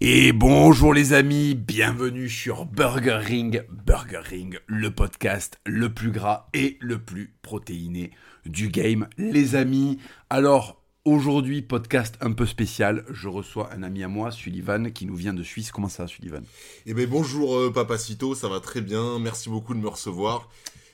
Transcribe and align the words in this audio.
Et 0.00 0.30
bonjour 0.30 0.94
les 0.94 1.12
amis, 1.12 1.56
bienvenue 1.56 2.28
sur 2.28 2.66
Burger 2.66 3.18
Ring. 3.20 3.64
Burger 3.68 4.20
Ring, 4.22 4.60
le 4.68 4.92
podcast 4.92 5.58
le 5.66 5.92
plus 5.92 6.12
gras 6.12 6.46
et 6.54 6.78
le 6.80 7.00
plus 7.00 7.34
protéiné 7.42 8.12
du 8.46 8.68
game. 8.68 9.08
Les 9.18 9.56
amis, 9.56 9.98
alors 10.30 10.80
aujourd'hui, 11.04 11.62
podcast 11.62 12.16
un 12.20 12.30
peu 12.30 12.46
spécial. 12.46 13.04
Je 13.10 13.26
reçois 13.26 13.74
un 13.74 13.82
ami 13.82 14.04
à 14.04 14.08
moi, 14.08 14.30
Sullivan, 14.30 14.92
qui 14.92 15.04
nous 15.04 15.16
vient 15.16 15.34
de 15.34 15.42
Suisse. 15.42 15.72
Comment 15.72 15.88
ça 15.88 16.04
va, 16.04 16.06
Sullivan? 16.06 16.44
Eh 16.86 16.94
bien 16.94 17.08
bonjour 17.08 17.56
euh, 17.56 17.72
Papacito, 17.72 18.36
ça 18.36 18.48
va 18.48 18.60
très 18.60 18.82
bien. 18.82 19.18
Merci 19.18 19.48
beaucoup 19.48 19.74
de 19.74 19.80
me 19.80 19.88
recevoir. 19.88 20.48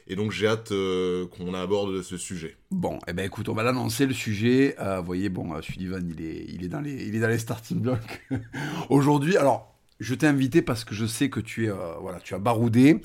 Et 0.06 0.16
donc 0.16 0.32
j'ai 0.32 0.46
hâte 0.46 0.72
euh, 0.72 1.26
qu'on 1.26 1.54
aborde 1.54 2.02
ce 2.02 2.16
sujet. 2.16 2.56
Bon, 2.70 2.98
eh 3.06 3.12
ben 3.12 3.24
écoute, 3.24 3.48
on 3.48 3.54
va 3.54 3.62
l'annoncer 3.62 4.06
le 4.06 4.12
sujet. 4.12 4.76
Euh, 4.78 5.00
vous 5.00 5.06
voyez, 5.06 5.30
bon, 5.30 5.54
euh, 5.54 5.62
Sullivan, 5.62 6.06
il 6.06 6.24
est, 6.24 6.44
il 6.48 6.64
est 6.64 6.68
dans 6.68 6.80
les, 6.80 6.92
il 7.06 7.14
est 7.14 7.20
dans 7.20 7.28
les 7.28 7.38
starting 7.38 7.80
blocks 7.80 8.22
aujourd'hui. 8.90 9.36
Alors, 9.36 9.74
je 10.00 10.14
t'ai 10.14 10.26
invité 10.26 10.60
parce 10.60 10.84
que 10.84 10.94
je 10.94 11.06
sais 11.06 11.30
que 11.30 11.40
tu 11.40 11.66
es, 11.66 11.72
voilà, 12.00 12.20
tu 12.20 12.34
as 12.34 12.38
baroudé. 12.38 13.00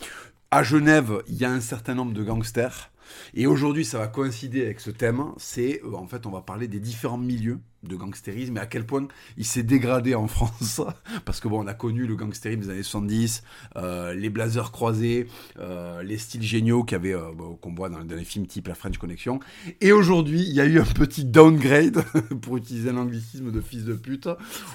À 0.52 0.64
Genève, 0.64 1.22
il 1.28 1.36
y 1.36 1.46
a 1.46 1.52
un 1.52 1.62
certain 1.62 1.94
nombre 1.94 2.14
de 2.14 2.24
gangsters. 2.24 2.90
Et 3.34 3.48
aujourd'hui, 3.48 3.86
ça 3.86 4.00
va 4.00 4.08
coïncider 4.08 4.64
avec 4.64 4.80
ce 4.80 4.92
thème. 4.92 5.24
C'est, 5.38 5.82
euh, 5.84 5.94
en 5.94 6.08
fait, 6.08 6.26
on 6.26 6.32
va 6.32 6.42
parler 6.42 6.68
des 6.68 6.80
différents 6.80 7.18
milieux 7.18 7.60
de 7.84 7.96
gangstérisme 7.96 8.58
et 8.58 8.60
à 8.60 8.66
quel 8.66 8.86
point 8.86 9.08
il 9.38 9.46
s'est 9.46 9.64
dégradé 9.64 10.14
en 10.16 10.28
France. 10.28 10.82
Parce 11.26 11.40
que 11.40 11.48
bon, 11.48 11.64
on 11.64 11.68
a 11.68 11.74
connu 11.74 12.06
le 12.06 12.16
gangstérisme 12.16 12.62
des 12.62 12.70
années 12.70 12.84
70, 12.84 13.44
euh, 13.78 14.14
les 14.14 14.30
blazers 14.30 14.72
croisés, 14.72 15.28
euh, 15.60 16.04
les 16.04 16.18
styles 16.18 16.44
géniaux 16.44 16.84
qu'on 16.84 17.74
voit 17.74 17.90
dans, 17.90 18.04
dans 18.04 18.16
les 18.16 18.26
films 18.26 18.48
type 18.48 18.68
La 18.68 18.76
French 18.76 18.98
Connection. 18.98 19.40
Et 19.80 19.92
aujourd'hui, 19.92 20.42
il 20.42 20.54
y 20.54 20.62
a 20.62 20.66
eu 20.66 20.80
un 20.80 20.86
petit 20.86 21.24
downgrade, 21.24 22.04
pour 22.42 22.58
utiliser 22.58 22.92
l'anglicisme 22.92 23.52
de 23.52 23.62
fils 23.62 23.86
de 23.86 23.94
pute, 23.94 24.28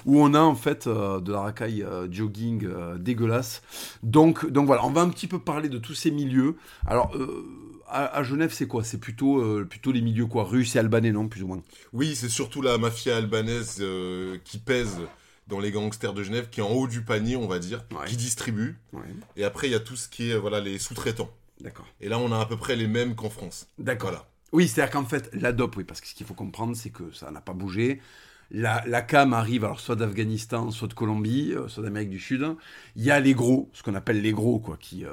où 0.05 0.19
on 0.19 0.33
a 0.33 0.41
en 0.41 0.55
fait 0.55 0.87
de 0.87 1.31
la 1.31 1.41
racaille 1.41 1.85
jogging 2.09 2.67
dégueulasse. 2.97 3.61
Donc, 4.01 4.49
donc 4.49 4.65
voilà, 4.65 4.85
on 4.85 4.91
va 4.91 5.01
un 5.01 5.09
petit 5.09 5.27
peu 5.27 5.39
parler 5.39 5.69
de 5.69 5.77
tous 5.77 5.93
ces 5.93 6.11
milieux. 6.11 6.55
Alors, 6.85 7.11
à, 7.87 8.17
à 8.17 8.23
Genève, 8.23 8.51
c'est 8.53 8.67
quoi? 8.67 8.83
C'est 8.83 8.97
plutôt, 8.99 9.39
euh, 9.41 9.65
plutôt 9.69 9.91
les 9.91 10.01
milieux 10.01 10.25
quoi? 10.25 10.43
Russes 10.43 10.75
et 10.75 10.79
albanais, 10.79 11.11
non? 11.11 11.27
Plus 11.27 11.43
ou 11.43 11.47
moins. 11.47 11.61
Oui, 11.93 12.15
c'est 12.15 12.29
surtout 12.29 12.61
la 12.61 12.77
mafia 12.77 13.17
albanaise 13.17 13.77
euh, 13.81 14.37
qui 14.43 14.57
pèse 14.57 14.97
dans 15.47 15.59
les 15.59 15.71
gangsters 15.71 16.13
de 16.13 16.23
Genève, 16.23 16.49
qui 16.49 16.59
est 16.59 16.63
en 16.63 16.71
haut 16.71 16.87
du 16.87 17.01
panier, 17.03 17.35
on 17.35 17.47
va 17.47 17.59
dire, 17.59 17.85
Ouais. 17.91 18.07
qui 18.07 18.17
distribue. 18.17 18.77
Ouais, 18.93 19.01
Et 19.35 19.43
après, 19.43 19.67
il 19.67 19.71
y 19.71 19.75
a 19.75 19.79
tout 19.79 19.95
ce 19.95 20.09
qui 20.09 20.31
est 20.31 20.37
voilà 20.37 20.59
les 20.59 20.79
sous-traitants. 20.79 21.29
d'accord. 21.61 21.85
Et 22.01 22.09
là, 22.09 22.17
on 22.19 22.31
a 22.31 22.39
à 22.39 22.45
peu 22.45 22.57
près 22.57 22.75
les 22.75 22.87
mêmes 22.87 23.15
qu'en 23.15 23.29
France. 23.29 23.67
D'accord. 23.77 24.09
Voilà. 24.09 24.27
Oui, 24.51 24.67
c'est-à-dire 24.67 24.91
qu'en 24.93 25.05
fait, 25.05 25.29
la 25.33 25.51
dope, 25.51 25.75
oui, 25.77 25.83
parce 25.83 26.01
que 26.01 26.07
ce 26.07 26.15
qu'il 26.15 26.25
faut 26.25 26.33
comprendre, 26.33 26.75
c'est 26.75 26.89
que 26.89 27.11
ça 27.13 27.29
n'a 27.29 27.41
pas 27.41 27.53
bougé. 27.53 28.01
La, 28.51 28.83
la 28.85 29.01
cam 29.01 29.33
arrive 29.33 29.65
alors 29.65 29.79
soit 29.79 29.95
d'Afghanistan, 29.95 30.71
soit 30.71 30.87
de 30.87 30.93
Colombie, 30.93 31.53
euh, 31.53 31.67
soit 31.67 31.83
d'Amérique 31.83 32.09
du 32.09 32.19
Sud. 32.19 32.45
Il 32.95 33.03
y 33.03 33.11
a 33.11 33.19
les 33.19 33.33
gros, 33.33 33.69
ce 33.73 33.83
qu'on 33.83 33.95
appelle 33.95 34.21
les 34.21 34.31
gros, 34.31 34.59
quoi. 34.59 34.77
Qui, 34.77 35.05
euh, 35.05 35.09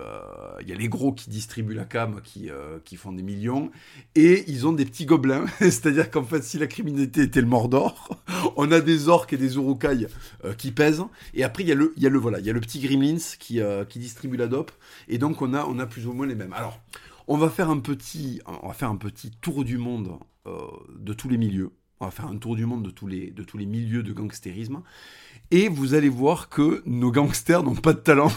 il 0.60 0.68
y 0.68 0.72
a 0.72 0.76
les 0.76 0.88
gros 0.88 1.12
qui 1.12 1.30
distribuent 1.30 1.74
la 1.74 1.84
cam, 1.84 2.20
qui, 2.22 2.50
euh, 2.50 2.78
qui 2.84 2.96
font 2.96 3.12
des 3.12 3.22
millions, 3.22 3.70
et 4.14 4.44
ils 4.48 4.66
ont 4.66 4.72
des 4.72 4.84
petits 4.84 5.06
gobelins. 5.06 5.46
C'est-à-dire 5.60 6.10
qu'en 6.10 6.24
fait, 6.24 6.42
si 6.42 6.58
la 6.58 6.66
criminalité 6.66 7.22
était 7.22 7.40
le 7.40 7.46
Mordor, 7.46 8.08
on 8.56 8.70
a 8.70 8.80
des 8.80 9.08
orques 9.08 9.32
et 9.32 9.36
des 9.36 9.56
urukai 9.56 10.06
euh, 10.44 10.54
qui 10.54 10.70
pèsent. 10.70 11.04
Et 11.34 11.44
après, 11.44 11.62
il 11.62 11.68
y 11.68 11.72
a 11.72 11.74
le, 11.74 11.92
il 11.96 12.02
y 12.02 12.06
a 12.06 12.10
le 12.10 12.18
voilà, 12.18 12.38
il 12.38 12.46
y 12.46 12.50
a 12.50 12.52
le 12.52 12.60
petit 12.60 12.80
Gremlins 12.80 13.18
qui, 13.38 13.60
euh, 13.60 13.84
qui 13.84 13.98
distribue 13.98 14.36
la 14.36 14.46
dope. 14.46 14.72
Et 15.08 15.18
donc, 15.18 15.42
on 15.42 15.54
a, 15.54 15.64
on 15.64 15.78
a 15.78 15.86
plus 15.86 16.06
ou 16.06 16.12
moins 16.12 16.26
les 16.26 16.34
mêmes. 16.34 16.52
Alors, 16.52 16.80
on 17.28 17.36
va 17.36 17.50
faire 17.50 17.70
un 17.70 17.78
petit, 17.78 18.40
on 18.46 18.68
va 18.68 18.74
faire 18.74 18.90
un 18.90 18.96
petit 18.96 19.30
tour 19.30 19.64
du 19.64 19.78
monde 19.78 20.18
euh, 20.46 20.58
de 20.98 21.12
tous 21.12 21.28
les 21.28 21.38
milieux. 21.38 21.70
On 22.02 22.06
va 22.06 22.10
faire 22.10 22.26
un 22.26 22.36
tour 22.36 22.56
du 22.56 22.66
monde 22.66 22.82
de 22.82 22.90
tous 22.90 23.06
les, 23.06 23.30
de 23.30 23.44
tous 23.44 23.58
les 23.58 23.64
milieux 23.64 24.02
de 24.02 24.12
gangstérisme. 24.12 24.82
Et 25.52 25.68
vous 25.68 25.94
allez 25.94 26.08
voir 26.08 26.48
que 26.48 26.82
nos 26.84 27.12
gangsters 27.12 27.62
n'ont 27.62 27.76
pas 27.76 27.92
de 27.92 28.00
talent. 28.00 28.32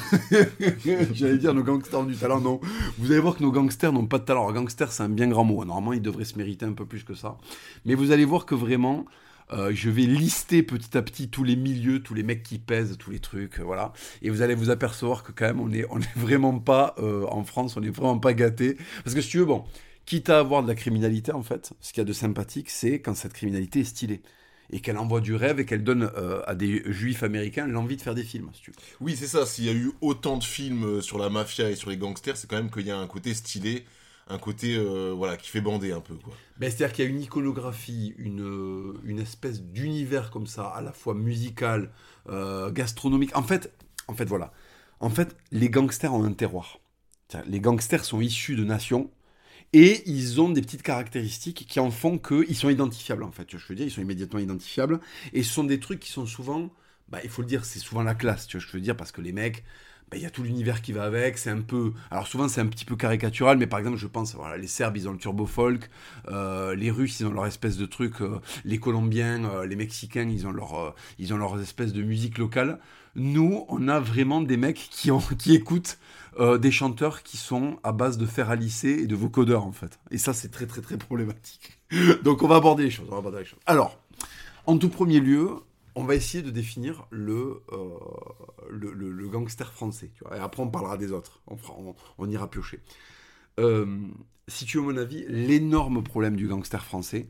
J'allais 1.14 1.40
dire 1.40 1.56
nos 1.56 1.64
gangsters 1.64 2.02
ont 2.02 2.04
du 2.04 2.16
talent, 2.16 2.42
non. 2.42 2.62
Vous 3.00 3.12
allez 3.12 3.22
voir 3.22 3.36
que 3.36 3.42
nos 3.42 3.52
gangsters 3.52 3.92
n'ont 3.92 4.06
pas 4.06 4.20
de 4.20 4.26
talent. 4.26 4.44
Alors, 4.44 4.54
gangster, 4.54 4.92
c'est 4.92 5.02
un 5.02 5.10
bien 5.10 5.28
grand 5.28 5.46
mot. 5.46 5.66
Normalement, 5.66 5.94
ils 5.94 6.02
devraient 6.02 6.26
se 6.26 6.38
mériter 6.38 6.68
un 6.68 6.74
peu 6.74 6.86
plus 6.86 7.04
que 7.04 7.16
ça. 7.16 7.40
Mais 7.86 7.96
vous 7.96 8.12
allez 8.12 8.24
voir 8.24 8.46
que 8.46 8.54
vraiment, 8.54 9.08
euh, 9.52 9.72
je 9.74 9.90
vais 9.90 10.04
lister 10.04 10.62
petit 10.62 10.96
à 10.96 11.02
petit 11.02 11.30
tous 11.30 11.44
les 11.44 11.56
milieux, 11.56 12.04
tous 12.04 12.14
les 12.14 12.22
mecs 12.22 12.44
qui 12.44 12.60
pèsent, 12.60 12.98
tous 13.00 13.10
les 13.10 13.20
trucs, 13.20 13.60
euh, 13.60 13.64
voilà. 13.64 13.94
Et 14.22 14.30
vous 14.30 14.44
allez 14.44 14.54
vous 14.54 14.70
apercevoir 14.70 15.24
que 15.24 15.32
quand 15.32 15.46
même, 15.46 15.60
on 15.60 15.72
est, 15.72 15.88
on 15.90 16.00
est 16.00 16.16
vraiment 16.16 16.60
pas 16.60 16.94
euh, 17.00 17.26
en 17.32 17.44
France, 17.44 17.78
on 17.78 17.82
est 17.82 17.90
vraiment 17.90 18.20
pas 18.20 18.36
gâté. 18.36 18.78
Parce 19.04 19.16
que 19.16 19.22
si 19.22 19.30
tu 19.30 19.40
veux, 19.40 19.46
bon, 19.46 19.64
quitte 20.06 20.30
à 20.30 20.40
avoir 20.40 20.64
de 20.64 20.68
la 20.68 20.76
criminalité, 20.76 21.32
en 21.32 21.44
fait, 21.44 21.74
ce 21.82 21.92
qu'il 21.94 22.02
y 22.02 22.02
a 22.02 22.06
de 22.06 22.14
sympathique, 22.14 22.70
c'est 22.70 23.02
quand 23.02 23.16
cette 23.16 23.34
criminalité 23.34 23.82
est 23.82 23.86
stylée. 23.86 24.22
Et 24.72 24.80
qu'elle 24.80 24.98
envoie 24.98 25.22
du 25.22 25.36
rêve 25.36 25.60
et 25.60 25.66
qu'elle 25.66 25.84
donne 25.84 26.10
euh, 26.18 26.42
à 26.48 26.56
des 26.56 26.82
juifs 26.92 27.22
américains 27.22 27.68
l'envie 27.68 27.98
de 27.98 28.02
faire 28.02 28.16
des 28.16 28.24
films, 28.24 28.50
si 28.54 28.62
tu 28.62 28.72
veux. 28.72 28.78
Oui, 29.00 29.16
c'est 29.16 29.28
ça. 29.28 29.46
S'il 29.46 29.66
y 29.66 29.70
a 29.70 29.74
eu 29.74 29.92
autant 30.02 30.38
de 30.38 30.44
films 30.44 30.86
euh, 30.86 31.02
sur 31.02 31.20
la 31.20 31.30
mafia 31.30 31.70
et 31.70 31.76
sur 31.76 31.92
les 31.92 31.98
gangsters, 31.98 32.36
c'est 32.36 32.50
quand 32.50 32.56
même 32.56 32.72
qu'il 32.72 32.88
y 32.88 32.90
a 32.90 32.98
un 32.98 33.06
côté 33.06 33.36
stylé, 33.36 33.86
un 34.28 34.40
côté 34.40 34.76
euh, 34.76 35.14
voilà 35.16 35.38
qui 35.38 35.50
fait 35.50 35.62
bander 35.62 35.92
un 35.92 36.00
peu 36.02 36.16
quoi. 36.16 36.34
Ben, 36.58 36.72
C'est-à-dire 36.72 36.96
qu'il 36.96 37.06
y 37.06 37.08
a 37.08 37.12
une 37.12 37.22
iconographie, 37.22 38.16
une, 38.18 38.96
une 39.04 39.20
espèce 39.20 39.62
d'univers 39.62 40.32
comme 40.32 40.48
ça, 40.48 40.66
à 40.66 40.82
la 40.82 40.92
fois 40.92 41.14
musical, 41.14 41.92
euh, 42.30 42.72
gastronomique. 42.72 43.38
En 43.38 43.44
fait, 43.44 43.72
en 44.08 44.16
fait, 44.16 44.26
voilà. 44.26 44.52
En 45.00 45.12
fait, 45.12 45.36
les 45.52 45.70
gangsters 45.70 46.14
ont 46.14 46.24
un 46.24 46.34
terroir. 46.34 46.80
Les 47.46 47.60
gangsters 47.60 48.04
sont 48.04 48.22
issus 48.22 48.56
de 48.56 48.64
nations 48.64 49.12
et 49.78 50.10
ils 50.10 50.40
ont 50.40 50.50
des 50.50 50.62
petites 50.62 50.84
caractéristiques 50.84 51.66
qui 51.68 51.82
en 51.82 51.92
font 51.92 52.18
qu'ils 52.18 52.56
sont 52.56 52.70
identifiables, 52.70 53.24
en 53.24 53.32
fait. 53.32 53.44
Tu 53.44 53.58
vois, 53.58 53.64
je 53.64 53.68
veux 53.68 53.76
dire, 53.76 53.86
ils 53.86 53.92
sont 53.92 54.02
immédiatement 54.02 54.40
identifiables. 54.40 55.02
Et 55.34 55.44
ce 55.44 55.54
sont 55.54 55.66
des 55.66 55.82
trucs 55.82 56.00
qui 56.00 56.10
sont 56.12 56.26
souvent, 56.26 56.72
bah, 57.10 57.20
il 57.26 57.30
faut 57.30 57.42
le 57.42 57.48
dire, 57.50 57.66
c'est 57.66 57.80
souvent 57.80 58.02
la 58.02 58.16
classe, 58.16 58.48
tu 58.48 58.58
vois, 58.58 58.66
je 58.66 58.72
veux 58.72 58.80
dire, 58.80 58.96
parce 58.96 59.12
que 59.12 59.20
les 59.20 59.34
mecs, 59.34 59.66
il 60.16 60.22
y 60.22 60.26
a 60.26 60.30
tout 60.30 60.44
l'univers 60.44 60.82
qui 60.82 60.92
va 60.92 61.04
avec, 61.04 61.38
c'est 61.38 61.50
un 61.50 61.62
peu... 61.62 61.94
Alors 62.12 62.28
souvent 62.28 62.48
c'est 62.48 62.62
un 62.62 62.68
petit 62.68 62.86
peu 62.86 62.96
caricatural, 62.96 63.58
mais 63.58 63.68
par 63.68 63.80
exemple 63.80 63.98
je 63.98 64.08
pense, 64.08 64.36
voilà, 64.36 64.58
les 64.58 64.68
Serbes 64.68 64.98
ils 64.98 65.08
ont 65.08 65.12
le 65.12 65.18
turbo 65.18 65.46
folk, 65.46 65.90
euh, 66.28 66.76
les 66.76 66.92
Russes 66.92 67.20
ils 67.20 67.26
ont 67.26 67.32
leur 67.32 67.46
espèce 67.46 67.78
de 67.78 67.86
truc, 67.86 68.22
euh, 68.22 68.40
les 68.64 68.80
Colombiens, 68.80 69.46
euh, 69.46 69.66
les 69.66 69.76
Mexicains 69.76 70.30
ils 70.30 70.48
ont 70.48 70.52
leur, 70.52 70.96
ils 71.20 71.34
ont 71.34 71.38
leur 71.38 71.60
espèce 71.60 71.94
de 71.94 72.04
musique 72.04 72.38
locale. 72.38 72.80
Nous, 73.18 73.66
on 73.70 73.88
a 73.88 74.00
vraiment 74.02 74.42
des 74.42 74.58
mecs 74.58 74.90
qui, 74.92 75.10
ont, 75.10 75.20
qui 75.20 75.54
écoutent 75.54 76.00
des 76.60 76.72
chanteurs 76.72 77.24
qui 77.24 77.38
sont 77.38 77.80
à 77.82 77.94
base 77.94 78.18
de 78.18 78.26
fer 78.26 78.50
à 78.50 78.58
lisser 78.58 78.90
et 78.90 79.08
de 79.08 79.16
vocodeurs 79.16 79.66
en 79.66 79.72
fait. 79.72 80.00
Et 80.12 80.18
ça 80.18 80.34
c'est 80.34 80.50
très 80.50 80.66
très 80.66 80.82
très 80.82 80.98
problématique. 80.98 81.80
Donc 82.24 82.44
on 82.44 82.48
va 82.50 82.58
aborder 82.58 82.84
les 82.84 82.90
choses, 82.90 83.06
on 83.08 83.14
va 83.14 83.20
aborder 83.20 83.40
les 83.40 83.46
choses. 83.46 83.60
Alors, 83.66 83.98
en 84.66 84.78
tout 84.78 84.90
premier 84.90 85.22
lieu, 85.22 85.62
on 85.96 86.04
va 86.04 86.16
essayer 86.16 86.44
de 86.44 86.52
définir 86.52 87.08
le, 87.10 87.64
euh, 87.72 87.98
le, 88.70 89.28
gangster 89.30 89.72
français. 89.72 90.12
Tu. 90.14 90.24
Et 90.36 90.40
après, 90.40 90.62
on 90.62 90.70
parlera 90.70 90.98
des 90.98 91.12
autres. 91.12 91.42
On, 92.18 92.30
ira 92.30 92.50
piocher. 92.50 92.82
Euh, 93.60 94.08
si 94.48 94.66
tu 94.66 94.78
veux 94.78 94.84
mon 94.84 94.98
avis, 94.98 95.26
l'énorme 95.28 96.04
problème 96.04 96.36
du 96.36 96.48
gangster 96.48 96.84
français, 96.84 97.30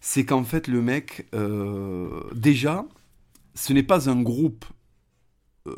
c'est 0.00 0.24
qu'en 0.26 0.44
fait, 0.44 0.68
le 0.68 0.82
mec, 0.82 1.26
euh, 1.34 2.22
déjà, 2.34 2.86
ce 3.54 3.72
n'est 3.72 3.82
pas 3.82 4.10
un 4.10 4.20
groupe 4.20 4.64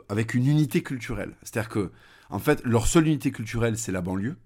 avec 0.09 0.35
une 0.35 0.47
unité 0.47 0.83
culturelle. 0.83 1.37
C'est-à-dire 1.43 1.69
que, 1.69 1.93
en 2.31 2.39
fait, 2.39 2.65
leur 2.65 2.87
seule 2.87 3.07
unité 3.07 3.31
culturelle, 3.31 3.79
c'est 3.79 3.93
la 3.93 4.01
banlieue. 4.01 4.37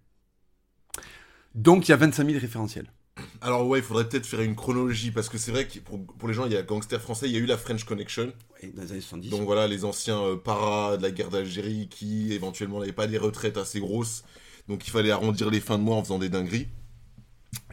Donc, 1.55 1.89
il 1.89 1.93
y 1.93 1.95
a 1.95 1.97
25 1.97 2.27
000 2.27 2.39
référentiels. 2.39 2.93
Alors 3.41 3.67
ouais, 3.67 3.79
il 3.79 3.85
faudrait 3.85 4.09
peut-être 4.09 4.27
faire 4.27 4.41
une 4.41 4.57
chronologie 4.57 5.11
parce 5.11 5.29
que 5.29 5.39
c'est 5.39 5.53
vrai 5.53 5.67
que 5.67 5.79
pour, 5.79 6.05
pour 6.05 6.29
les 6.29 6.35
gens, 6.35 6.47
il 6.47 6.53
y 6.53 6.57
a 6.57 6.63
gangster 6.63 7.01
français, 7.01 7.27
il 7.29 7.33
y 7.33 7.37
a 7.37 7.39
eu 7.39 7.47
la 7.47 7.57
French 7.59 7.85
Connection. 7.85 8.33
Ouais, 8.63 8.71
dans 8.75 8.83
les 8.83 8.93
années 8.93 9.01
70. 9.01 9.31
Donc 9.31 9.43
voilà, 9.43 9.67
les 9.69 9.85
anciens 9.85 10.21
euh, 10.21 10.37
paras 10.37 10.97
de 10.97 11.03
la 11.03 11.11
guerre 11.11 11.31
d'Algérie 11.31 11.89
qui 11.89 12.33
éventuellement 12.33 12.81
n'avaient 12.81 12.93
pas 12.93 13.07
des 13.07 13.19
retraites 13.19 13.57
assez 13.57 13.81
grosses, 13.81 14.25
donc 14.69 14.87
il 14.87 14.91
fallait 14.91 15.11
arrondir 15.11 15.51
les 15.51 15.61
fins 15.61 15.79
de 15.79 15.83
mois 15.85 15.97
en 15.97 16.03
faisant 16.03 16.19
des 16.19 16.29
dingueries. 16.29 16.69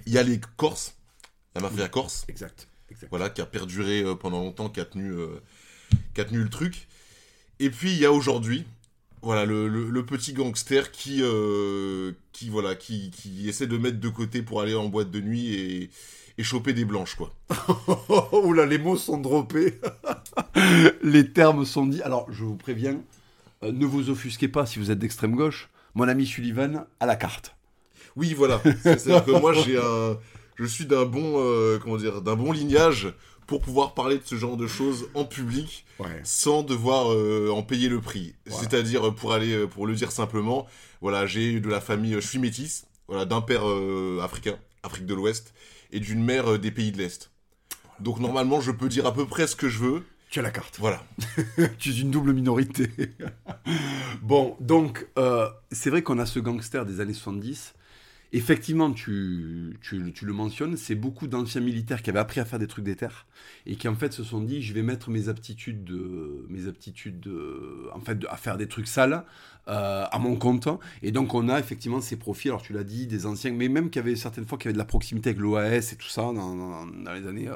Il 0.06 0.14
y 0.14 0.18
a 0.18 0.24
les 0.24 0.40
Corses, 0.58 0.96
la 1.56 1.62
mafia 1.62 1.88
corse, 1.90 2.26
Exact. 2.28 2.68
exact. 2.90 3.10
voilà, 3.10 3.30
qui 3.30 3.42
a 3.42 3.46
perduré 3.46 4.02
euh, 4.04 4.16
pendant 4.16 4.40
longtemps, 4.42 4.70
qui 4.70 4.80
a 4.80 4.86
tenu, 4.86 5.12
euh, 5.12 5.42
qui 6.14 6.22
a 6.22 6.26
tenu 6.26 6.44
le 6.44 6.50
truc. 6.50 6.88
Et 7.60 7.70
puis 7.70 7.92
il 7.92 7.98
y 7.98 8.06
a 8.06 8.12
aujourd'hui, 8.12 8.66
voilà, 9.26 9.46
le, 9.46 9.68
le- 9.68 9.90
le 9.90 10.06
petit 10.06 10.32
gangster 10.34 10.92
qui, 10.92 11.20
euh, 11.22 12.14
qui 12.32 12.50
voilà, 12.50 12.76
qui, 12.76 13.12
qui 13.12 13.50
essaie 13.50 13.68
de 13.68 13.78
mettre 13.78 14.00
de 14.00 14.10
côté 14.10 14.42
pour 14.42 14.62
aller 14.62 14.76
en 14.76 14.88
boîte 14.88 15.12
de 15.12 15.20
nuit 15.20 15.54
et, 15.54 15.90
et 16.38 16.44
choper 16.44 16.74
des 16.74 16.86
blanches, 16.86 17.16
quoi. 17.16 17.34
Là, 18.56 18.66
les 18.66 18.78
mots 18.78 18.98
sont 18.98 19.18
droppés. 19.18 19.80
les 21.04 21.30
termes 21.32 21.66
sont 21.66 21.86
dits. 21.86 22.02
Alors, 22.02 22.32
je 22.32 22.44
vous 22.44 22.56
préviens, 22.56 23.02
euh, 23.64 23.72
ne 23.72 23.86
vous 23.86 24.10
offusquez 24.10 24.48
pas 24.48 24.66
si 24.66 24.80
vous 24.80 24.92
êtes 24.92 25.00
d'extrême 25.00 25.36
gauche. 25.36 25.70
Mon 25.94 26.08
ami 26.08 26.26
Sullivan 26.26 26.86
à 27.00 27.06
la 27.06 27.16
carte. 27.16 27.56
Oui, 28.16 28.34
voilà. 28.34 28.62
C'est-à-dire 28.84 29.26
que 29.26 29.32
moi, 29.40 29.54
j'ai 29.54 29.78
un, 29.78 30.18
je 30.56 30.66
suis 30.66 30.86
d'un 30.86 31.06
bon, 31.06 31.36
euh, 31.38 31.80
comment 31.82 31.98
dire, 31.98 32.22
d'un 32.22 32.36
bon 32.36 32.52
lignage 32.52 33.14
pour 33.48 33.62
pouvoir 33.62 33.94
parler 33.94 34.18
de 34.18 34.24
ce 34.26 34.36
genre 34.36 34.58
de 34.58 34.68
choses 34.68 35.10
en 35.14 35.26
public 35.26 35.86
Ouais. 36.00 36.20
sans 36.24 36.62
devoir 36.62 37.14
euh, 37.14 37.50
en 37.54 37.64
payer 37.64 37.88
le 37.88 38.02
prix. 38.02 38.36
Voilà. 38.46 38.62
C'est-à-dire, 38.68 39.16
pour 39.16 39.32
aller, 39.32 39.54
euh, 39.54 39.66
pour 39.66 39.88
le 39.88 39.96
dire 39.96 40.12
simplement, 40.12 40.68
voilà, 41.00 41.26
j'ai 41.26 41.62
de 41.62 41.70
la 41.70 41.80
famille, 41.80 42.14
je 42.16 42.20
suis 42.20 42.38
métisse, 42.40 42.86
voilà, 43.08 43.24
d'un 43.24 43.40
père 43.42 43.66
euh, 43.66 44.20
africain, 44.22 44.58
Afrique 44.84 45.06
de 45.06 45.14
l'Ouest, 45.14 45.54
et 45.94 46.02
d'une 46.02 46.22
mère 46.24 46.52
euh, 46.54 46.58
des 46.58 46.72
pays 46.72 46.92
de 46.92 46.98
l'Est. 46.98 47.32
Donc 48.02 48.20
normalement, 48.20 48.60
je 48.60 48.72
peux 48.72 48.90
dire 48.90 49.06
à 49.06 49.14
peu 49.14 49.26
près 49.26 49.48
ce 49.48 49.56
que 49.56 49.70
je 49.70 49.80
veux. 49.80 50.04
Tu 50.30 50.40
as 50.40 50.42
la 50.42 50.52
carte. 50.52 50.76
Voilà. 50.80 51.02
tu 51.78 51.92
es 51.92 51.94
une 51.94 52.12
double 52.12 52.34
minorité. 52.34 52.90
bon, 54.22 54.58
donc, 54.60 55.08
euh, 55.18 55.50
c'est 55.72 55.90
vrai 55.90 56.02
qu'on 56.02 56.20
a 56.20 56.26
ce 56.26 56.40
gangster 56.40 56.86
des 56.86 57.00
années 57.00 57.14
70 57.14 57.74
Effectivement, 58.36 58.92
tu, 58.92 59.78
tu, 59.82 60.26
le 60.26 60.34
mentionnes, 60.34 60.76
c'est 60.76 60.94
beaucoup 60.94 61.26
d'anciens 61.26 61.62
militaires 61.62 62.02
qui 62.02 62.10
avaient 62.10 62.20
appris 62.20 62.42
à 62.42 62.46
faire 62.46 62.60
des 62.60 62.68
trucs 62.68 62.84
des 62.84 62.98
et 63.66 63.78
qui 63.78 63.88
en 63.88 63.96
fait 63.96 64.12
se 64.12 64.26
sont 64.26 64.42
dit 64.42 64.62
je 64.62 64.74
vais 64.74 64.82
mettre 64.82 65.10
mes 65.10 65.30
aptitudes 65.30 65.86
de, 65.86 66.46
mes 66.50 66.68
aptitudes 66.68 67.22
de, 67.22 67.88
en 67.94 68.02
fait 68.02 68.18
à 68.30 68.36
faire 68.36 68.58
des 68.58 68.68
trucs 68.68 68.90
sales 68.90 69.24
euh, 69.70 70.06
à 70.12 70.20
mon 70.20 70.36
compte. 70.36 70.68
Et 71.02 71.14
donc 71.14 71.34
on 71.34 71.48
a 71.48 71.58
effectivement 71.60 72.02
ces 72.02 72.18
profils 72.18 72.52
alors 72.52 72.62
tu 72.62 72.74
l'as 72.74 72.84
dit 72.84 73.08
des 73.08 73.26
anciens 73.26 73.54
mais 73.54 73.70
même 73.70 73.90
qui 73.90 74.00
avaient 74.00 74.18
certaines 74.18 74.46
fois 74.46 74.58
qui 74.58 74.68
avaient 74.68 74.74
de 74.74 74.80
la 74.80 74.84
proximité 74.84 75.30
avec 75.30 75.40
l'OAS 75.40 75.94
et 75.94 75.96
tout 75.96 76.10
ça 76.10 76.24
dans, 76.34 76.86
les 77.14 77.28
années 77.28 77.48
euh, 77.48 77.54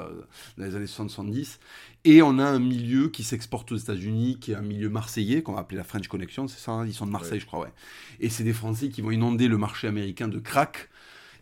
dans 0.56 0.64
les 0.64 0.76
années 0.76 0.86
70 0.86 1.60
et 2.04 2.22
on 2.22 2.38
a 2.38 2.44
un 2.44 2.58
milieu 2.58 3.08
qui 3.08 3.22
s'exporte 3.22 3.72
aux 3.72 3.76
États-Unis 3.76 4.38
qui 4.40 4.52
est 4.52 4.54
un 4.54 4.62
milieu 4.62 4.88
marseillais 4.88 5.42
qu'on 5.42 5.52
va 5.52 5.60
appeler 5.60 5.78
la 5.78 5.84
French 5.84 6.08
Connection 6.08 6.48
c'est 6.48 6.58
ça 6.58 6.72
hein, 6.72 6.86
ils 6.86 6.94
sont 6.94 7.06
de 7.06 7.10
Marseille 7.10 7.40
je 7.40 7.46
crois 7.46 7.60
ouais. 7.60 7.72
Et 8.20 8.30
c'est 8.30 8.44
des 8.44 8.52
Français 8.52 8.88
qui 8.88 9.02
vont 9.02 9.10
inonder 9.10 9.48
le 9.48 9.58
marché 9.58 9.86
américain 9.86 10.28
de 10.28 10.38
crack. 10.38 10.88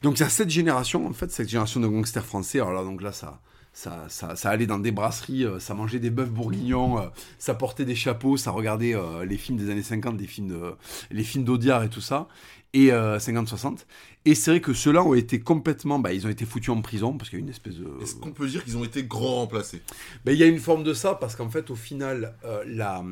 Donc 0.02 0.18
il 0.18 0.20
y 0.20 0.24
a 0.24 0.28
cette 0.28 0.50
génération 0.50 1.06
en 1.06 1.12
fait 1.12 1.30
cette 1.30 1.48
génération 1.48 1.80
de 1.80 1.86
gangsters 1.86 2.24
français. 2.24 2.60
Alors 2.60 2.72
là 2.72 2.82
donc 2.82 3.02
là 3.02 3.12
ça 3.12 3.40
ça, 3.72 4.08
ça, 4.08 4.50
allait 4.50 4.66
dans 4.66 4.80
des 4.80 4.90
brasseries, 4.90 5.44
euh, 5.44 5.60
ça 5.60 5.72
mangeait 5.72 6.00
des 6.00 6.10
bœufs 6.10 6.24
bourguignons, 6.24 6.98
euh, 6.98 7.06
ça 7.38 7.54
portait 7.54 7.84
des 7.84 7.94
chapeaux, 7.94 8.36
ça 8.36 8.50
regardait 8.50 8.94
euh, 8.94 9.24
les 9.24 9.36
films 9.36 9.56
des 9.56 9.70
années 9.70 9.84
50, 9.84 10.16
des 10.16 10.26
films 10.26 10.74
les 11.10 11.22
films 11.22 11.44
d'Audiard 11.44 11.84
et 11.84 11.88
tout 11.88 12.00
ça, 12.00 12.26
et 12.72 12.88
50-60. 12.88 13.86
Et 14.28 14.34
c'est 14.34 14.50
vrai 14.50 14.60
que 14.60 14.74
ceux-là 14.74 15.02
ont 15.02 15.14
été 15.14 15.40
complètement, 15.40 15.98
bah, 15.98 16.12
ils 16.12 16.26
ont 16.26 16.30
été 16.30 16.44
foutus 16.44 16.68
en 16.68 16.82
prison 16.82 17.16
parce 17.16 17.30
qu'il 17.30 17.38
y 17.38 17.42
a 17.42 17.44
une 17.44 17.50
espèce 17.50 17.76
de. 17.76 17.86
Est-ce 18.02 18.14
qu'on 18.14 18.32
peut 18.32 18.46
dire 18.46 18.62
qu'ils 18.62 18.76
ont 18.76 18.84
été 18.84 19.02
grand 19.02 19.36
remplacés? 19.36 19.80
Bah, 20.26 20.32
Il 20.32 20.38
y 20.38 20.42
a 20.42 20.46
une 20.46 20.58
forme 20.58 20.84
de 20.84 20.92
ça 20.92 21.14
parce 21.14 21.34
qu'en 21.34 21.48
fait, 21.48 21.70
au 21.70 21.76
final, 21.76 22.34
la, 22.66 23.02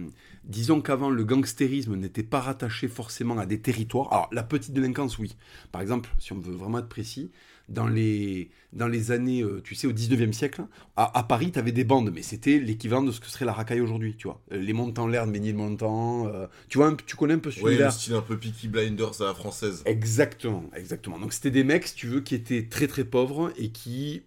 disons 0.46 0.80
qu'avant, 0.80 1.10
le 1.10 1.24
gangstérisme 1.24 1.96
n'était 1.96 2.22
pas 2.22 2.40
rattaché 2.40 2.88
forcément 2.88 3.38
à 3.38 3.46
des 3.46 3.60
territoires. 3.60 4.12
Alors, 4.12 4.28
la 4.32 4.42
petite 4.42 4.72
délinquance, 4.72 5.18
oui. 5.18 5.36
Par 5.72 5.82
exemple, 5.82 6.10
si 6.18 6.32
on 6.32 6.38
veut 6.38 6.54
vraiment 6.54 6.78
être 6.78 6.88
précis, 6.88 7.30
dans 7.68 7.88
les, 7.88 8.50
dans 8.72 8.86
les 8.86 9.10
années, 9.10 9.42
euh, 9.42 9.60
tu 9.62 9.74
sais, 9.74 9.86
au 9.86 9.92
19e 9.92 10.32
siècle, 10.32 10.62
à, 10.96 11.22
Paris, 11.24 11.50
tu 11.50 11.58
avais 11.58 11.72
des 11.72 11.84
bandes, 11.84 12.12
mais 12.14 12.22
c'était 12.22 12.58
l'équivalent 12.58 13.02
de 13.02 13.10
ce 13.10 13.20
que 13.20 13.26
serait 13.26 13.44
la 13.44 13.52
racaille 13.52 13.80
aujourd'hui, 13.80 14.14
tu 14.16 14.28
vois. 14.28 14.40
Euh, 14.52 14.58
les 14.58 14.72
montants 14.72 15.08
l'air 15.08 15.26
de 15.26 15.32
Ménil 15.32 15.56
Montant, 15.56 16.28
euh, 16.28 16.46
tu 16.68 16.78
vois, 16.78 16.96
tu 17.06 17.16
connais 17.16 17.34
un 17.34 17.38
peu 17.38 17.50
celui-là. 17.50 17.70
Ouais, 17.70 17.84
le 17.84 17.90
style 17.90 18.14
un 18.14 18.22
peu 18.22 18.38
Peaky 18.38 18.68
Blinders 18.68 19.20
à 19.20 19.24
la 19.24 19.34
française. 19.34 19.82
Exactement, 19.84 20.64
exactement. 20.76 21.18
Donc 21.18 21.32
c'était 21.32 21.50
des 21.50 21.64
mecs, 21.64 21.88
si 21.88 21.94
tu 21.96 22.06
veux, 22.06 22.20
qui 22.20 22.34
étaient 22.34 22.68
très 22.68 22.86
très 22.86 23.04
pauvres 23.04 23.52
et 23.56 23.70
qui, 23.70 24.22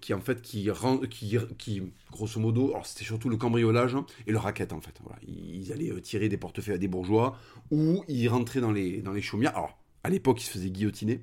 qui 0.00 0.14
en 0.14 0.20
fait, 0.20 0.40
qui, 0.40 0.70
qui, 1.10 1.38
qui 1.58 1.82
grosso 2.10 2.40
modo, 2.40 2.70
alors 2.70 2.86
c'était 2.86 3.04
surtout 3.04 3.28
le 3.28 3.36
cambriolage 3.36 3.96
et 4.26 4.32
le 4.32 4.38
racket, 4.38 4.72
en 4.72 4.80
fait. 4.80 5.00
Ils, 5.26 5.72
allaient 5.72 6.00
tirer 6.00 6.28
des 6.28 6.36
portefeuilles 6.36 6.74
à 6.74 6.78
des 6.78 6.88
bourgeois 6.88 7.36
ou 7.70 8.04
ils 8.08 8.28
rentraient 8.28 8.60
dans 8.60 8.72
les, 8.72 9.02
dans 9.02 9.12
les 9.12 9.22
chaumières. 9.22 9.56
Alors, 9.56 9.78
à 10.04 10.10
l'époque, 10.10 10.40
ils 10.42 10.46
se 10.46 10.50
faisaient 10.50 10.70
guillotiner 10.70 11.20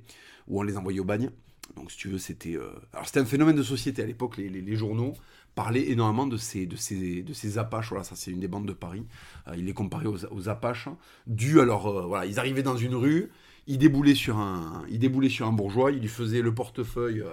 ou 0.48 0.60
on 0.60 0.64
les 0.64 0.78
envoyait 0.78 1.00
au 1.00 1.06
bagne. 1.06 1.32
Donc, 1.76 1.92
si 1.92 1.98
tu 1.98 2.10
veux, 2.10 2.18
c'était. 2.18 2.56
Euh, 2.56 2.72
alors, 2.94 3.06
c'était 3.06 3.20
un 3.20 3.26
phénomène 3.26 3.56
de 3.56 3.64
société. 3.64 4.02
À 4.02 4.06
l'époque, 4.06 4.38
les, 4.38 4.76
journaux 4.76 5.14
parlaient 5.56 5.90
énormément 5.90 6.28
de 6.28 6.38
ces, 6.38 6.66
de 6.66 6.76
ces, 6.76 7.24
de 7.24 7.34
ces 7.34 7.58
Apaches. 7.58 7.90
Voilà, 7.90 8.04
ça, 8.04 8.16
c'est 8.16 8.32
une 8.32 8.40
des 8.40 8.48
bandes 8.48 8.68
de 8.68 8.74
Paris. 8.74 9.06
Euh, 9.48 9.56
il 9.58 9.66
les 9.66 9.74
comparait 9.74 10.06
aux, 10.06 10.26
aux 10.26 10.50
Apaches. 10.50 10.88
Dû 11.28 11.60
à 11.60 11.66
leur. 11.66 11.88
Euh, 11.88 12.06
voilà, 12.06 12.26
ils 12.26 12.40
arrivaient 12.40 12.64
dans 12.64 12.78
une 12.78 12.96
rue. 12.96 13.32
Ils 13.68 13.78
déboulaient, 13.78 14.16
sur 14.16 14.38
un, 14.38 14.84
ils 14.90 15.00
déboulaient 15.00 15.30
sur 15.30 15.48
un 15.48 15.52
bourgeois, 15.52 15.92
ils 15.92 16.00
lui 16.00 16.08
faisaient 16.08 16.42
le 16.42 16.54
portefeuille 16.54 17.24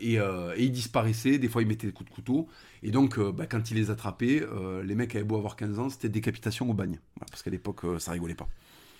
et, 0.00 0.16
et, 0.16 0.64
ils 0.64 0.72
disparaissaient. 0.72 1.38
Des 1.38 1.48
fois, 1.48 1.62
ils 1.62 1.68
mettaient 1.68 1.86
des 1.86 1.92
coups 1.92 2.10
de 2.10 2.14
couteau. 2.14 2.48
Et 2.82 2.90
donc, 2.90 3.20
bah, 3.20 3.46
quand 3.46 3.70
ils 3.70 3.76
les 3.76 3.90
attrapaient, 3.90 4.42
les 4.82 4.94
mecs 4.94 5.14
avaient 5.14 5.24
beau 5.24 5.36
avoir 5.36 5.54
15 5.54 5.78
ans, 5.78 5.90
c'était 5.90 6.08
décapitation 6.08 6.68
au 6.68 6.74
bagne. 6.74 6.98
parce 7.30 7.42
qu'à 7.42 7.50
l'époque, 7.50 7.82
ça 8.00 8.10
rigolait 8.10 8.34
pas. 8.34 8.48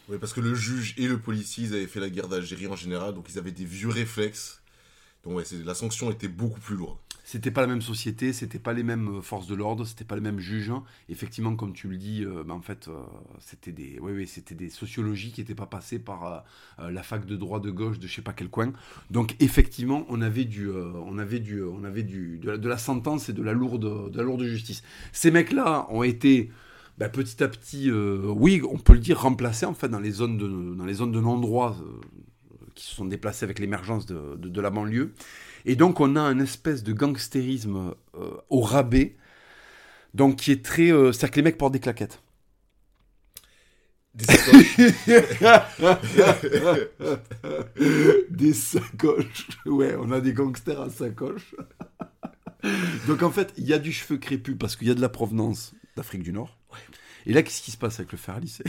Oui, 0.09 0.19
parce 0.19 0.33
que 0.33 0.41
le 0.41 0.55
juge 0.55 0.95
et 0.99 1.07
le 1.07 1.19
policier, 1.19 1.65
ils 1.65 1.75
avaient 1.75 1.87
fait 1.87 2.01
la 2.01 2.11
guerre 2.11 2.29
d'Algérie 2.29 2.67
en 2.67 2.77
général, 2.77 3.15
donc 3.15 3.27
ils 3.31 3.39
avaient 3.39 3.53
des 3.53 3.65
vieux 3.65 3.89
réflexes. 3.89 4.62
Donc 5.25 5.41
la 5.65 5.75
sanction 5.75 6.11
était 6.11 6.29
beaucoup 6.29 6.61
plus 6.61 6.77
lourde. 6.77 6.99
C'était 7.25 7.51
pas 7.51 7.61
la 7.61 7.69
même 7.69 7.83
société, 7.83 8.33
c'était 8.33 8.59
pas 8.59 8.73
les 8.73 8.83
mêmes 8.83 9.19
euh, 9.19 9.23
forces 9.23 9.47
de 9.47 9.55
l'ordre, 9.55 9.87
c'était 9.87 10.05
pas 10.05 10.17
les 10.17 10.21
mêmes 10.21 10.41
juges. 10.41 10.73
Effectivement, 11.09 11.55
comme 11.55 11.73
tu 11.73 11.89
le 11.89 11.97
dis, 11.97 12.25
euh, 12.25 12.43
ben, 12.45 12.55
en 12.55 12.61
fait, 12.61 12.89
euh, 12.89 13.01
c'était 13.39 13.73
des, 13.73 13.99
c'était 14.27 14.55
des 14.55 14.69
sociologies 14.69 15.31
qui 15.31 15.41
n'étaient 15.41 15.55
pas 15.55 15.67
passées 15.67 15.99
par 15.99 16.45
la 16.79 17.03
fac 17.03 17.25
de 17.25 17.37
droit 17.37 17.61
de 17.61 17.71
gauche 17.71 17.99
de 17.99 18.07
je 18.07 18.15
sais 18.15 18.23
pas 18.23 18.33
quel 18.33 18.49
coin. 18.49 18.73
Donc 19.11 19.37
effectivement, 19.41 20.05
on 20.09 20.21
avait 20.21 20.45
du, 20.45 20.69
on 20.71 21.19
avait 21.19 21.39
du, 21.39 21.63
on 21.63 21.85
avait 21.85 22.03
du, 22.03 22.39
de 22.39 22.69
la, 22.69 22.79
sentence 22.79 23.29
et 23.29 23.33
de 23.33 23.43
la 23.43 23.53
lourde, 23.53 24.43
justice. 24.43 24.83
Ces 25.13 25.31
mecs-là 25.31 25.87
ont 25.91 26.03
été 26.03 26.51
bah, 26.99 27.09
petit 27.09 27.43
à 27.43 27.49
petit, 27.49 27.91
oui, 27.91 28.63
on 28.69 28.79
peut 28.79 28.95
le 28.95 28.99
dire, 28.99 29.21
remplacé 29.21 29.65
en 29.65 29.75
fait 29.75 29.89
dans 29.89 30.01
les 30.01 30.11
zones 30.11 30.37
de, 30.37 30.75
dans 30.75 30.85
les 30.85 30.95
zones 30.95 31.13
de 31.13 31.21
non-droit 31.21 31.77
euh, 31.81 32.01
qui 32.75 32.87
se 32.87 32.95
sont 32.95 33.05
déplacées 33.05 33.45
avec 33.45 33.59
l'émergence 33.59 34.07
de, 34.07 34.37
de, 34.37 34.61
la 34.61 34.71
banlieue. 34.71 35.15
Et 35.65 35.77
donc 35.77 36.01
on 36.01 36.17
a 36.17 36.21
un 36.21 36.39
espèce 36.41 36.83
de 36.83 36.93
gangstérisme 36.93 37.95
euh, 38.15 38.31
au 38.49 38.61
rabais, 38.61 39.17
donc 40.15 40.37
qui 40.37 40.53
est 40.53 40.65
très... 40.65 40.89
C'est-à-dire 40.89 41.31
que 41.31 41.37
les 41.37 41.43
mecs 41.43 41.59
portent 41.59 41.73
des 41.73 41.81
claquettes. 41.81 42.23
Des 44.15 44.25
sacoches. 44.25 44.77
des 48.31 48.53
sacoches. 48.53 49.49
Ouais, 49.65 49.97
on 49.99 50.13
a 50.13 50.21
des 50.21 50.35
gangsters 50.35 50.81
à 50.81 50.91
sacoche. 50.91 51.55
Donc 53.07 53.23
en 53.23 53.31
fait, 53.31 53.53
il 53.57 53.65
y 53.65 53.73
a 53.73 53.79
du 53.79 53.93
cheveu 53.93 54.19
crépus 54.19 54.57
parce 54.59 54.77
qu'il 54.77 54.89
y 54.89 54.91
a 54.91 54.95
de 54.95 55.01
la 55.01 55.09
provenance 55.09 55.75
d'Afrique 55.97 56.23
du 56.23 56.33
Nord. 56.33 56.59
Et 57.27 57.33
là, 57.33 57.43
qu'est-ce 57.43 57.63
qui 57.63 57.71
se 57.71 57.77
passe 57.77 58.01
avec 58.01 58.13
le 58.13 58.19
fer 58.19 58.35
à 58.35 58.41
lisser 58.41 58.65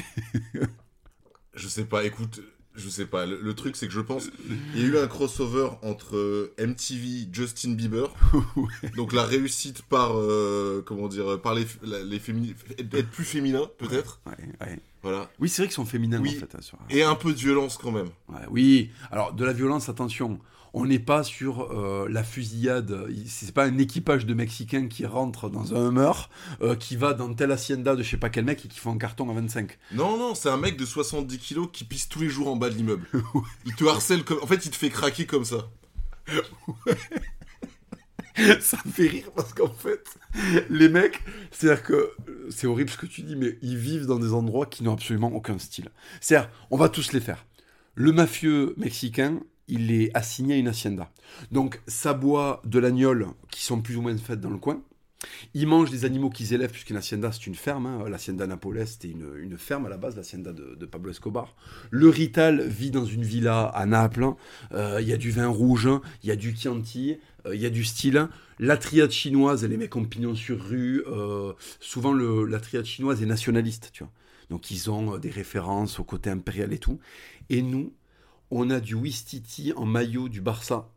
Je 1.55 1.67
sais 1.67 1.85
pas, 1.85 2.03
écoute, 2.03 2.41
je 2.75 2.89
sais 2.89 3.05
pas. 3.05 3.25
Le, 3.25 3.53
truc, 3.53 3.75
c'est 3.75 3.87
que 3.87 3.93
je 3.93 4.01
pense. 4.01 4.29
Il 4.75 4.81
y 4.81 4.83
a 4.83 4.87
eu 4.87 4.97
un 4.97 5.07
crossover 5.07 5.69
entre 5.81 6.15
euh, 6.15 6.53
MTV, 6.59 7.27
Justin 7.31 7.73
Bieber. 7.73 8.13
Donc 8.95 9.13
la 9.13 9.23
réussite 9.23 9.83
par. 9.83 10.11
Euh, 10.15 10.83
comment 10.85 11.07
dire 11.07 11.39
Par 11.41 11.53
les, 11.55 11.65
les 12.05 12.19
féminines. 12.19 12.55
Être 12.79 13.09
plus 13.09 13.25
féminin, 13.25 13.69
peut-être. 13.77 14.21
Ouais, 14.25 14.33
ouais, 14.61 14.79
Voilà. 15.01 15.29
Oui, 15.39 15.49
c'est 15.49 15.61
vrai 15.63 15.67
qu'ils 15.67 15.75
sont 15.75 15.85
féminins, 15.85 16.21
en 16.21 16.25
fait. 16.25 16.55
Hein, 16.55 16.77
Et 16.89 17.03
un 17.03 17.15
peu 17.15 17.31
de 17.33 17.37
violence, 17.37 17.77
quand 17.77 17.91
même. 17.91 18.09
oui. 18.49 18.89
Alors, 19.11 19.33
de 19.33 19.45
la 19.45 19.53
violence, 19.53 19.89
attention 19.89 20.39
on 20.73 20.85
n'est 20.85 20.99
pas 20.99 21.23
sur 21.23 21.71
euh, 21.71 22.07
la 22.09 22.23
fusillade. 22.23 23.07
C'est 23.27 23.53
pas 23.53 23.65
un 23.65 23.77
équipage 23.77 24.25
de 24.25 24.33
Mexicains 24.33 24.87
qui 24.87 25.05
rentre 25.05 25.49
dans 25.49 25.75
un 25.75 25.89
Hummer, 25.89 26.11
euh, 26.61 26.75
qui 26.75 26.95
va 26.95 27.13
dans 27.13 27.31
telle 27.33 27.51
hacienda 27.51 27.95
de 27.95 28.01
je 28.03 28.09
sais 28.09 28.17
pas 28.17 28.29
quel 28.29 28.45
mec 28.45 28.65
et 28.65 28.67
qui 28.67 28.79
font 28.79 28.91
un 28.91 28.97
carton 28.97 29.29
à 29.29 29.33
25. 29.33 29.77
Non, 29.93 30.17
non, 30.17 30.33
c'est 30.33 30.49
un 30.49 30.57
mec 30.57 30.75
de 30.77 30.85
70 30.85 31.37
kilos 31.37 31.69
qui 31.71 31.83
pisse 31.83 32.09
tous 32.09 32.21
les 32.21 32.29
jours 32.29 32.47
en 32.47 32.55
bas 32.55 32.69
de 32.69 32.75
l'immeuble. 32.75 33.07
il 33.65 33.75
te 33.75 33.85
harcèle 33.85 34.23
comme. 34.23 34.39
En 34.41 34.47
fait, 34.47 34.65
il 34.65 34.71
te 34.71 34.75
fait 34.75 34.89
craquer 34.89 35.25
comme 35.25 35.45
ça. 35.45 35.69
ça 38.59 38.77
me 38.85 38.91
fait 38.91 39.07
rire 39.07 39.29
parce 39.35 39.53
qu'en 39.53 39.71
fait, 39.71 40.03
les 40.69 40.89
mecs, 40.89 41.21
c'est-à-dire 41.51 41.83
que 41.83 42.11
c'est 42.49 42.65
horrible 42.65 42.89
ce 42.89 42.97
que 42.97 43.05
tu 43.05 43.21
dis, 43.21 43.35
mais 43.35 43.59
ils 43.61 43.77
vivent 43.77 44.07
dans 44.07 44.17
des 44.17 44.33
endroits 44.33 44.65
qui 44.65 44.83
n'ont 44.83 44.93
absolument 44.93 45.31
aucun 45.33 45.59
style. 45.59 45.89
C'est-à-dire, 46.19 46.49
on 46.71 46.77
va 46.77 46.89
tous 46.89 47.13
les 47.13 47.19
faire. 47.19 47.45
Le 47.95 48.11
mafieux 48.11 48.73
mexicain, 48.77 49.39
il 49.67 49.91
est 49.91 50.15
assigné 50.15 50.55
à 50.55 50.57
une 50.57 50.67
hacienda. 50.67 51.11
Donc, 51.51 51.81
ça 51.87 52.13
boit 52.13 52.61
de 52.65 52.79
l'agnole 52.79 53.27
qui 53.49 53.63
sont 53.63 53.81
plus 53.81 53.95
ou 53.95 54.01
moins 54.01 54.17
faites 54.17 54.41
dans 54.41 54.49
le 54.49 54.57
coin. 54.57 54.81
Il 55.53 55.67
mange 55.67 55.89
des 55.89 56.05
animaux 56.05 56.29
qu'ils 56.29 56.53
élèvent, 56.53 56.71
puisqu'une 56.71 56.97
hacienda, 56.97 57.31
c'est 57.31 57.47
une 57.47 57.55
ferme. 57.55 57.85
Hein. 57.85 58.09
L'hacienda 58.09 58.47
Napoles, 58.47 58.85
c'était 58.85 59.09
une, 59.09 59.57
ferme 59.57 59.85
à 59.85 59.89
la 59.89 59.97
base, 59.97 60.15
l'hacienda 60.15 60.51
de, 60.53 60.85
Pablo 60.85 61.11
Escobar. 61.11 61.55
Le 61.91 62.09
Rital 62.09 62.67
vit 62.67 62.91
dans 62.91 63.05
une 63.05 63.23
villa 63.23 63.63
à 63.63 63.85
Naples. 63.85 64.33
Euh, 64.73 64.99
il 65.01 65.07
y 65.07 65.13
a 65.13 65.17
du 65.17 65.31
vin 65.31 65.47
rouge, 65.47 65.89
il 66.23 66.29
y 66.29 66.31
a 66.31 66.35
du 66.35 66.55
Chianti, 66.55 67.17
euh, 67.45 67.55
il 67.55 67.61
y 67.61 67.65
a 67.65 67.69
du 67.69 67.83
style. 67.83 68.27
La 68.59 68.77
triade 68.77 69.11
chinoise, 69.11 69.65
les 69.65 69.77
mecs 69.77 69.95
ont 69.95 70.05
pignon 70.05 70.35
sur 70.35 70.61
rue. 70.61 71.03
Euh, 71.07 71.53
souvent, 71.79 72.13
la 72.13 72.59
triade 72.59 72.85
chinoise 72.85 73.21
est 73.21 73.27
nationaliste, 73.27 73.91
tu 73.93 74.03
vois. 74.03 74.11
Donc, 74.49 74.71
ils 74.71 74.91
ont 74.91 75.17
des 75.17 75.29
références 75.29 75.99
au 75.99 76.03
côté 76.03 76.29
impérial 76.29 76.73
et 76.73 76.77
tout. 76.77 76.99
Et 77.49 77.61
nous, 77.61 77.93
on 78.55 78.69
a 78.69 78.79
du 78.79 78.95
Wistiti 78.95 79.73
en 79.75 79.85
maillot 79.85 80.29
du 80.29 80.41
Barça 80.41 80.89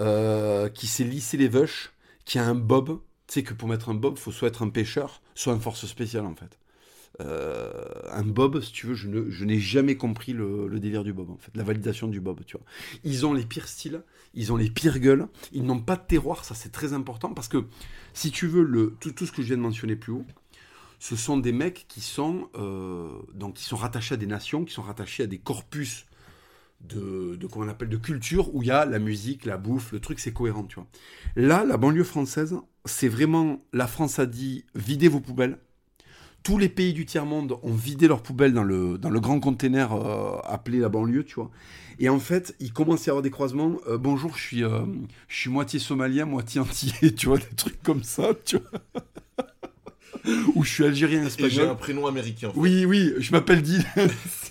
euh, 0.00 0.68
qui 0.68 0.86
s'est 0.86 1.04
lissé 1.04 1.36
les 1.36 1.48
veuches, 1.48 1.92
qui 2.24 2.38
a 2.38 2.46
un 2.46 2.54
bob. 2.54 3.00
Tu 3.26 3.34
sais 3.34 3.42
que 3.42 3.54
pour 3.54 3.68
mettre 3.68 3.88
un 3.88 3.94
bob, 3.94 4.16
faut 4.16 4.32
soit 4.32 4.48
être 4.48 4.62
un 4.62 4.68
pêcheur, 4.68 5.20
soit 5.34 5.52
un 5.52 5.60
force 5.60 5.86
spéciale 5.86 6.26
en 6.26 6.34
fait. 6.34 6.58
Euh, 7.20 7.70
un 8.10 8.22
bob, 8.22 8.60
si 8.60 8.72
tu 8.72 8.86
veux, 8.86 8.94
je, 8.94 9.44
n'ai 9.44 9.60
jamais 9.60 9.96
compris 9.96 10.32
le, 10.32 10.68
délire 10.80 11.04
du 11.04 11.12
bob, 11.12 11.30
en 11.30 11.36
fait, 11.36 11.50
la 11.54 11.62
validation 11.62 12.08
du 12.08 12.20
bob, 12.20 12.40
tu 12.46 12.56
vois. 12.56 12.64
Ils 13.04 13.26
ont 13.26 13.34
les 13.34 13.44
pires 13.44 13.68
styles, 13.68 14.02
ils 14.32 14.50
ont 14.50 14.56
les 14.56 14.70
pires 14.70 14.98
gueules, 14.98 15.28
ils 15.52 15.64
n'ont 15.64 15.78
pas 15.78 15.96
de 15.96 16.02
terroir, 16.06 16.44
ça 16.44 16.54
c'est 16.54 16.72
très 16.72 16.94
important, 16.94 17.34
parce 17.34 17.48
que 17.48 17.66
si 18.14 18.30
tu 18.30 18.46
veux, 18.46 18.96
tout, 18.98 19.26
ce 19.26 19.30
que 19.30 19.42
je 19.42 19.48
viens 19.48 19.58
de 19.58 19.62
mentionner 19.62 19.94
plus 19.94 20.12
haut, 20.12 20.24
ce 20.98 21.16
sont 21.16 21.36
des 21.36 21.52
mecs 21.52 21.84
qui 21.86 22.00
sont, 22.00 22.48
euh, 22.56 23.10
donc, 23.34 23.54
qui 23.54 23.64
sont 23.64 23.76
rattachés 23.76 24.14
à 24.14 24.18
des 24.18 24.26
nations, 24.26 24.64
qui 24.64 24.72
sont 24.72 24.82
rattachés 24.82 25.24
à 25.24 25.26
des 25.26 25.38
corpus 25.38 26.06
de, 26.88 27.36
de 27.36 27.46
comment 27.46 27.66
on 27.66 27.68
appelle 27.68 27.88
de 27.88 27.96
culture 27.96 28.54
où 28.54 28.62
il 28.62 28.68
y 28.68 28.70
a 28.72 28.84
la 28.84 28.98
musique, 28.98 29.44
la 29.44 29.56
bouffe, 29.56 29.92
le 29.92 30.00
truc 30.00 30.18
c'est 30.20 30.32
cohérent, 30.32 30.64
tu 30.64 30.76
vois. 30.76 30.86
Là, 31.36 31.64
la 31.64 31.76
banlieue 31.76 32.04
française, 32.04 32.56
c'est 32.84 33.08
vraiment 33.08 33.60
la 33.72 33.86
France 33.86 34.18
a 34.18 34.26
dit 34.26 34.64
videz 34.74 35.08
vos 35.08 35.20
poubelles. 35.20 35.58
Tous 36.42 36.58
les 36.58 36.68
pays 36.68 36.92
du 36.92 37.06
tiers-monde 37.06 37.56
ont 37.62 37.72
vidé 37.72 38.08
leurs 38.08 38.20
poubelles 38.22 38.52
dans 38.52 38.64
le, 38.64 38.98
dans 38.98 39.10
le 39.10 39.20
grand 39.20 39.38
container 39.38 39.92
euh, 39.92 40.38
appelé 40.44 40.80
la 40.80 40.88
banlieue, 40.88 41.22
tu 41.24 41.36
vois. 41.36 41.52
Et 42.00 42.08
en 42.08 42.18
fait, 42.18 42.56
il 42.58 42.72
commence 42.72 43.02
à 43.02 43.06
y 43.06 43.10
avoir 43.10 43.22
des 43.22 43.30
croisements. 43.30 43.76
Euh, 43.86 43.96
bonjour, 43.96 44.36
je 44.36 44.42
suis, 44.42 44.64
euh, 44.64 44.80
je 45.28 45.36
suis 45.36 45.50
moitié 45.50 45.78
somalien, 45.78 46.24
moitié 46.24 46.60
antillais, 46.60 47.12
tu 47.16 47.26
vois, 47.26 47.38
des 47.38 47.54
trucs 47.56 47.80
comme 47.84 48.02
ça, 48.02 48.30
tu 48.44 48.56
vois. 48.56 48.80
Ou 50.56 50.64
je 50.64 50.70
suis 50.72 50.84
algérien, 50.84 51.18
Et 51.18 51.30
j'ai 51.30 51.40
un 51.40 51.46
espagnol. 51.48 51.76
prénom 51.76 52.06
américain. 52.08 52.48
en 52.48 52.52
fait. 52.52 52.58
Oui, 52.58 52.84
oui, 52.86 53.12
je 53.18 53.30
m'appelle 53.32 53.62
Dylan. 53.62 53.84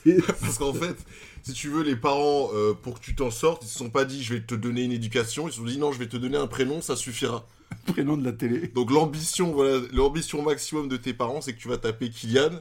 Parce 0.40 0.58
qu'en 0.58 0.74
fait, 0.74 0.96
si 1.44 1.54
tu 1.54 1.70
veux, 1.70 1.84
les 1.84 1.96
parents, 1.96 2.50
euh, 2.54 2.74
pour 2.74 3.00
que 3.00 3.04
tu 3.04 3.16
t'en 3.16 3.32
sortes, 3.32 3.64
ils 3.64 3.68
se 3.68 3.78
sont 3.78 3.90
pas 3.90 4.06
dit 4.06 4.24
je 4.24 4.34
vais 4.34 4.42
te 4.42 4.56
donner 4.56 4.84
une 4.84 4.92
éducation, 4.92 5.48
ils 5.48 5.52
se 5.52 5.58
sont 5.58 5.66
dit 5.66 5.78
non, 5.78 5.92
je 5.92 6.00
vais 6.00 6.08
te 6.08 6.18
donner 6.18 6.38
un 6.38 6.48
prénom, 6.48 6.82
ça 6.82 6.96
suffira. 6.96 7.48
prénom 7.88 8.18
de 8.18 8.24
la 8.26 8.32
télé. 8.34 8.68
Donc 8.68 8.92
l'ambition, 8.92 9.52
voilà, 9.52 9.80
l'ambition 9.94 10.42
maximum 10.42 10.88
de 10.88 10.98
tes 10.98 11.14
parents, 11.14 11.42
c'est 11.42 11.54
que 11.54 11.60
tu 11.60 11.68
vas 11.68 11.78
taper 11.78 12.10
Kylian, 12.10 12.52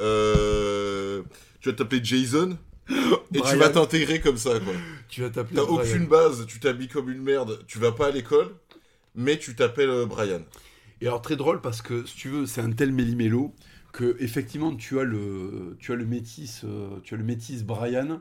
euh, 0.00 1.22
tu 1.60 1.70
vas 1.70 1.74
t'appeler 1.74 2.00
Jason, 2.04 2.56
et 2.90 3.38
Brian. 3.38 3.52
tu 3.52 3.56
vas 3.58 3.68
t'intégrer 3.70 4.20
comme 4.20 4.36
ça, 4.38 4.58
quoi. 4.60 4.72
Tu 5.08 5.22
vas 5.22 5.30
t'appeler 5.30 5.56
T'as 5.56 5.64
Brian. 5.64 5.80
aucune 5.80 6.06
base, 6.06 6.44
tu 6.46 6.60
t'habilles 6.60 6.88
comme 6.88 7.08
une 7.10 7.22
merde, 7.22 7.64
tu 7.66 7.78
vas 7.78 7.92
pas 7.92 8.08
à 8.08 8.10
l'école, 8.10 8.54
mais 9.14 9.38
tu 9.38 9.54
t'appelles 9.54 9.88
euh, 9.88 10.04
Brian. 10.04 10.42
Et 11.00 11.06
alors 11.06 11.22
très 11.22 11.36
drôle 11.36 11.60
parce 11.62 11.80
que 11.80 12.04
si 12.04 12.14
tu 12.14 12.28
veux, 12.28 12.44
c'est 12.46 12.60
un 12.60 12.72
tel 12.72 12.92
méli-mélo 12.92 13.54
effectivement 14.18 14.74
tu 14.74 14.98
as 14.98 15.04
le 15.04 15.76
tu 15.78 15.92
as 15.92 15.96
le 15.96 16.06
métis 16.06 16.62
euh, 16.64 16.98
tu 17.02 17.14
as 17.14 17.16
le 17.16 17.24
métis 17.24 17.62
Brian 17.64 18.20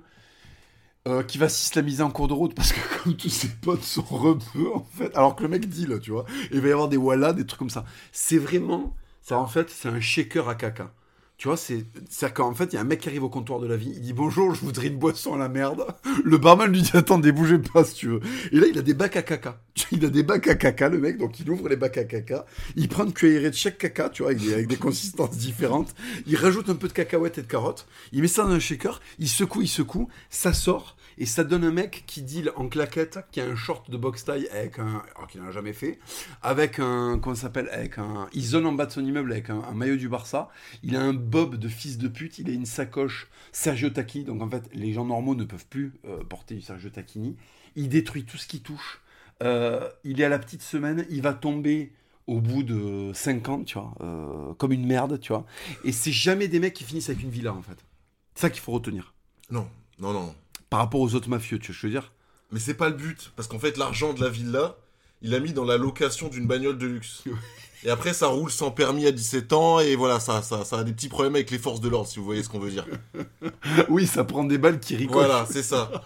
euh, 1.07 1.24
qui 1.24 1.38
va 1.38 1.48
s'islamiser 1.48 2.03
en 2.03 2.12
cours 2.12 2.27
de 2.27 2.34
route 2.34 2.53
parce 2.53 2.74
que 2.74 2.79
comme 3.03 3.15
tous 3.15 3.29
ses 3.29 3.48
potes 3.48 3.84
sont 3.84 4.01
rebeux 4.01 4.74
en 4.74 4.84
fait, 4.84 5.15
alors 5.15 5.38
que 5.38 5.43
le 5.43 5.50
mec 5.50 5.67
dit 5.69 5.86
là, 5.86 6.00
tu 6.00 6.12
vois, 6.12 6.25
il 6.51 6.60
va 6.60 6.67
y 6.67 6.72
avoir 6.72 6.89
des 6.89 6.98
wallahs, 6.98 7.31
des 7.31 7.46
trucs 7.46 7.60
comme 7.60 7.69
ça. 7.69 7.86
C'est 8.12 8.38
vraiment 8.38 8.93
ça 9.22 9.38
en 9.39 9.48
fait, 9.48 9.69
c'est 9.69 9.88
un 9.88 10.01
shaker 10.01 10.50
à 10.50 10.55
caca. 10.55 10.93
Tu 11.38 11.48
vois, 11.48 11.58
c'est 11.58 11.86
c'est 12.10 12.34
qu'en 12.34 12.56
fait, 12.56 12.74
il 12.74 12.74
y 12.74 12.77
a 12.77 12.82
un 12.82 12.84
mec 12.84 13.00
qui 13.00 13.10
arrive 13.10 13.24
au 13.24 13.29
comptoir 13.29 13.60
de 13.60 13.67
la 13.67 13.77
vie, 13.77 13.91
il 13.94 14.01
dit 14.01 14.13
bonjour, 14.13 14.56
je 14.56 14.62
voudrais 14.62 14.88
une 14.88 14.98
boisson 14.98 15.36
à 15.36 15.38
la 15.38 15.50
merde. 15.50 15.86
Le 16.24 16.39
barman 16.39 16.72
lui 16.72 16.82
dit 16.82 16.91
attendez, 16.96 17.32
bougez 17.32 17.60
pas 17.60 17.84
si 17.84 17.94
tu 17.94 18.08
veux. 18.08 18.22
Et 18.51 18.60
là, 18.60 18.65
il 18.65 18.77
a 18.79 18.82
des 18.82 18.96
bacs 18.96 19.15
à 19.17 19.22
caca. 19.22 19.62
Il 19.91 20.03
a 20.03 20.10
des 20.10 20.24
bacs 20.24 20.48
à 20.48 20.56
caca, 20.56 20.89
le 20.89 20.98
mec, 20.98 21.17
donc 21.17 21.39
il 21.39 21.50
ouvre 21.50 21.70
les 21.70 21.75
bacs 21.75 21.98
à 21.98 22.03
caca, 22.03 22.46
il 22.75 22.89
prend 22.89 23.06
une 23.06 23.13
cuillerée 23.13 23.51
de 23.51 23.56
chaque 23.56 23.77
caca, 23.77 24.10
tu 24.10 24.24
vois, 24.24 24.32
avec 24.32 24.44
des, 24.44 24.53
avec 24.53 24.67
des 24.67 24.75
consistances 24.75 25.38
différentes, 25.38 25.94
il 26.25 26.36
rajoute 26.36 26.70
un 26.70 26.75
peu 26.75 26.88
de 26.88 26.94
cacahuètes 26.94 27.38
et 27.38 27.44
de 27.44 27.48
carottes, 27.48 27.88
il 28.12 28.22
met 28.22 28.27
ça 28.27 28.44
dans 28.44 28.50
un 28.50 28.60
shaker, 28.60 29.00
il 29.20 29.29
secoue, 29.29 29.62
il 29.62 29.67
secoue, 29.67 30.10
ça 30.29 30.53
sort, 30.53 30.97
et 31.17 31.25
ça 31.25 31.43
donne 31.43 31.63
un 31.63 31.71
mec 31.71 32.03
qui 32.05 32.21
deal 32.21 32.51
en 32.55 32.67
claquette, 32.67 33.19
qui 33.31 33.41
a 33.41 33.45
un 33.45 33.55
short 33.55 33.89
de 33.89 33.97
boxe 33.97 34.25
taille 34.25 34.47
avec 34.50 34.79
un, 34.79 35.03
alors 35.15 35.27
qu'il 35.27 35.41
n'en 35.41 35.51
jamais 35.51 35.74
fait, 35.74 36.00
avec 36.41 36.79
un, 36.79 37.19
comment 37.19 37.36
s'appelle, 37.36 37.69
avec 37.71 37.97
un, 37.97 38.27
il 38.33 38.43
zone 38.43 38.65
en 38.65 38.74
bas 38.74 38.86
de 38.86 38.91
son 38.91 39.05
immeuble 39.05 39.31
avec 39.31 39.50
un, 39.50 39.71
maillot 39.74 39.97
du 39.97 40.09
Barça, 40.09 40.50
il 40.83 40.95
a 40.95 41.01
un 41.01 41.13
bob 41.13 41.55
de 41.55 41.67
fils 41.67 41.97
de 41.97 42.07
pute, 42.07 42.39
il 42.39 42.50
a 42.50 42.53
une 42.53 42.65
sacoche 42.65 43.27
Sergio 43.51 43.89
Tacchi, 43.89 44.24
donc 44.24 44.41
en 44.41 44.50
fait, 44.50 44.63
les 44.74 44.93
gens 44.93 45.05
normaux 45.05 45.36
ne 45.36 45.43
peuvent 45.43 45.67
plus 45.67 45.93
euh, 46.05 46.24
porter 46.24 46.55
du 46.55 46.62
Sergio 46.62 46.89
Tacchini, 46.89 47.36
il 47.75 47.89
détruit 47.89 48.24
tout 48.24 48.38
ce 48.38 48.47
qui 48.47 48.62
touche, 48.62 49.01
euh, 49.43 49.89
il 50.03 50.21
est 50.21 50.24
à 50.24 50.29
la 50.29 50.39
petite 50.39 50.62
semaine, 50.62 51.05
il 51.09 51.21
va 51.21 51.33
tomber 51.33 51.93
au 52.27 52.41
bout 52.41 52.63
de 52.63 53.12
5 53.13 53.50
ans, 53.50 53.63
tu 53.63 53.79
vois, 53.79 53.93
euh, 54.01 54.53
comme 54.55 54.74
une 54.74 54.86
merde, 54.86 55.19
tu 55.19 55.31
vois, 55.31 55.45
et 55.83 55.91
c'est 55.91 56.12
jamais 56.12 56.47
des 56.47 56.59
mecs 56.59 56.74
qui 56.74 56.83
finissent 56.83 57.09
avec 57.09 57.24
une 57.24 57.29
villa, 57.29 57.53
en 57.53 57.62
fait. 57.62 57.86
C'est 58.36 58.41
ça 58.41 58.50
qu'il 58.50 58.62
faut 58.62 58.74
retenir. 58.74 59.13
Non, 59.50 59.67
non, 60.00 60.13
non. 60.13 60.36
Par 60.69 60.79
rapport 60.79 61.00
aux 61.01 61.15
autres 61.15 61.29
mafieux, 61.29 61.59
tu 61.59 61.67
vois, 61.71 61.75
ce 61.75 61.81
que 61.81 61.88
je 61.88 61.93
veux 61.93 62.00
dire? 62.01 62.12
Mais 62.51 62.59
c'est 62.59 62.74
pas 62.74 62.89
le 62.89 62.95
but, 62.95 63.31
parce 63.36 63.47
qu'en 63.47 63.59
fait, 63.59 63.77
l'argent 63.77 64.13
de 64.13 64.21
la 64.21 64.29
villa, 64.29 64.75
il 65.21 65.33
a 65.36 65.39
mis 65.39 65.53
dans 65.53 65.65
la 65.65 65.77
location 65.77 66.27
d'une 66.29 66.47
bagnole 66.47 66.77
de 66.77 66.88
luxe. 66.88 67.24
Et 67.83 67.89
après, 67.89 68.13
ça 68.13 68.27
roule 68.27 68.51
sans 68.51 68.71
permis 68.71 69.05
à 69.05 69.12
17 69.12 69.53
ans, 69.53 69.79
et 69.79 69.95
voilà, 69.95 70.19
ça, 70.19 70.41
ça, 70.41 70.65
ça 70.65 70.79
a 70.79 70.83
des 70.83 70.93
petits 70.93 71.09
problèmes 71.09 71.36
avec 71.36 71.51
les 71.51 71.59
forces 71.59 71.79
de 71.81 71.89
l'ordre, 71.89 72.07
si 72.07 72.19
vous 72.19 72.25
voyez 72.25 72.43
ce 72.43 72.50
qu'on 72.50 72.59
veut 72.59 72.71
dire. 72.71 72.86
Oui, 73.89 74.07
ça 74.07 74.24
prend 74.24 74.43
des 74.43 74.57
balles 74.57 74.79
qui 74.79 74.95
ricochent. 74.95 75.13
Voilà, 75.13 75.45
c'est 75.50 75.63
ça. 75.63 75.91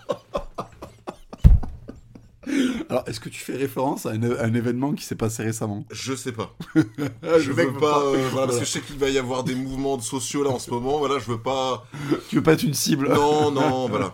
Alors, 2.90 3.04
est-ce 3.08 3.20
que 3.20 3.30
tu 3.30 3.40
fais 3.40 3.56
référence 3.56 4.06
à 4.06 4.10
un, 4.10 4.22
à 4.32 4.44
un 4.46 4.54
événement 4.54 4.94
qui 4.94 5.06
s'est 5.06 5.16
passé 5.16 5.44
récemment? 5.44 5.86
Je 5.92 6.14
sais 6.14 6.34
pas. 6.34 6.56
Ah, 7.24 7.40
Je 7.40 7.52
veux 7.52 7.72
pas, 7.74 8.02
euh, 8.02 8.28
voilà, 8.32 8.48
parce 8.48 8.60
que 8.60 8.66
je 8.66 8.70
sais 8.72 8.82
qu'il 8.82 8.98
va 8.98 9.10
y 9.10 9.18
avoir 9.18 9.44
des 9.44 9.56
mouvements 9.56 10.00
sociaux 10.00 10.44
là 10.44 10.50
en 10.50 10.60
ce 10.60 10.70
moment, 10.72 10.98
voilà, 10.98 11.20
je 11.20 11.32
veux 11.32 11.40
pas... 11.40 11.86
Tu 12.30 12.36
veux 12.36 12.44
pas 12.44 12.54
être 12.54 12.64
une 12.64 12.74
cible? 12.74 13.08
Non, 13.10 13.52
non, 13.52 13.88
voilà. 13.88 14.14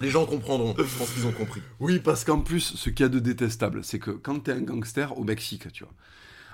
Les 0.00 0.10
gens 0.10 0.26
comprendront, 0.26 0.74
je 0.78 0.98
pense 0.98 1.10
qu'ils 1.10 1.26
ont 1.26 1.32
compris. 1.32 1.60
Oui, 1.80 1.98
parce 1.98 2.24
qu'en 2.24 2.40
plus, 2.40 2.60
ce 2.60 2.90
qu'il 2.90 3.04
y 3.04 3.06
a 3.06 3.08
de 3.08 3.18
détestable, 3.18 3.82
c'est 3.82 3.98
que 3.98 4.12
quand 4.12 4.40
t'es 4.40 4.52
un 4.52 4.60
gangster 4.60 5.16
au 5.18 5.24
Mexique, 5.24 5.72
tu 5.72 5.84
vois. 5.84 5.92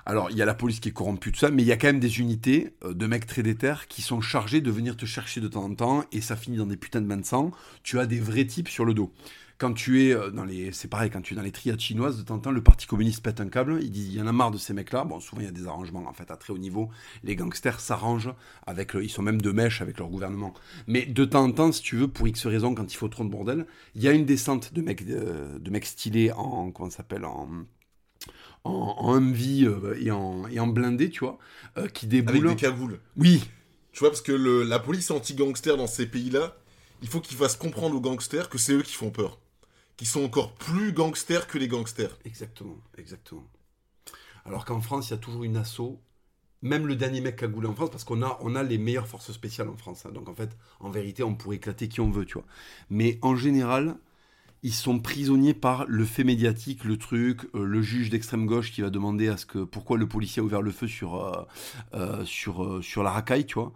Alors, 0.07 0.29
il 0.29 0.37
y 0.37 0.41
a 0.41 0.45
la 0.45 0.53
police 0.53 0.79
qui 0.79 0.89
est 0.89 0.91
corrompue, 0.91 1.31
tout 1.31 1.39
ça, 1.39 1.49
mais 1.49 1.63
il 1.63 1.65
y 1.65 1.71
a 1.71 1.77
quand 1.77 1.87
même 1.87 1.99
des 1.99 2.19
unités 2.19 2.73
euh, 2.83 2.93
de 2.93 3.07
mecs 3.07 3.25
très 3.25 3.41
déter 3.41 3.73
qui 3.89 4.03
sont 4.03 4.21
chargés 4.21 4.61
de 4.61 4.69
venir 4.69 4.95
te 4.95 5.05
chercher 5.05 5.41
de 5.41 5.47
temps 5.47 5.63
en 5.63 5.73
temps, 5.73 6.03
et 6.11 6.21
ça 6.21 6.35
finit 6.35 6.57
dans 6.57 6.67
des 6.67 6.77
putains 6.77 7.01
de 7.01 7.07
bains 7.07 7.17
de 7.17 7.25
sang. 7.25 7.51
Tu 7.81 7.99
as 7.99 8.05
des 8.05 8.19
vrais 8.19 8.45
types 8.45 8.69
sur 8.69 8.85
le 8.85 8.93
dos. 8.93 9.11
Quand 9.57 9.71
tu 9.73 10.03
es 10.03 10.13
euh, 10.13 10.31
dans 10.31 10.43
les. 10.43 10.71
C'est 10.73 10.89
pareil, 10.89 11.09
quand 11.09 11.21
tu 11.21 11.33
es 11.33 11.37
dans 11.37 11.41
les 11.43 11.51
triades 11.53 11.79
chinoises, 11.79 12.17
de 12.17 12.23
temps 12.23 12.35
en 12.35 12.39
temps, 12.39 12.51
le 12.51 12.61
Parti 12.61 12.87
communiste 12.87 13.23
pète 13.23 13.39
un 13.39 13.47
câble. 13.47 13.79
Ils 13.81 13.89
disent 13.91 14.07
il 14.09 14.15
y 14.15 14.21
en 14.21 14.27
a 14.27 14.33
marre 14.33 14.51
de 14.51 14.57
ces 14.57 14.73
mecs-là. 14.73 15.05
Bon, 15.05 15.19
souvent, 15.21 15.41
il 15.41 15.45
y 15.45 15.47
a 15.47 15.51
des 15.51 15.65
arrangements, 15.65 16.05
en 16.07 16.13
fait, 16.13 16.29
à 16.29 16.35
très 16.35 16.51
haut 16.51 16.57
niveau. 16.57 16.89
Les 17.23 17.37
gangsters 17.37 17.79
s'arrangent 17.79 18.33
avec. 18.67 18.93
Le, 18.93 19.03
ils 19.03 19.09
sont 19.09 19.21
même 19.21 19.41
de 19.41 19.51
mèche 19.51 19.81
avec 19.81 19.97
leur 19.97 20.09
gouvernement. 20.09 20.53
Mais 20.87 21.05
de 21.05 21.23
temps 21.25 21.43
en 21.45 21.51
temps, 21.51 21.71
si 21.71 21.81
tu 21.81 21.95
veux, 21.95 22.07
pour 22.09 22.27
X 22.27 22.45
raisons, 22.47 22.75
quand 22.75 22.91
il 22.93 22.97
faut 22.97 23.07
trop 23.07 23.23
de 23.23 23.29
bordel, 23.29 23.65
il 23.95 24.03
y 24.03 24.09
a 24.09 24.11
une 24.11 24.25
descente 24.25 24.73
de 24.73 24.81
mecs, 24.81 25.03
euh, 25.03 25.57
de 25.57 25.69
mecs 25.69 25.85
stylés 25.85 26.31
en. 26.33 26.71
Comment 26.71 26.89
ça 26.89 26.97
s'appelle 26.97 27.23
En. 27.25 27.47
En, 28.63 28.95
en 28.97 29.15
Humvee 29.15 29.65
euh, 29.65 29.95
et, 30.01 30.11
en, 30.11 30.47
et 30.47 30.59
en 30.59 30.67
blindé, 30.67 31.09
tu 31.11 31.19
vois, 31.19 31.37
euh, 31.77 31.87
qui 31.87 32.07
Avec 32.07 32.25
déboulent. 32.25 32.49
des 32.49 32.55
cagoules. 32.55 32.99
Oui, 33.15 33.43
Tu 33.93 33.99
vois, 33.99 34.09
parce 34.09 34.21
que 34.21 34.31
le- 34.31 34.63
la 34.63 34.79
police 34.79 35.11
anti-gangster 35.11 35.77
dans 35.77 35.87
ces 35.87 36.07
pays-là, 36.07 36.57
il 37.01 37.07
faut 37.07 37.21
qu'ils 37.21 37.37
fassent 37.37 37.55
comprendre 37.57 37.95
aux 37.95 38.01
gangsters 38.01 38.49
que 38.49 38.57
c'est 38.57 38.73
eux 38.73 38.81
qui 38.81 38.93
font 38.93 39.11
peur. 39.11 39.39
Qui 39.97 40.05
sont 40.05 40.23
encore 40.23 40.53
plus 40.55 40.91
gangsters 40.91 41.47
que 41.47 41.57
les 41.57 41.67
gangsters. 41.67 42.17
Exactement, 42.25 42.77
exactement. 42.97 43.47
Alors 44.45 44.65
qu'en 44.65 44.81
France, 44.81 45.09
il 45.09 45.11
y 45.11 45.13
a 45.15 45.17
toujours 45.17 45.43
une 45.43 45.57
asso, 45.57 45.99
même 46.61 46.87
le 46.87 46.95
dernier 46.95 47.21
mec 47.21 47.37
cagoulé 47.37 47.67
en 47.67 47.75
France, 47.75 47.91
parce 47.91 48.03
qu'on 48.03 48.21
a, 48.23 48.37
on 48.41 48.55
a 48.55 48.63
les 48.63 48.77
meilleures 48.77 49.07
forces 49.07 49.31
spéciales 49.31 49.69
en 49.69 49.77
France. 49.77 50.05
hein. 50.05 50.11
Donc 50.13 50.29
en 50.29 50.35
fait, 50.35 50.57
en 50.79 50.89
vérité, 50.89 51.23
on 51.23 51.35
pourrait 51.35 51.57
éclater 51.57 51.87
qui 51.87 52.01
on 52.01 52.11
veut, 52.11 52.25
tu 52.25 52.35
vois. 52.35 52.45
Mais 52.89 53.19
en 53.21 53.35
général, 53.35 53.97
ils 54.63 54.73
sont 54.73 54.99
prisonniers 54.99 55.53
par 55.53 55.85
le 55.87 56.05
fait 56.05 56.23
médiatique, 56.23 56.83
le 56.85 56.97
truc, 56.97 57.41
euh, 57.55 57.65
le 57.65 57.81
juge 57.81 58.09
d'extrême 58.09 58.45
gauche 58.47 58.71
qui 58.71 58.81
va 58.81 58.89
demander 58.89 59.27
à 59.29 59.37
ce 59.37 59.45
que 59.45 59.59
pourquoi 59.63 59.97
le 59.97 60.07
policier 60.07 60.41
a 60.41 60.45
ouvert 60.45 60.61
le 60.61 60.71
feu 60.71 60.87
sur 60.87 61.15
euh, 61.15 61.43
euh, 61.95 62.25
sur 62.25 62.83
sur 62.83 63.03
la 63.03 63.11
racaille, 63.11 63.45
tu 63.45 63.55
vois. 63.55 63.73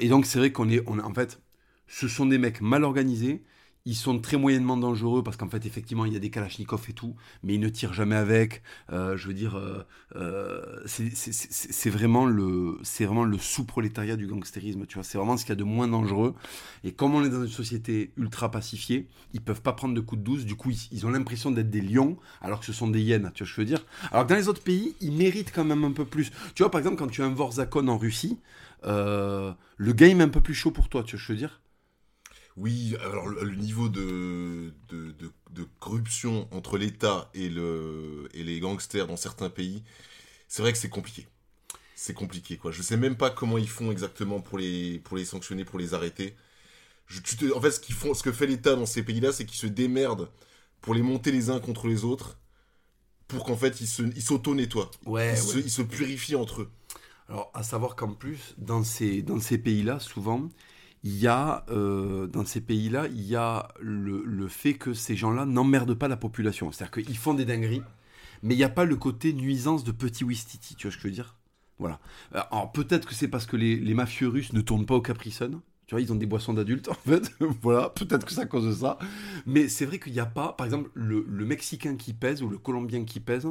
Et 0.00 0.08
donc 0.08 0.26
c'est 0.26 0.38
vrai 0.38 0.52
qu'on 0.52 0.70
est, 0.70 0.82
on 0.86 0.98
en 1.00 1.14
fait, 1.14 1.40
ce 1.86 2.08
sont 2.08 2.26
des 2.26 2.38
mecs 2.38 2.60
mal 2.62 2.84
organisés. 2.84 3.42
Ils 3.90 3.96
sont 3.96 4.20
très 4.20 4.36
moyennement 4.36 4.76
dangereux 4.76 5.24
parce 5.24 5.36
qu'en 5.36 5.48
fait, 5.48 5.66
effectivement, 5.66 6.04
il 6.04 6.12
y 6.12 6.16
a 6.16 6.20
des 6.20 6.30
kalachnikovs 6.30 6.88
et 6.88 6.92
tout, 6.92 7.16
mais 7.42 7.54
ils 7.54 7.58
ne 7.58 7.68
tirent 7.68 7.92
jamais 7.92 8.14
avec. 8.14 8.62
Euh, 8.92 9.16
je 9.16 9.26
veux 9.26 9.34
dire, 9.34 9.56
euh, 9.56 9.84
euh, 10.14 10.62
c'est 10.86 11.90
vraiment 11.90 12.24
le, 12.24 12.78
le 12.78 13.38
sous-prolétariat 13.38 14.14
du 14.14 14.28
gangstérisme. 14.28 14.86
Tu 14.86 14.94
vois, 14.94 15.02
c'est 15.02 15.18
vraiment 15.18 15.36
ce 15.36 15.44
qu'il 15.44 15.48
y 15.48 15.54
a 15.54 15.56
de 15.56 15.64
moins 15.64 15.88
dangereux. 15.88 16.36
Et 16.84 16.92
comme 16.92 17.16
on 17.16 17.24
est 17.24 17.30
dans 17.30 17.42
une 17.42 17.48
société 17.48 18.12
ultra 18.16 18.52
pacifiée, 18.52 19.08
ils 19.34 19.40
peuvent 19.40 19.60
pas 19.60 19.72
prendre 19.72 19.92
de 19.92 20.00
coups 20.00 20.20
de 20.20 20.24
douce. 20.24 20.44
Du 20.44 20.54
coup, 20.54 20.70
ils, 20.92 21.04
ont 21.04 21.10
l'impression 21.10 21.50
d'être 21.50 21.70
des 21.70 21.80
lions, 21.80 22.16
alors 22.42 22.60
que 22.60 22.66
ce 22.66 22.72
sont 22.72 22.86
des 22.86 23.00
hyènes. 23.00 23.32
Tu 23.34 23.42
vois, 23.42 23.52
je 23.52 23.60
veux 23.60 23.66
dire. 23.66 23.84
Alors 24.12 24.24
que 24.24 24.28
dans 24.28 24.38
les 24.38 24.46
autres 24.46 24.62
pays, 24.62 24.94
ils 25.00 25.10
méritent 25.10 25.50
quand 25.52 25.64
même 25.64 25.82
un 25.82 25.90
peu 25.90 26.04
plus. 26.04 26.30
Tu 26.54 26.62
vois, 26.62 26.70
par 26.70 26.78
exemple, 26.78 26.94
quand 26.96 27.08
tu 27.08 27.24
as 27.24 27.26
un 27.26 27.34
Vorzakon 27.34 27.88
en 27.88 27.98
Russie, 27.98 28.38
le 28.84 29.56
game 29.80 30.20
est 30.20 30.24
un 30.24 30.28
peu 30.28 30.40
plus 30.40 30.54
chaud 30.54 30.70
pour 30.70 30.88
toi. 30.88 31.02
Tu 31.02 31.16
vois, 31.16 31.24
je 31.24 31.32
veux 31.32 31.38
dire. 31.38 31.60
Oui, 32.60 32.96
alors 33.02 33.28
le, 33.28 33.42
le 33.44 33.56
niveau 33.56 33.88
de, 33.88 34.74
de, 34.88 35.12
de- 35.12 35.32
de 35.52 35.64
corruption 35.80 36.48
entre 36.52 36.78
l'État 36.78 37.30
et, 37.34 37.48
le, 37.48 38.28
et 38.34 38.44
les 38.44 38.60
gangsters 38.60 39.06
dans 39.06 39.16
certains 39.16 39.50
pays, 39.50 39.82
c'est 40.48 40.62
vrai 40.62 40.72
que 40.72 40.78
c'est 40.78 40.90
compliqué. 40.90 41.28
C'est 41.94 42.14
compliqué, 42.14 42.56
quoi. 42.58 42.72
Je 42.72 42.82
sais 42.82 42.96
même 42.98 43.16
pas 43.16 43.30
comment 43.30 43.58
ils 43.58 43.68
font 43.68 43.92
exactement 43.92 44.40
pour 44.40 44.58
les, 44.58 45.00
pour 45.00 45.16
les 45.16 45.24
sanctionner, 45.26 45.64
pour 45.64 45.78
les 45.78 45.94
arrêter. 45.94 46.36
Je, 47.08 47.20
tu 47.20 47.36
te- 47.36 47.52
en 47.54 47.60
fait, 47.60 47.72
ce, 47.72 47.80
qu'ils 47.80 47.94
font, 47.96 48.14
ce 48.14 48.22
que 48.24 48.32
fait 48.32 48.46
l'État 48.46 48.76
dans 48.76 48.86
ces 48.86 49.02
pays-là, 49.04 49.32
c'est 49.32 49.46
qu'ils 49.46 49.58
se 49.60 49.66
démerdent 49.68 50.30
pour 50.82 50.94
les 50.94 51.02
monter 51.02 51.32
les 51.32 51.50
uns 51.50 51.60
contre 51.60 51.88
les 51.88 52.04
autres, 52.04 52.38
pour 53.28 53.44
qu'en 53.44 53.56
fait, 53.56 53.80
ils 53.80 53.86
se- 53.86 54.02
ils 54.02 54.22
s'auto-nettoient. 54.22 54.90
Ouais, 55.06 55.32
ils, 55.34 55.38
se, 55.38 55.58
ils 55.58 55.70
se 55.70 55.82
purifient 55.82 56.36
entre 56.36 56.62
eux. 56.62 56.70
Alors, 57.28 57.50
à 57.54 57.62
savoir 57.62 57.96
qu'en 57.96 58.14
plus, 58.14 58.54
dans 58.58 58.84
ces, 58.84 59.22
dans 59.22 59.40
ces 59.40 59.58
pays-là, 59.58 60.00
souvent, 60.00 60.50
il 61.02 61.16
y 61.16 61.26
a, 61.26 61.64
euh, 61.70 62.26
dans 62.26 62.44
ces 62.44 62.60
pays-là, 62.60 63.06
il 63.08 63.22
y 63.22 63.36
a 63.36 63.68
le, 63.80 64.22
le 64.24 64.48
fait 64.48 64.74
que 64.74 64.92
ces 64.92 65.16
gens-là 65.16 65.46
n'emmerdent 65.46 65.94
pas 65.94 66.08
la 66.08 66.16
population. 66.16 66.72
C'est-à-dire 66.72 67.04
qu'ils 67.04 67.16
font 67.16 67.34
des 67.34 67.44
dingueries, 67.44 67.82
mais 68.42 68.54
il 68.54 68.58
n'y 68.58 68.64
a 68.64 68.68
pas 68.68 68.84
le 68.84 68.96
côté 68.96 69.32
nuisance 69.32 69.84
de 69.84 69.92
petit 69.92 70.24
Wistiti, 70.24 70.74
tu 70.74 70.86
vois 70.86 70.92
ce 70.92 70.96
que 70.96 71.04
je 71.04 71.08
veux 71.08 71.14
dire? 71.14 71.36
Voilà. 71.78 71.98
Alors, 72.32 72.70
peut-être 72.72 73.08
que 73.08 73.14
c'est 73.14 73.28
parce 73.28 73.46
que 73.46 73.56
les, 73.56 73.76
les 73.76 73.94
mafieux 73.94 74.28
russes 74.28 74.52
ne 74.52 74.60
tournent 74.60 74.84
pas 74.84 74.96
au 74.96 75.00
Capri 75.00 75.30
Sun, 75.30 75.60
Tu 75.90 75.96
vois, 75.96 76.02
ils 76.02 76.12
ont 76.12 76.16
des 76.16 76.26
boissons 76.26 76.54
d'adultes, 76.54 76.88
en 76.88 76.94
fait. 76.94 77.32
voilà, 77.62 77.88
peut-être 77.90 78.24
que 78.24 78.32
ça 78.32 78.46
cause 78.46 78.78
ça. 78.78 78.96
Mais 79.44 79.66
c'est 79.66 79.84
vrai 79.84 79.98
qu'il 79.98 80.12
n'y 80.12 80.20
a 80.20 80.24
pas, 80.24 80.52
par 80.52 80.64
exemple, 80.64 80.88
le, 80.94 81.24
Mexicain 81.44 81.96
qui 81.96 82.12
pèse 82.12 82.44
ou 82.44 82.48
le 82.48 82.58
Colombien 82.58 83.04
qui 83.04 83.18
pèse 83.18 83.48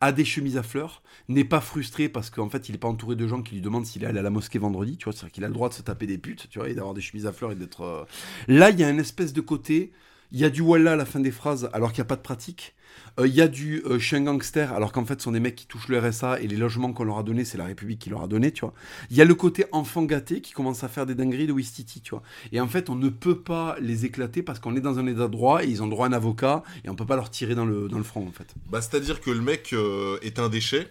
a 0.00 0.10
des 0.10 0.24
chemises 0.24 0.56
à 0.56 0.62
fleurs, 0.62 1.02
n'est 1.28 1.44
pas 1.44 1.60
frustré 1.60 2.08
parce 2.08 2.30
qu'en 2.30 2.48
fait, 2.48 2.70
il 2.70 2.72
n'est 2.72 2.78
pas 2.78 2.88
entouré 2.88 3.14
de 3.14 3.26
gens 3.26 3.42
qui 3.42 3.56
lui 3.56 3.60
demandent 3.60 3.84
s'il 3.84 4.04
est 4.04 4.06
allé 4.06 4.20
à 4.20 4.22
la 4.22 4.30
mosquée 4.30 4.58
vendredi. 4.58 4.96
Tu 4.96 5.04
vois, 5.04 5.12
c'est-à-dire 5.12 5.32
qu'il 5.32 5.44
a 5.44 5.48
le 5.48 5.52
droit 5.52 5.68
de 5.68 5.74
se 5.74 5.82
taper 5.82 6.06
des 6.06 6.16
putes, 6.16 6.48
tu 6.48 6.60
vois, 6.60 6.70
et 6.70 6.74
d'avoir 6.74 6.94
des 6.94 7.02
chemises 7.02 7.26
à 7.26 7.32
fleurs 7.32 7.52
et 7.52 7.56
d'être. 7.56 7.82
Euh, 7.82 8.04
Là, 8.48 8.70
il 8.70 8.80
y 8.80 8.84
a 8.84 8.88
une 8.88 8.98
espèce 8.98 9.34
de 9.34 9.42
côté. 9.42 9.92
Il 10.30 10.40
y 10.40 10.46
a 10.46 10.48
du 10.50 10.62
voilà 10.62 10.92
à 10.92 10.96
la 10.96 11.04
fin 11.04 11.20
des 11.20 11.30
phrases 11.30 11.68
alors 11.74 11.92
qu'il 11.92 12.00
n'y 12.00 12.06
a 12.06 12.08
pas 12.08 12.16
de 12.16 12.22
pratique. 12.22 12.74
Euh, 13.20 13.26
il 13.26 13.34
y 13.34 13.40
a 13.40 13.48
du 13.48 13.82
euh, 13.84 13.98
chien 13.98 14.22
gangster, 14.22 14.72
alors 14.72 14.92
qu'en 14.92 15.04
fait, 15.04 15.20
ce 15.20 15.24
sont 15.24 15.32
des 15.32 15.40
mecs 15.40 15.54
qui 15.54 15.66
touchent 15.66 15.88
le 15.88 15.98
RSA 15.98 16.40
et 16.40 16.46
les 16.46 16.56
logements 16.56 16.92
qu'on 16.92 17.04
leur 17.04 17.18
a 17.18 17.22
donnés, 17.22 17.44
c'est 17.44 17.58
la 17.58 17.66
République 17.66 17.98
qui 17.98 18.10
leur 18.10 18.22
a 18.22 18.26
donné, 18.26 18.52
tu 18.52 18.62
vois. 18.62 18.72
Il 19.10 19.16
y 19.16 19.20
a 19.20 19.24
le 19.24 19.34
côté 19.34 19.66
enfant 19.72 20.02
gâté 20.02 20.40
qui 20.40 20.52
commence 20.52 20.84
à 20.84 20.88
faire 20.88 21.06
des 21.06 21.14
dingueries 21.14 21.46
de 21.46 21.52
Wistiti, 21.52 22.00
tu 22.00 22.10
vois. 22.10 22.22
Et 22.52 22.60
en 22.60 22.68
fait, 22.68 22.88
on 22.90 22.94
ne 22.94 23.08
peut 23.08 23.38
pas 23.38 23.76
les 23.80 24.04
éclater 24.04 24.42
parce 24.42 24.58
qu'on 24.60 24.76
est 24.76 24.80
dans 24.80 24.98
un 24.98 25.06
état 25.06 25.26
de 25.26 25.32
droit 25.32 25.62
et 25.64 25.68
ils 25.68 25.82
ont 25.82 25.88
droit 25.88 26.06
à 26.06 26.08
un 26.08 26.12
avocat 26.12 26.62
et 26.84 26.88
on 26.88 26.94
peut 26.94 27.06
pas 27.06 27.16
leur 27.16 27.30
tirer 27.30 27.54
dans 27.54 27.66
le, 27.66 27.88
dans 27.88 27.98
le 27.98 28.04
front, 28.04 28.26
en 28.26 28.32
fait. 28.32 28.54
Bah, 28.70 28.80
c'est-à-dire 28.80 29.20
que 29.20 29.30
le 29.30 29.40
mec 29.40 29.72
euh, 29.72 30.18
est 30.22 30.38
un 30.38 30.48
déchet, 30.48 30.88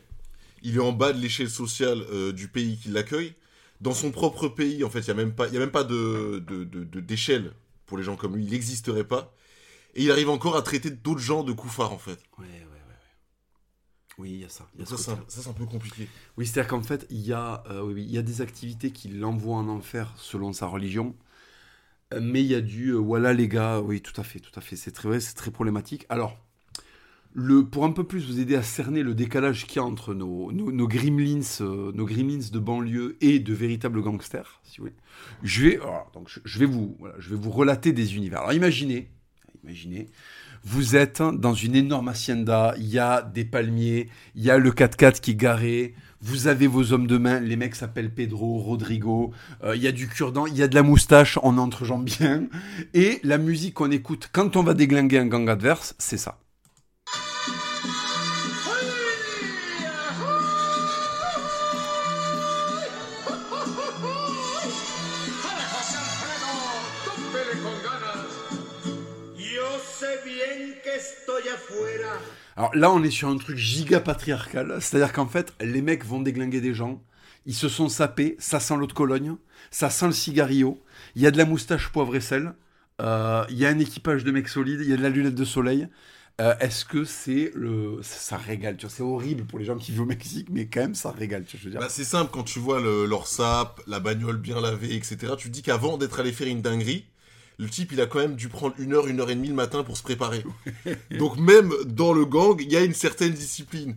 il 0.63 0.75
est 0.75 0.79
en 0.79 0.91
bas 0.91 1.13
de 1.13 1.19
l'échelle 1.19 1.49
sociale 1.49 2.03
du 2.33 2.47
pays 2.47 2.77
qui 2.77 2.89
l'accueille. 2.89 3.33
Dans 3.81 3.95
son 3.95 4.11
propre 4.11 4.47
pays, 4.47 4.83
en 4.83 4.91
fait, 4.91 4.99
il 4.99 5.05
n'y 5.05 5.11
a 5.11 5.15
même 5.15 5.33
pas, 5.33 5.47
y 5.47 5.57
a 5.57 5.59
même 5.59 5.71
pas 5.71 5.83
de, 5.83 6.43
d'échelle 6.99 7.53
pour 7.87 7.97
les 7.97 8.03
gens 8.03 8.15
comme 8.15 8.35
lui, 8.35 8.45
il 8.45 8.51
n'existerait 8.51 9.03
pas. 9.03 9.33
Et 9.93 10.03
il 10.03 10.11
arrive 10.11 10.29
encore 10.29 10.55
à 10.55 10.61
traiter 10.61 10.89
d'autres 10.89 11.19
gens 11.19 11.43
de 11.43 11.51
koufars, 11.51 11.91
en 11.91 11.97
fait. 11.97 12.19
Ouais, 12.37 12.45
ouais, 12.45 12.63
ouais. 12.63 12.81
Oui, 14.17 14.31
il 14.31 14.39
y 14.39 14.45
a 14.45 14.49
ça. 14.49 14.67
ça, 14.85 15.17
c'est 15.27 15.47
un, 15.47 15.53
peu 15.53 15.65
compliqué. 15.65 16.07
Oui, 16.37 16.45
c'est-à-dire 16.45 16.69
qu'en 16.69 16.81
fait, 16.81 17.07
il 17.09 17.21
y, 17.21 17.33
a, 17.33 17.63
euh, 17.69 17.81
oui, 17.81 18.03
il 18.03 18.11
y 18.11 18.17
a 18.17 18.21
des 18.21 18.41
activités 18.41 18.91
qui 18.91 19.09
l'envoient 19.09 19.57
en 19.57 19.67
enfer 19.67 20.13
selon 20.17 20.53
sa 20.53 20.67
religion. 20.67 21.15
Euh, 22.13 22.19
mais 22.21 22.41
il 22.41 22.47
y 22.47 22.55
a 22.55 22.61
du 22.61 22.89
euh, 22.89 22.97
voilà 22.97 23.33
les 23.33 23.47
gars, 23.47 23.79
oui, 23.79 24.01
tout 24.01 24.19
à 24.19 24.23
fait, 24.23 24.39
tout 24.39 24.51
à 24.55 24.61
fait. 24.61 24.75
C'est 24.75 24.91
très 24.91 25.09
vrai, 25.09 25.19
c'est 25.19 25.33
très 25.33 25.51
problématique. 25.51 26.05
Alors, 26.09 26.37
le, 27.33 27.65
pour 27.65 27.85
un 27.85 27.91
peu 27.91 28.03
plus 28.03 28.27
vous 28.27 28.39
aider 28.39 28.55
à 28.55 28.63
cerner 28.63 29.03
le 29.03 29.15
décalage 29.15 29.65
qu'il 29.65 29.77
y 29.77 29.79
a 29.79 29.85
entre 29.85 30.13
nos, 30.13 30.51
nos, 30.51 30.87
gremlins, 30.87 31.41
nos 31.61 32.05
gremlins 32.05 32.49
de 32.51 32.59
banlieue 32.59 33.17
et 33.21 33.39
de 33.39 33.53
véritables 33.53 34.01
gangsters, 34.01 34.59
si 34.63 34.77
vous 34.77 34.83
voulez, 34.83 34.95
je 35.41 35.61
vais, 35.61 35.79
donc 36.13 36.29
je, 36.43 36.59
vais 36.59 36.65
vous, 36.65 36.97
voilà, 36.99 37.15
je 37.19 37.29
vais 37.29 37.37
vous 37.37 37.51
relater 37.51 37.93
des 37.93 38.17
univers. 38.17 38.39
Alors 38.39 38.53
imaginez, 38.53 39.09
imaginez, 39.63 40.07
vous 40.63 40.95
êtes 40.95 41.21
dans 41.21 41.53
une 41.53 41.75
énorme 41.75 42.07
hacienda, 42.07 42.73
il 42.77 42.87
y 42.87 42.99
a 42.99 43.21
des 43.21 43.45
palmiers, 43.45 44.09
il 44.35 44.43
y 44.43 44.51
a 44.51 44.57
le 44.57 44.71
4x4 44.71 45.19
qui 45.19 45.31
est 45.31 45.35
garé, 45.35 45.95
vous 46.21 46.47
avez 46.47 46.67
vos 46.67 46.93
hommes 46.93 47.07
de 47.07 47.17
main, 47.17 47.39
les 47.39 47.55
mecs 47.55 47.75
s'appellent 47.75 48.13
Pedro, 48.13 48.59
Rodrigo, 48.59 49.31
euh, 49.63 49.75
il 49.75 49.81
y 49.81 49.87
a 49.87 49.91
du 49.91 50.07
cure-dent, 50.07 50.45
il 50.45 50.55
y 50.55 50.63
a 50.63 50.67
de 50.67 50.75
la 50.75 50.83
moustache, 50.83 51.39
on 51.41 51.57
entrejambe 51.57 52.05
bien, 52.05 52.47
et 52.93 53.19
la 53.23 53.37
musique 53.37 53.73
qu'on 53.73 53.91
écoute 53.91 54.29
quand 54.31 54.55
on 54.55 54.63
va 54.63 54.73
déglinguer 54.73 55.17
un 55.17 55.27
gang 55.27 55.49
adverse, 55.49 55.95
c'est 55.97 56.17
ça. 56.17 56.37
Alors 72.57 72.75
là, 72.75 72.91
on 72.91 73.03
est 73.03 73.11
sur 73.11 73.29
un 73.29 73.37
truc 73.37 73.57
giga 73.57 73.99
patriarcal. 73.99 74.77
C'est-à-dire 74.79 75.13
qu'en 75.13 75.27
fait, 75.27 75.53
les 75.61 75.81
mecs 75.81 76.05
vont 76.05 76.21
déglinguer 76.21 76.61
des 76.61 76.73
gens. 76.73 77.01
Ils 77.45 77.55
se 77.55 77.69
sont 77.69 77.89
sapés. 77.89 78.35
Ça 78.39 78.59
sent 78.59 78.75
l'eau 78.77 78.87
de 78.87 78.93
Cologne. 78.93 79.35
Ça 79.71 79.89
sent 79.89 80.07
le 80.07 80.11
cigarillo. 80.11 80.81
Il 81.15 81.21
y 81.21 81.27
a 81.27 81.31
de 81.31 81.37
la 81.37 81.45
moustache 81.45 81.89
poivre 81.89 82.15
et 82.15 82.21
sel. 82.21 82.53
Euh, 83.01 83.43
il 83.49 83.57
y 83.57 83.65
a 83.65 83.69
un 83.69 83.79
équipage 83.79 84.23
de 84.23 84.31
mecs 84.31 84.49
solides. 84.49 84.81
Il 84.81 84.89
y 84.89 84.93
a 84.93 84.97
de 84.97 85.01
la 85.01 85.09
lunette 85.09 85.35
de 85.35 85.45
soleil. 85.45 85.87
Euh, 86.39 86.55
est-ce 86.59 86.85
que 86.85 87.03
c'est 87.03 87.51
le 87.53 87.99
ça, 88.01 88.37
régale 88.37 88.77
tu 88.77 88.87
c'est 88.89 89.03
horrible 89.03 89.43
pour 89.43 89.59
les 89.59 89.65
gens 89.65 89.77
qui 89.77 89.91
vivent 89.91 90.01
au 90.01 90.05
Mexique 90.05 90.47
mais 90.49 90.65
quand 90.65 90.79
même 90.79 90.95
ça 90.95 91.11
régale 91.11 91.43
tu 91.43 91.57
je 91.57 91.65
veux 91.65 91.71
dire 91.71 91.81
bah, 91.81 91.89
c'est 91.89 92.05
simple 92.05 92.31
quand 92.33 92.43
tu 92.43 92.57
vois 92.57 92.79
leur 92.79 93.27
sap 93.27 93.81
la 93.85 93.99
bagnole 93.99 94.37
bien 94.37 94.59
lavée 94.61 94.95
etc 94.95 95.33
tu 95.37 95.49
te 95.49 95.53
dis 95.53 95.61
qu'avant 95.61 95.97
d'être 95.97 96.19
allé 96.19 96.31
faire 96.31 96.47
une 96.47 96.61
dinguerie 96.61 97.05
le 97.61 97.69
type, 97.69 97.91
il 97.91 98.01
a 98.01 98.07
quand 98.07 98.17
même 98.17 98.35
dû 98.35 98.49
prendre 98.49 98.73
une 98.79 98.91
heure, 98.93 99.05
une 99.05 99.19
heure 99.19 99.29
et 99.29 99.35
demie 99.35 99.49
le 99.49 99.53
matin 99.53 99.83
pour 99.83 99.95
se 99.95 100.01
préparer. 100.01 100.43
Donc 101.19 101.37
même 101.37 101.71
dans 101.85 102.11
le 102.11 102.25
gang, 102.25 102.59
il 102.59 102.71
y 102.71 102.75
a 102.75 102.83
une 102.83 102.95
certaine 102.95 103.33
discipline. 103.33 103.95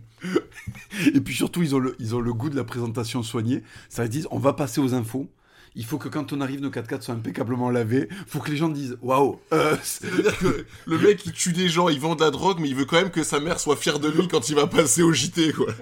Et 1.15 1.19
puis 1.19 1.33
surtout, 1.33 1.63
ils 1.63 1.73
ont 1.73 1.79
le, 1.79 1.95
ils 1.97 2.13
ont 2.13 2.19
le 2.19 2.31
goût 2.31 2.51
de 2.51 2.55
la 2.55 2.63
présentation 2.63 3.23
soignée. 3.23 3.63
Ça 3.89 4.03
veut 4.03 4.09
dire, 4.09 4.27
on 4.29 4.37
va 4.37 4.53
passer 4.53 4.81
aux 4.81 4.93
infos. 4.93 5.27
Il 5.73 5.83
faut 5.83 5.97
que 5.97 6.07
quand 6.07 6.31
on 6.31 6.41
arrive, 6.41 6.61
nos 6.61 6.69
4x4 6.69 7.01
soient 7.01 7.15
impeccablement 7.15 7.71
lavés. 7.71 8.07
Il 8.11 8.15
faut 8.27 8.39
que 8.39 8.51
les 8.51 8.55
gens 8.55 8.69
disent 8.69 8.97
Waouh 9.01 9.39
euh, 9.51 9.75
C'est-à-dire 9.83 10.37
que 10.37 10.65
le 10.85 10.99
mec, 10.99 11.25
il 11.25 11.31
tue 11.31 11.51
des 11.51 11.67
gens, 11.67 11.89
il 11.89 11.99
vend 11.99 12.15
de 12.15 12.21
la 12.21 12.29
drogue, 12.29 12.59
mais 12.61 12.69
il 12.69 12.75
veut 12.75 12.85
quand 12.85 12.97
même 12.97 13.09
que 13.09 13.23
sa 13.23 13.39
mère 13.39 13.59
soit 13.59 13.75
fière 13.75 13.97
de 13.97 14.09
lui 14.09 14.27
quand 14.27 14.47
il 14.47 14.55
va 14.55 14.67
passer 14.67 15.01
au 15.01 15.11
JT, 15.11 15.53
quoi. 15.53 15.73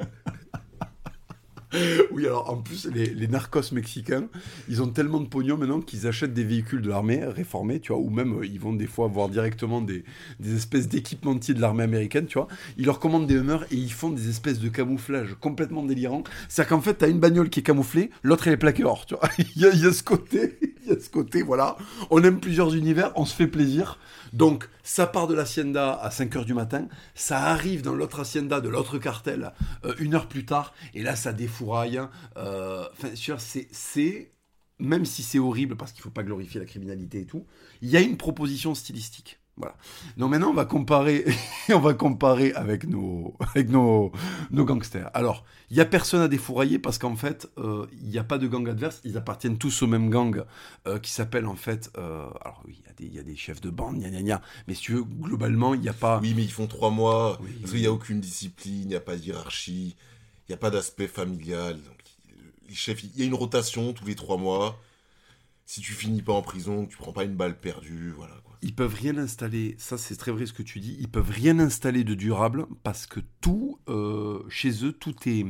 oui, 2.11 2.25
alors 2.25 2.49
en 2.49 2.57
plus, 2.57 2.87
les, 2.87 3.27
narcos 3.27 3.71
mexicains, 3.71 4.27
ils 4.69 4.81
ont 4.81 4.87
tellement 4.87 5.19
de 5.19 5.27
pognon 5.27 5.57
maintenant 5.57 5.81
qu'ils 5.81 6.07
achètent 6.07 6.33
des 6.33 6.43
véhicules 6.43 6.81
de 6.81 6.89
l'armée 6.89 7.23
réformés, 7.25 7.79
tu 7.79 7.91
vois, 7.91 8.01
ou 8.01 8.09
même 8.09 8.39
euh, 8.39 8.45
ils 8.45 8.59
vont 8.59 8.73
des 8.73 8.85
fois 8.85 9.07
voir 9.07 9.29
directement 9.29 9.81
des, 9.81 10.03
espèces 10.45 10.87
d'équipementiers 10.87 11.53
de 11.53 11.61
l'armée 11.61 11.83
américaine, 11.83 12.25
tu 12.25 12.37
vois. 12.37 12.47
Ils 12.77 12.85
leur 12.85 12.99
commandent 12.99 13.27
des 13.27 13.35
Hummers 13.35 13.65
et 13.71 13.75
ils 13.75 13.91
font 13.91 14.09
des 14.09 14.29
espèces 14.29 14.59
de 14.59 14.69
camouflage 14.69 15.35
complètement 15.39 15.83
délirants. 15.83 16.23
C'est-à-dire 16.47 16.69
qu'en 16.69 16.81
fait, 16.81 16.95
t'as 16.95 17.09
une 17.09 17.19
bagnole 17.19 17.49
qui 17.49 17.61
est 17.61 17.63
camouflée, 17.63 18.11
l'autre 18.21 18.47
elle 18.47 18.53
est 18.53 18.57
plaquée 18.57 18.83
or, 18.83 19.05
tu 19.05 19.15
vois. 19.15 19.29
il 19.55 19.61
y 19.61 19.65
a 19.65 19.93
ce 19.93 20.03
côté, 20.03 20.59
il 20.85 20.91
y 20.91 20.95
a 20.95 20.99
ce 20.99 21.09
côté, 21.09 21.41
voilà. 21.41 21.77
On 22.11 22.23
aime 22.23 22.39
plusieurs 22.39 22.75
univers, 22.75 23.11
on 23.15 23.25
se 23.25 23.33
fait 23.33 23.47
plaisir. 23.47 23.99
Donc, 24.33 24.67
ça 24.81 25.05
part 25.07 25.27
de 25.27 25.35
l'hacienda 25.35 25.93
à 25.93 26.09
5h 26.09 26.43
du 26.43 26.53
matin, 26.53 26.87
ça 27.13 27.39
arrive 27.39 27.83
dans 27.83 27.93
l'autre 27.93 28.19
hacienda 28.19 28.61
de 28.61 28.67
l'autre 28.67 28.97
cartel 28.97 29.53
euh, 29.85 29.93
une 29.99 30.15
heure 30.15 30.27
plus 30.27 30.45
tard, 30.45 30.73
et 30.95 31.03
là, 31.03 31.15
ça 31.15 31.33
défouraille. 31.33 32.01
Euh, 32.37 32.85
enfin, 32.93 33.09
c'est 33.71 34.31
même 34.79 35.05
si 35.05 35.23
c'est 35.23 35.39
horrible 35.39 35.77
parce 35.77 35.91
qu'il 35.91 35.99
ne 35.99 36.03
faut 36.03 36.09
pas 36.09 36.23
glorifier 36.23 36.59
la 36.59 36.65
criminalité 36.65 37.21
et 37.21 37.25
tout, 37.25 37.45
il 37.81 37.89
y 37.89 37.95
a 37.95 38.01
une 38.01 38.17
proposition 38.17 38.75
stylistique. 38.75 39.39
Voilà. 39.55 39.75
Donc 40.17 40.31
maintenant, 40.31 40.49
on 40.49 40.55
va 40.55 40.65
comparer, 40.65 41.25
on 41.69 41.79
va 41.79 41.93
comparer 41.93 42.53
avec 42.53 42.87
nos, 42.87 43.35
avec 43.39 43.69
nos, 43.69 44.11
nos 44.49 44.65
gangsters. 44.65 45.11
Alors, 45.13 45.45
il 45.69 45.77
y 45.77 45.81
a 45.81 45.85
personne 45.85 46.21
à 46.21 46.27
défourailler 46.27 46.79
parce 46.79 46.97
qu'en 46.97 47.15
fait, 47.15 47.47
euh, 47.59 47.85
il 48.01 48.09
n'y 48.09 48.17
a 48.17 48.23
pas 48.23 48.39
de 48.39 48.47
gang 48.47 48.67
adverse. 48.67 48.99
Ils 49.03 49.15
appartiennent 49.15 49.59
tous 49.59 49.83
au 49.83 49.87
même 49.87 50.09
gang 50.09 50.43
euh, 50.87 50.97
qui 50.97 51.11
s'appelle 51.11 51.45
en 51.45 51.55
fait. 51.55 51.91
Euh, 51.97 52.25
alors 52.41 52.63
oui, 52.65 52.81
il 52.99 53.13
y, 53.13 53.19
a 53.19 53.23
des 53.23 53.35
chefs 53.35 53.61
de 53.61 53.69
bande, 53.69 53.99
gna 53.99 54.09
gna 54.09 54.23
gna. 54.23 54.41
Mais 54.67 54.73
si 54.73 54.81
tu 54.81 54.93
veux, 54.93 55.03
globalement, 55.03 55.75
il 55.75 55.81
n'y 55.81 55.89
a 55.89 55.93
pas. 55.93 56.19
Oui, 56.19 56.33
mais 56.35 56.43
ils 56.43 56.51
font 56.51 56.67
trois 56.67 56.89
mois. 56.89 57.37
parce 57.61 57.71
qu'il 57.71 57.81
n'y 57.81 57.87
a 57.87 57.91
aucune 57.91 58.21
discipline, 58.21 58.81
il 58.81 58.87
n'y 58.87 58.95
a 58.95 59.01
pas 59.01 59.15
de 59.15 59.21
hiérarchie, 59.21 59.95
il 60.47 60.51
n'y 60.51 60.55
a 60.55 60.57
pas 60.57 60.71
d'aspect 60.71 61.07
familial. 61.07 61.75
Donc, 61.75 61.99
les 62.67 62.75
chefs, 62.75 63.03
il 63.03 63.15
y 63.17 63.21
a 63.21 63.25
une 63.25 63.35
rotation 63.35 63.93
tous 63.93 64.05
les 64.05 64.15
trois 64.15 64.37
mois. 64.37 64.79
Si 65.65 65.79
tu 65.79 65.93
finis 65.93 66.23
pas 66.23 66.33
en 66.33 66.41
prison, 66.41 66.87
tu 66.87 66.97
prends 66.97 67.13
pas 67.13 67.23
une 67.23 67.35
balle 67.35 67.59
perdue, 67.59 68.11
voilà 68.15 68.33
ils 68.63 68.73
peuvent 68.73 68.95
rien 68.95 69.17
installer, 69.17 69.75
ça 69.77 69.97
c'est 69.97 70.15
très 70.15 70.31
vrai 70.31 70.45
ce 70.45 70.53
que 70.53 70.63
tu 70.63 70.79
dis, 70.79 70.95
ils 70.99 71.09
peuvent 71.09 71.29
rien 71.29 71.59
installer 71.59 72.03
de 72.03 72.13
durable 72.13 72.65
parce 72.83 73.05
que 73.05 73.19
tout, 73.41 73.79
euh, 73.89 74.41
chez 74.49 74.85
eux, 74.85 74.93
tout 74.93 75.15
est... 75.25 75.45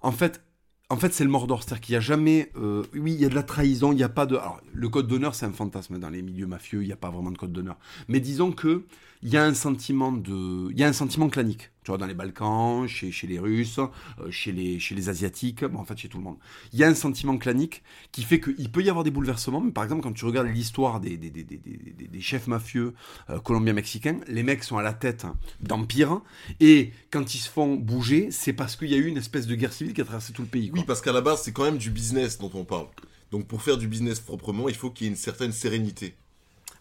En 0.00 0.12
fait, 0.12 0.42
en 0.88 0.96
fait 0.96 1.12
c'est 1.12 1.24
le 1.24 1.30
Mordor, 1.30 1.62
c'est-à-dire 1.62 1.80
qu'il 1.80 1.92
n'y 1.92 1.98
a 1.98 2.00
jamais... 2.00 2.50
Euh, 2.56 2.84
oui, 2.94 3.12
il 3.12 3.20
y 3.20 3.26
a 3.26 3.28
de 3.28 3.34
la 3.34 3.42
trahison, 3.42 3.92
il 3.92 3.96
n'y 3.96 4.02
a 4.02 4.08
pas 4.08 4.26
de... 4.26 4.38
Le 4.72 4.88
code 4.88 5.06
d'honneur, 5.06 5.34
c'est 5.34 5.46
un 5.46 5.52
fantasme 5.52 5.98
dans 5.98 6.10
les 6.10 6.22
milieux 6.22 6.46
mafieux, 6.46 6.82
il 6.82 6.86
n'y 6.86 6.92
a 6.92 6.96
pas 6.96 7.10
vraiment 7.10 7.30
de 7.30 7.38
code 7.38 7.52
d'honneur. 7.52 7.78
Mais 8.08 8.18
disons 8.18 8.50
que 8.50 8.86
il 9.22 9.28
y 9.28 9.36
a 9.36 9.44
un 9.44 9.54
sentiment 9.54 10.12
de... 10.12 10.70
Il 10.70 10.78
y 10.78 10.84
a 10.84 10.88
un 10.88 10.94
sentiment 10.94 11.28
clanique 11.28 11.70
tu 11.86 11.92
vois, 11.92 11.98
dans 11.98 12.06
les 12.06 12.14
Balkans, 12.14 12.88
chez, 12.88 13.12
les 13.28 13.38
Russes, 13.38 13.78
euh, 13.78 14.28
chez, 14.32 14.50
les, 14.50 14.80
chez 14.80 14.96
les 14.96 15.08
Asiatiques, 15.08 15.64
bon, 15.64 15.78
en 15.78 15.84
fait 15.84 15.96
chez 15.96 16.08
tout 16.08 16.18
le 16.18 16.24
monde. 16.24 16.36
Il 16.72 16.80
y 16.80 16.84
a 16.84 16.88
un 16.88 16.94
sentiment 16.94 17.38
clanique 17.38 17.84
qui 18.10 18.24
fait 18.24 18.40
qu'il 18.40 18.72
peut 18.72 18.82
y 18.82 18.90
avoir 18.90 19.04
des 19.04 19.12
bouleversements, 19.12 19.60
mais 19.60 19.70
par 19.70 19.84
exemple 19.84 20.02
quand 20.02 20.12
tu 20.12 20.24
regardes 20.24 20.48
l'histoire 20.48 20.98
des, 20.98 21.16
des, 21.16 21.30
des, 21.30 21.44
des, 21.44 22.20
chefs 22.20 22.48
mafieux 22.48 22.94
euh, 23.30 23.38
colombiens-mexicains, 23.38 24.18
les 24.26 24.42
mecs 24.42 24.64
sont 24.64 24.78
à 24.78 24.82
la 24.82 24.94
tête 24.94 25.26
d'empire, 25.60 26.22
et 26.58 26.90
quand 27.12 27.36
ils 27.36 27.38
se 27.38 27.48
font 27.48 27.76
bouger, 27.76 28.32
c'est 28.32 28.52
parce 28.52 28.74
qu'il 28.74 28.88
y 28.88 28.94
a 28.94 28.98
eu 28.98 29.06
une 29.06 29.18
espèce 29.18 29.46
de 29.46 29.54
guerre 29.54 29.72
civile 29.72 29.94
qui 29.94 30.00
a 30.00 30.04
traversé 30.04 30.32
tout 30.32 30.42
le 30.42 30.48
pays. 30.48 30.72
Oui, 30.74 30.82
parce 30.84 31.00
qu'à 31.00 31.12
la 31.12 31.20
base 31.20 31.42
c'est 31.42 31.52
quand 31.52 31.64
même 31.64 31.78
du 31.78 31.90
business 31.90 32.38
dont 32.38 32.50
on 32.54 32.64
parle. 32.64 32.88
Donc 33.30 33.46
pour 33.46 33.62
faire 33.62 33.78
du 33.78 33.86
business 33.86 34.18
proprement, 34.18 34.68
il 34.68 34.74
faut 34.74 34.90
qu'il 34.90 35.06
y 35.06 35.08
ait 35.08 35.12
une 35.12 35.16
certaine 35.16 35.52
sérénité. 35.52 36.16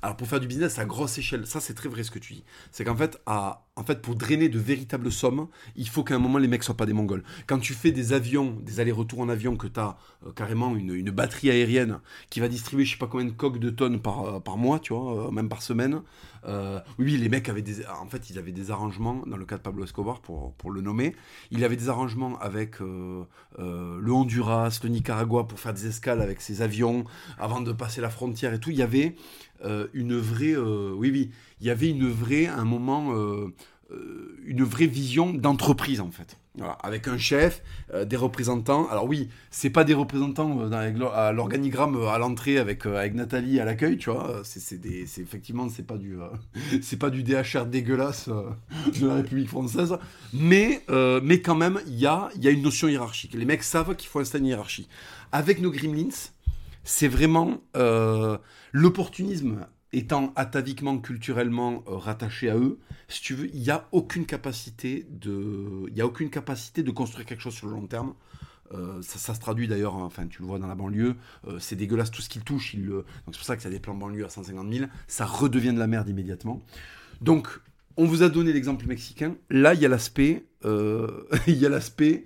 Alors 0.05 0.17
pour 0.17 0.27
faire 0.27 0.39
du 0.39 0.45
business 0.45 0.77
à 0.77 0.85
grosse 0.85 1.17
échelle, 1.17 1.47
ça 1.47 1.59
c'est 1.59 1.73
très 1.73 1.89
vrai 1.89 2.03
ce 2.03 2.11
que 2.11 2.19
tu 2.19 2.33
dis. 2.33 2.43
C'est 2.71 2.83
qu'en 2.83 2.95
fait, 2.95 3.19
en 3.25 3.83
fait, 3.83 4.03
pour 4.03 4.13
drainer 4.13 4.49
de 4.49 4.59
véritables 4.59 5.11
sommes, 5.11 5.47
il 5.75 5.89
faut 5.89 6.03
qu'à 6.03 6.13
un 6.13 6.19
moment 6.19 6.37
les 6.37 6.47
mecs 6.47 6.61
soient 6.61 6.77
pas 6.77 6.85
des 6.85 6.93
mongols. 6.93 7.23
Quand 7.47 7.57
tu 7.57 7.73
fais 7.73 7.91
des 7.91 8.13
avions, 8.13 8.55
des 8.61 8.79
allers-retours 8.79 9.21
en 9.21 9.29
avion, 9.29 9.57
que 9.57 9.65
tu 9.65 9.79
as 9.79 9.97
euh, 10.27 10.31
carrément 10.31 10.75
une, 10.75 10.93
une, 10.93 11.09
batterie 11.09 11.49
aérienne 11.49 12.01
qui 12.29 12.39
va 12.39 12.47
distribuer 12.47 12.85
je 12.85 12.91
sais 12.91 12.97
pas 12.99 13.07
combien 13.07 13.25
de 13.25 13.31
coques 13.31 13.57
de 13.57 13.71
tonnes 13.71 13.99
par, 13.99 14.25
euh, 14.25 14.39
par 14.39 14.57
mois, 14.57 14.77
tu 14.77 14.93
vois, 14.93 15.27
euh, 15.27 15.31
même 15.31 15.49
par 15.49 15.63
semaine. 15.63 16.03
oui, 16.99 17.17
les 17.17 17.27
mecs 17.27 17.49
avaient 17.49 17.63
des, 17.63 17.83
en 17.87 18.05
fait, 18.05 18.29
ils 18.29 18.37
avaient 18.37 18.51
des 18.51 18.69
arrangements 18.69 19.23
dans 19.25 19.37
le 19.37 19.45
cas 19.45 19.57
de 19.57 19.63
Pablo 19.63 19.85
Escobar 19.85 20.21
pour, 20.21 20.53
pour 20.53 20.69
le 20.69 20.81
nommer. 20.81 21.15
Il 21.49 21.63
avait 21.63 21.77
des 21.77 21.89
arrangements 21.89 22.37
avec 22.37 22.79
le 22.79 24.11
Honduras, 24.11 24.79
le 24.83 24.89
Nicaragua 24.89 25.47
pour 25.47 25.59
faire 25.59 25.73
des 25.73 25.87
escales 25.87 26.21
avec 26.21 26.41
ses 26.41 26.61
avions 26.61 27.05
avant 27.39 27.61
de 27.61 27.71
passer 27.71 28.01
la 28.01 28.11
frontière 28.11 28.53
et 28.53 28.59
tout. 28.59 28.69
Il 28.69 28.77
y 28.77 28.83
avait 28.83 29.15
une 29.93 30.17
vraie, 30.17 30.55
oui, 30.55 31.11
oui, 31.11 31.31
il 31.61 31.67
y 31.67 31.69
avait 31.69 31.89
une 31.89 32.09
vraie, 32.09 32.47
un 32.47 32.65
moment 32.65 33.13
euh, 33.91 34.35
une 34.45 34.63
vraie 34.63 34.87
vision 34.87 35.31
d'entreprise 35.31 36.01
en 36.01 36.09
fait. 36.09 36.37
avec 36.81 37.07
un 37.07 37.19
chef, 37.19 37.61
euh, 37.93 38.03
des 38.03 38.15
représentants. 38.15 38.87
Alors 38.89 39.05
oui, 39.05 39.29
c'est 39.51 39.69
pas 39.69 39.83
des 39.83 39.93
représentants 39.93 40.59
euh, 40.59 41.09
à 41.13 41.31
l'organigramme 41.31 41.95
à 42.07 42.17
l'entrée 42.17 42.57
avec, 42.57 42.87
avec 42.87 43.13
Nathalie 43.13 43.59
à 43.59 43.65
l'accueil, 43.65 43.97
tu 43.97 44.09
vois. 44.09 44.41
C'est 44.43 44.83
effectivement 45.19 45.69
c'est 45.69 45.85
pas 45.85 45.97
du 45.97 46.17
c'est 46.81 46.97
pas 46.97 47.11
du 47.11 47.21
DHR 47.21 47.67
dégueulasse 47.67 48.27
de 48.27 49.07
la 49.07 49.15
République 49.15 49.49
française, 49.49 49.95
mais 50.33 50.81
mais 51.21 51.41
quand 51.41 51.55
même 51.55 51.79
il 51.85 51.99
y 51.99 52.07
a 52.07 52.29
il 52.35 52.43
y 52.43 52.47
a 52.47 52.51
une 52.51 52.63
notion 52.63 52.87
hiérarchique. 52.87 53.35
Les 53.35 53.45
mecs 53.45 53.63
savent 53.63 53.95
qu'il 53.95 54.09
faut 54.09 54.19
installer 54.19 54.45
une 54.45 54.49
hiérarchie. 54.49 54.87
Avec 55.31 55.61
nos 55.61 55.69
Gremlins, 55.69 56.31
c'est 56.83 57.07
vraiment 57.07 57.61
l'opportunisme 58.75 59.65
étant 59.93 60.33
ataviquement, 60.35 60.97
culturellement 60.97 61.85
euh, 61.87 61.95
rattaché 61.95 62.49
à 62.49 62.57
eux, 62.57 62.77
si 63.07 63.21
tu 63.21 63.33
veux, 63.33 63.47
il 63.55 63.61
n'y 63.61 63.69
a 63.69 63.87
aucune 63.93 64.25
capacité 64.25 65.07
de, 65.09 65.85
il 65.87 65.95
y 65.95 66.01
a 66.01 66.05
aucune 66.05 66.29
capacité 66.29 66.83
de 66.83 66.91
construire 66.91 67.25
quelque 67.25 67.39
chose 67.39 67.53
sur 67.53 67.67
le 67.67 67.73
long 67.73 67.87
terme. 67.87 68.15
Euh, 68.73 69.01
ça, 69.01 69.33
se 69.33 69.39
traduit 69.39 69.69
d'ailleurs, 69.69 69.95
hein, 69.95 70.03
enfin 70.03 70.27
tu 70.27 70.41
le 70.41 70.47
vois 70.47 70.59
dans 70.59 70.67
la 70.67 70.75
banlieue, 70.75 71.15
euh, 71.47 71.57
c'est 71.57 71.77
dégueulasse 71.77 72.11
tout 72.11 72.21
ce 72.21 72.27
qu'ils 72.27 72.43
touchent. 72.43 72.75
Donc 72.75 73.05
c'est 73.27 73.37
pour 73.37 73.45
ça 73.45 73.55
que 73.55 73.61
ça 73.61 73.69
a 73.69 73.71
des 73.71 73.79
plans 73.79 73.95
banlieue 73.95 74.25
à 74.25 74.29
150 74.29 74.73
000, 74.73 74.87
ça 75.07 75.25
redevient 75.25 75.71
de 75.71 75.79
la 75.79 75.87
merde 75.87 76.09
immédiatement. 76.09 76.61
Donc 77.21 77.61
on 77.95 78.03
vous 78.03 78.23
a 78.23 78.29
donné 78.29 78.51
l'exemple 78.51 78.87
mexicain. 78.87 79.37
Là 79.49 79.73
il 79.73 79.79
y 79.79 79.85
a 79.85 79.89
l'aspect, 79.89 80.43
y 80.65 81.65
a 81.65 81.69
l'aspect, 81.69 82.25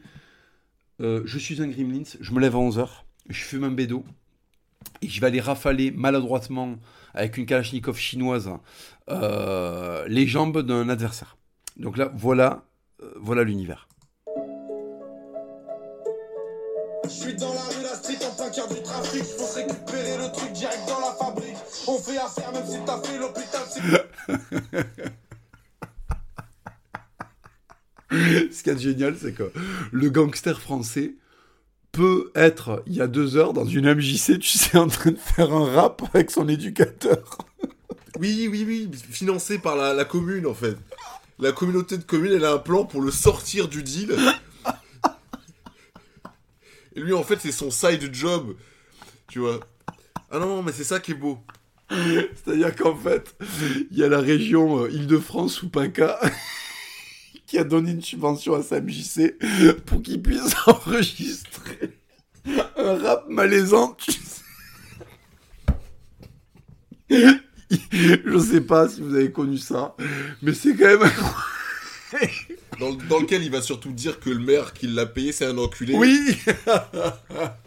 je 0.99 1.37
suis 1.37 1.61
un 1.61 1.67
Gremlins, 1.67 2.15
je 2.19 2.33
me 2.33 2.39
lève 2.39 2.55
à 2.55 2.59
11h, 2.59 2.87
je 3.29 3.43
fume 3.43 3.65
un 3.65 3.71
bédo 3.71 4.03
et 5.01 5.09
je 5.09 5.21
vais 5.21 5.27
aller 5.27 5.39
rafaler 5.39 5.91
maladroitement 5.91 6.75
avec 7.13 7.37
une 7.37 7.45
Kalachnikov 7.45 7.97
chinoise 7.97 8.49
euh, 9.09 10.05
les 10.07 10.27
jambes 10.27 10.61
d'un 10.61 10.89
adversaire. 10.89 11.37
Donc 11.77 11.97
là, 11.97 12.11
voilà, 12.15 12.63
euh, 13.01 13.13
voilà 13.17 13.43
l'univers. 13.43 13.87
Je 17.05 17.09
suis 17.09 17.35
dans 17.35 17.53
la 17.53 17.61
rue, 17.61 17.83
la 17.83 17.95
street, 17.95 18.19
en 18.23 18.35
plein 18.35 18.49
cœur 18.51 18.67
du 18.67 18.81
trafic. 18.83 19.23
Faut 19.23 19.45
se 19.45 19.55
récupérer 19.55 20.17
le 20.17 20.31
truc 20.31 20.51
direct 20.51 20.87
dans 20.87 20.99
la 20.99 21.15
fabrique. 21.15 21.57
On 21.87 21.97
fait 21.97 22.17
affaire 22.17 22.51
même 22.51 22.65
si 22.67 22.77
t'as 22.85 23.01
fait 23.01 23.17
l'hôpital. 23.17 23.63
Ce 28.51 28.63
qui 28.63 28.69
est 28.69 28.77
génial, 28.77 29.15
c'est 29.19 29.33
que 29.33 29.51
le 29.91 30.09
gangster 30.09 30.59
français 30.59 31.15
peut 31.99 32.31
être, 32.33 32.81
il 32.87 32.95
y 32.95 33.01
a 33.01 33.07
deux 33.07 33.35
heures, 33.35 33.51
dans 33.51 33.65
une 33.65 33.93
MJC, 33.93 34.39
tu 34.39 34.57
sais, 34.57 34.77
en 34.77 34.87
train 34.87 35.11
de 35.11 35.17
faire 35.17 35.51
un 35.51 35.69
rap 35.69 36.01
avec 36.13 36.31
son 36.31 36.47
éducateur. 36.47 37.39
oui, 38.21 38.47
oui, 38.49 38.63
oui, 38.65 38.89
financé 39.11 39.59
par 39.59 39.75
la, 39.75 40.05
commune, 40.05 40.47
en 40.47 40.53
fait. 40.53 40.77
La 41.39 41.51
communauté 41.51 41.97
de 41.97 42.03
communes, 42.03 42.31
elle 42.31 42.45
a 42.45 42.53
un 42.53 42.57
plan 42.57 42.85
pour 42.85 43.01
le 43.01 43.11
sortir 43.11 43.67
du 43.67 43.83
deal. 43.83 44.15
Et 46.95 47.01
lui, 47.01 47.11
en 47.11 47.23
fait, 47.23 47.39
c'est 47.41 47.51
son 47.51 47.69
side 47.69 48.15
job. 48.15 48.55
Tu 49.27 49.39
vois. 49.39 49.59
Ah 50.31 50.39
non, 50.39 50.63
mais 50.63 50.71
c'est 50.71 50.85
ça 50.85 51.01
qui 51.01 51.11
est 51.11 51.15
beau. 51.15 51.39
C'est-à-dire 51.89 52.73
qu'en 52.77 52.95
fait, 52.95 53.35
il 53.91 53.97
y 53.97 54.05
a 54.05 54.07
la 54.07 54.21
région 54.21 54.85
euh, 54.85 54.89
Île-de-France 54.89 55.63
ou 55.63 55.69
PACA 55.69 56.17
qui 57.49 57.57
a 57.57 57.63
donné 57.63 57.91
une 57.91 58.01
subvention 58.01 58.53
à 58.53 58.61
Sam 58.61 58.87
JC 58.87 59.35
pour 59.87 60.03
qu'il 60.03 60.21
puisse 60.21 60.53
enregistrer 60.67 61.97
un 62.77 62.95
rap 62.95 63.25
malaisant. 63.27 63.97
Je 67.09 68.37
sais 68.37 68.61
pas 68.61 68.87
si 68.87 69.01
vous 69.01 69.15
avez 69.15 69.31
connu 69.31 69.57
ça, 69.57 69.95
mais 70.43 70.53
c'est 70.53 70.75
quand 70.75 70.85
même 70.85 71.09
dans, 72.79 72.93
dans, 72.93 73.19
lequel 73.19 73.43
il 73.43 73.49
va 73.51 73.61
surtout 73.61 73.91
dire 73.93 74.19
que 74.19 74.29
le 74.29 74.39
maire 74.39 74.73
qui 74.73 74.85
l'a 74.85 75.07
payé, 75.07 75.31
c'est 75.31 75.45
un 75.45 75.57
enculé. 75.57 75.95
Oui 75.95 76.37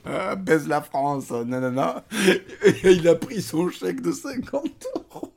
Baise 0.39 0.69
la 0.69 0.81
France, 0.81 1.31
nanana. 1.31 2.05
Et 2.63 2.93
il 2.93 3.09
a 3.09 3.17
pris 3.17 3.43
son 3.43 3.69
chèque 3.69 4.01
de 4.01 4.13
50 4.13 4.87
euros. 4.95 5.33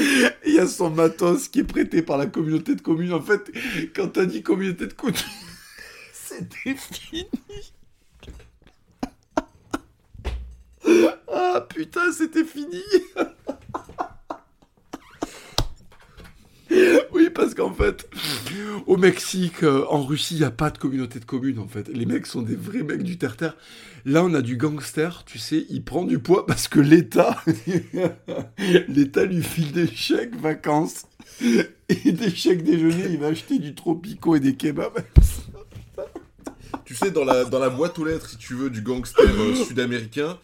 Il 0.00 0.54
y 0.54 0.58
a 0.58 0.66
son 0.66 0.90
matos 0.90 1.48
qui 1.48 1.60
est 1.60 1.64
prêté 1.64 2.02
par 2.02 2.18
la 2.18 2.26
communauté 2.26 2.74
de 2.74 2.80
communes. 2.80 3.12
En 3.12 3.20
fait, 3.20 3.50
quand 3.94 4.08
t'as 4.08 4.24
dit 4.24 4.42
communauté 4.42 4.86
de 4.86 4.92
communes, 4.92 5.16
c'était 6.12 6.76
fini. 6.76 7.26
Ah 11.32 11.66
putain, 11.68 12.12
c'était 12.12 12.44
fini. 12.44 12.82
Oui, 17.12 17.30
parce 17.34 17.54
qu'en 17.54 17.72
fait, 17.72 18.08
au 18.86 18.96
Mexique, 18.96 19.62
euh, 19.62 19.84
en 19.88 20.02
Russie, 20.02 20.34
il 20.34 20.38
n'y 20.38 20.44
a 20.44 20.50
pas 20.50 20.70
de 20.70 20.78
communauté 20.78 21.18
de 21.18 21.24
communes, 21.24 21.58
en 21.58 21.68
fait. 21.68 21.88
Les 21.88 22.06
mecs 22.06 22.26
sont 22.26 22.42
des 22.42 22.54
vrais 22.56 22.82
mecs 22.82 23.02
du 23.02 23.18
terre-terre. 23.18 23.56
Là, 24.04 24.22
on 24.24 24.32
a 24.34 24.42
du 24.42 24.56
gangster, 24.56 25.24
tu 25.24 25.38
sais, 25.38 25.66
il 25.70 25.82
prend 25.82 26.04
du 26.04 26.18
poids 26.18 26.46
parce 26.46 26.68
que 26.68 26.80
l'État, 26.80 27.42
l'État 28.88 29.24
lui 29.24 29.42
file 29.42 29.72
des 29.72 29.88
chèques 29.88 30.36
vacances 30.36 31.06
et 31.88 32.12
des 32.12 32.30
chèques 32.30 32.62
déjeuner. 32.62 33.06
Il 33.10 33.18
va 33.18 33.28
acheter 33.28 33.58
du 33.58 33.74
tropico 33.74 34.36
et 34.36 34.40
des 34.40 34.54
kebabs. 34.54 35.04
tu 36.84 36.94
sais, 36.94 37.10
dans 37.10 37.24
la, 37.24 37.44
dans 37.44 37.58
la 37.58 37.70
boîte 37.70 37.98
aux 37.98 38.04
lettres, 38.04 38.30
si 38.30 38.36
tu 38.36 38.54
veux, 38.54 38.70
du 38.70 38.82
gangster 38.82 39.24
euh, 39.26 39.54
sud-américain, 39.54 40.38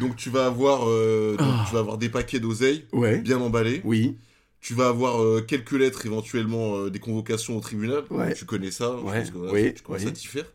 donc 0.00 0.16
tu 0.16 0.30
vas 0.30 0.46
avoir, 0.46 0.88
euh, 0.88 1.36
ah. 1.38 1.64
tu 1.66 1.74
vas 1.74 1.80
avoir 1.80 1.98
des 1.98 2.08
paquets 2.08 2.40
d'oseille 2.40 2.84
bien 3.22 3.38
emballés. 3.38 3.80
Oui. 3.84 4.16
Tu 4.60 4.74
vas 4.74 4.88
avoir 4.88 5.22
euh, 5.22 5.40
quelques 5.40 5.72
lettres, 5.72 6.04
éventuellement 6.04 6.76
euh, 6.76 6.90
des 6.90 6.98
convocations 6.98 7.56
au 7.56 7.60
tribunal. 7.60 8.02
Tu 8.36 8.44
connais 8.44 8.70
ça. 8.70 8.92
Ouais. 8.96 9.24
oui. 9.52 9.74
Tu 9.74 9.82
commences 9.82 10.06
à 10.06 10.10
t'y 10.10 10.26
faire. 10.26 10.46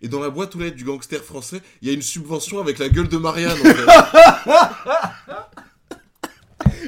Et 0.00 0.08
dans 0.08 0.20
la 0.20 0.30
boîte 0.30 0.56
aux 0.56 0.58
lettres 0.58 0.76
du 0.76 0.84
gangster 0.84 1.22
français, 1.22 1.60
il 1.80 1.88
y 1.88 1.90
a 1.90 1.94
une 1.94 2.02
subvention 2.02 2.60
avec 2.60 2.78
la 2.78 2.88
gueule 2.88 3.08
de 3.08 3.16
Marianne. 3.16 3.52
En 3.52 3.64
fait. 3.64 3.86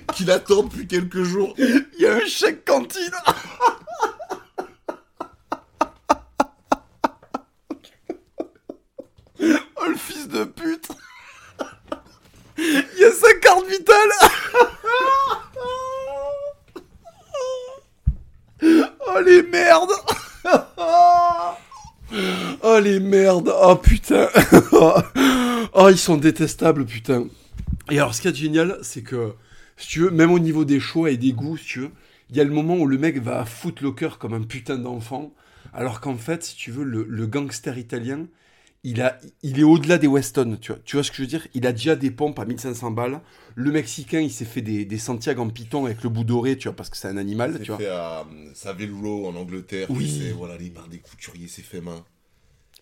Qu'il 0.15 0.31
attend 0.31 0.65
depuis 0.65 0.87
quelques 0.87 1.23
jours. 1.23 1.55
Il 1.59 1.87
y 1.99 2.07
a 2.07 2.15
un 2.15 2.27
chèque 2.27 2.65
cantine. 2.65 3.13
oh 9.41 9.89
le 9.89 9.97
fils 9.97 10.29
de 10.29 10.45
pute. 10.45 10.89
Il 12.59 12.99
y 12.99 13.05
a 13.05 13.13
sa 13.13 13.33
carte 13.35 13.67
vitale. 13.67 14.11
Oh 19.07 19.21
les 19.21 19.43
merdes 19.43 19.93
Merdes 23.15 23.53
Oh 23.63 23.77
putain 23.77 24.29
Oh 25.73 25.89
ils 25.89 25.99
sont 25.99 26.17
détestables 26.17 26.85
putain 26.85 27.27
Et 27.91 27.99
alors 27.99 28.15
ce 28.15 28.23
qui 28.23 28.29
est 28.29 28.35
génial 28.35 28.79
c'est 28.83 29.03
que 29.03 29.35
si 29.77 29.89
tu 29.89 30.01
veux 30.01 30.11
même 30.11 30.31
au 30.31 30.39
niveau 30.39 30.65
des 30.65 30.81
choix 30.81 31.11
et 31.11 31.17
des 31.17 31.33
goûts 31.33 31.57
si 31.57 31.65
tu 31.65 31.81
veux 31.81 31.91
il 32.31 32.37
y 32.37 32.41
a 32.41 32.45
le 32.45 32.51
moment 32.51 32.77
où 32.77 32.87
le 32.87 32.99
mec 32.99 33.23
va 33.23 33.45
foutre 33.45 33.83
le 33.83 33.93
cœur 33.93 34.19
comme 34.19 34.35
un 34.35 34.43
putain 34.43 34.79
d'enfant 34.79 35.33
alors 35.73 36.01
qu'en 36.01 36.17
fait 36.17 36.43
si 36.43 36.57
tu 36.57 36.71
veux 36.71 36.85
le 36.85 37.27
gangster 37.27 37.79
italien 37.79 38.27
il, 38.85 39.01
a, 39.01 39.19
il 39.43 39.59
est 39.59 39.65
au-delà 39.65 39.97
des 39.97 40.07
Weston, 40.07 40.59
tu 40.61 40.71
vois, 40.71 40.81
tu 40.85 40.97
vois 40.97 41.03
ce 41.03 41.11
que 41.11 41.17
je 41.17 41.23
veux 41.23 41.29
dire? 41.29 41.49
Il 41.55 41.67
a 41.67 41.73
déjà 41.73 41.97
des 41.97 42.11
pompes 42.11 42.39
à 42.39 42.45
1500 42.45 42.91
balles. 42.91 43.21
Le 43.55 43.73
Mexicain, 43.73 44.21
il 44.21 44.31
s'est 44.31 44.45
fait 44.45 44.61
des, 44.61 44.85
des 44.85 44.99
Santiago 44.99 45.43
en 45.43 45.49
python 45.49 45.87
avec 45.87 46.03
le 46.03 46.11
bout 46.11 46.25
doré, 46.25 46.59
tu 46.59 46.69
vois, 46.69 46.77
parce 46.77 46.91
que 46.91 46.99
c'est 46.99 47.09
un 47.09 47.17
animal, 47.17 47.59
tu 47.63 47.71
vois. 47.71 47.79
fait 47.79 47.89
à 47.89 48.21
euh, 48.21 48.25
Savile 48.53 48.93
Row 48.93 49.27
en 49.27 49.35
Angleterre, 49.37 49.87
oui. 49.91 50.31
voilà, 50.37 50.59
les 50.59 50.69
par 50.69 50.87
des 50.89 50.99
couturiers, 50.99 51.49
c'est 51.49 51.63
fait 51.63 51.81
main. 51.81 52.05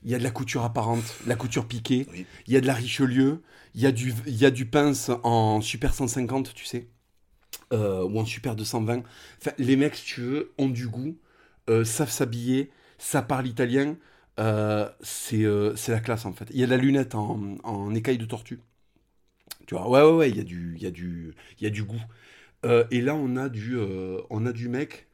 Il 0.05 0.11
y 0.11 0.15
a 0.15 0.19
de 0.19 0.25
la 0.25 0.31
couture 0.31 0.65
apparente, 0.65 1.05
la 1.27 1.37
couture 1.37 1.67
piquée. 1.67 2.07
Il 2.47 2.53
y 2.53 2.57
a 2.57 2.61
de 2.61 2.67
la 2.67 2.75
Richelieu. 2.75 3.43
Il 3.75 3.81
y 3.81 3.87
a 3.87 3.93
du, 3.93 4.15
il 4.27 4.37
y 4.37 4.45
a 4.45 4.51
du 4.51 4.67
pince 4.67 5.11
en 5.23 5.61
Super 5.61 5.95
150, 5.95 6.55
tu 6.55 6.65
sais. 6.67 6.89
Euh, 7.73 8.05
ou 8.05 8.19
en 8.19 8.25
Super 8.27 8.57
220. 8.57 9.03
Enfin, 9.41 9.53
les 9.59 9.77
mecs, 9.77 9.97
si 9.97 10.05
tu 10.05 10.21
veux, 10.21 10.53
ont 10.59 10.69
du 10.69 10.89
goût, 10.89 11.19
euh, 11.71 11.85
savent 11.85 12.11
s'habiller, 12.11 12.71
ça 12.99 13.23
parle 13.23 13.47
italien. 13.47 13.97
Euh, 14.41 14.89
c'est 15.03 15.89
la 15.89 16.01
classe 16.01 16.27
en 16.27 16.33
fait. 16.33 16.47
Il 16.51 16.59
y 16.61 16.63
a 16.65 16.67
de 16.67 16.71
la 16.73 16.77
lunette 16.79 17.15
en, 17.15 17.57
en 17.65 17.95
écaille 17.95 18.19
de 18.19 18.25
tortue. 18.27 18.61
Tu 19.67 19.75
vois, 19.75 19.89
ouais, 19.89 20.03
ouais, 20.03 20.17
ouais, 20.17 20.31
il 20.31 20.37
y 20.37 20.41
a 20.41 20.45
du, 20.45 20.75
il 20.77 20.83
y 20.83 20.87
a 20.87 20.91
du, 20.91 21.35
il 21.59 21.65
y 21.65 21.67
a 21.67 21.71
du 21.71 21.85
goût. 21.85 22.03
Et 22.91 23.01
là, 23.01 23.15
on 23.15 23.37
a 23.37 23.49
du, 23.49 23.77
on 24.31 24.47
a 24.47 24.53
du 24.53 24.69
mec. 24.69 25.09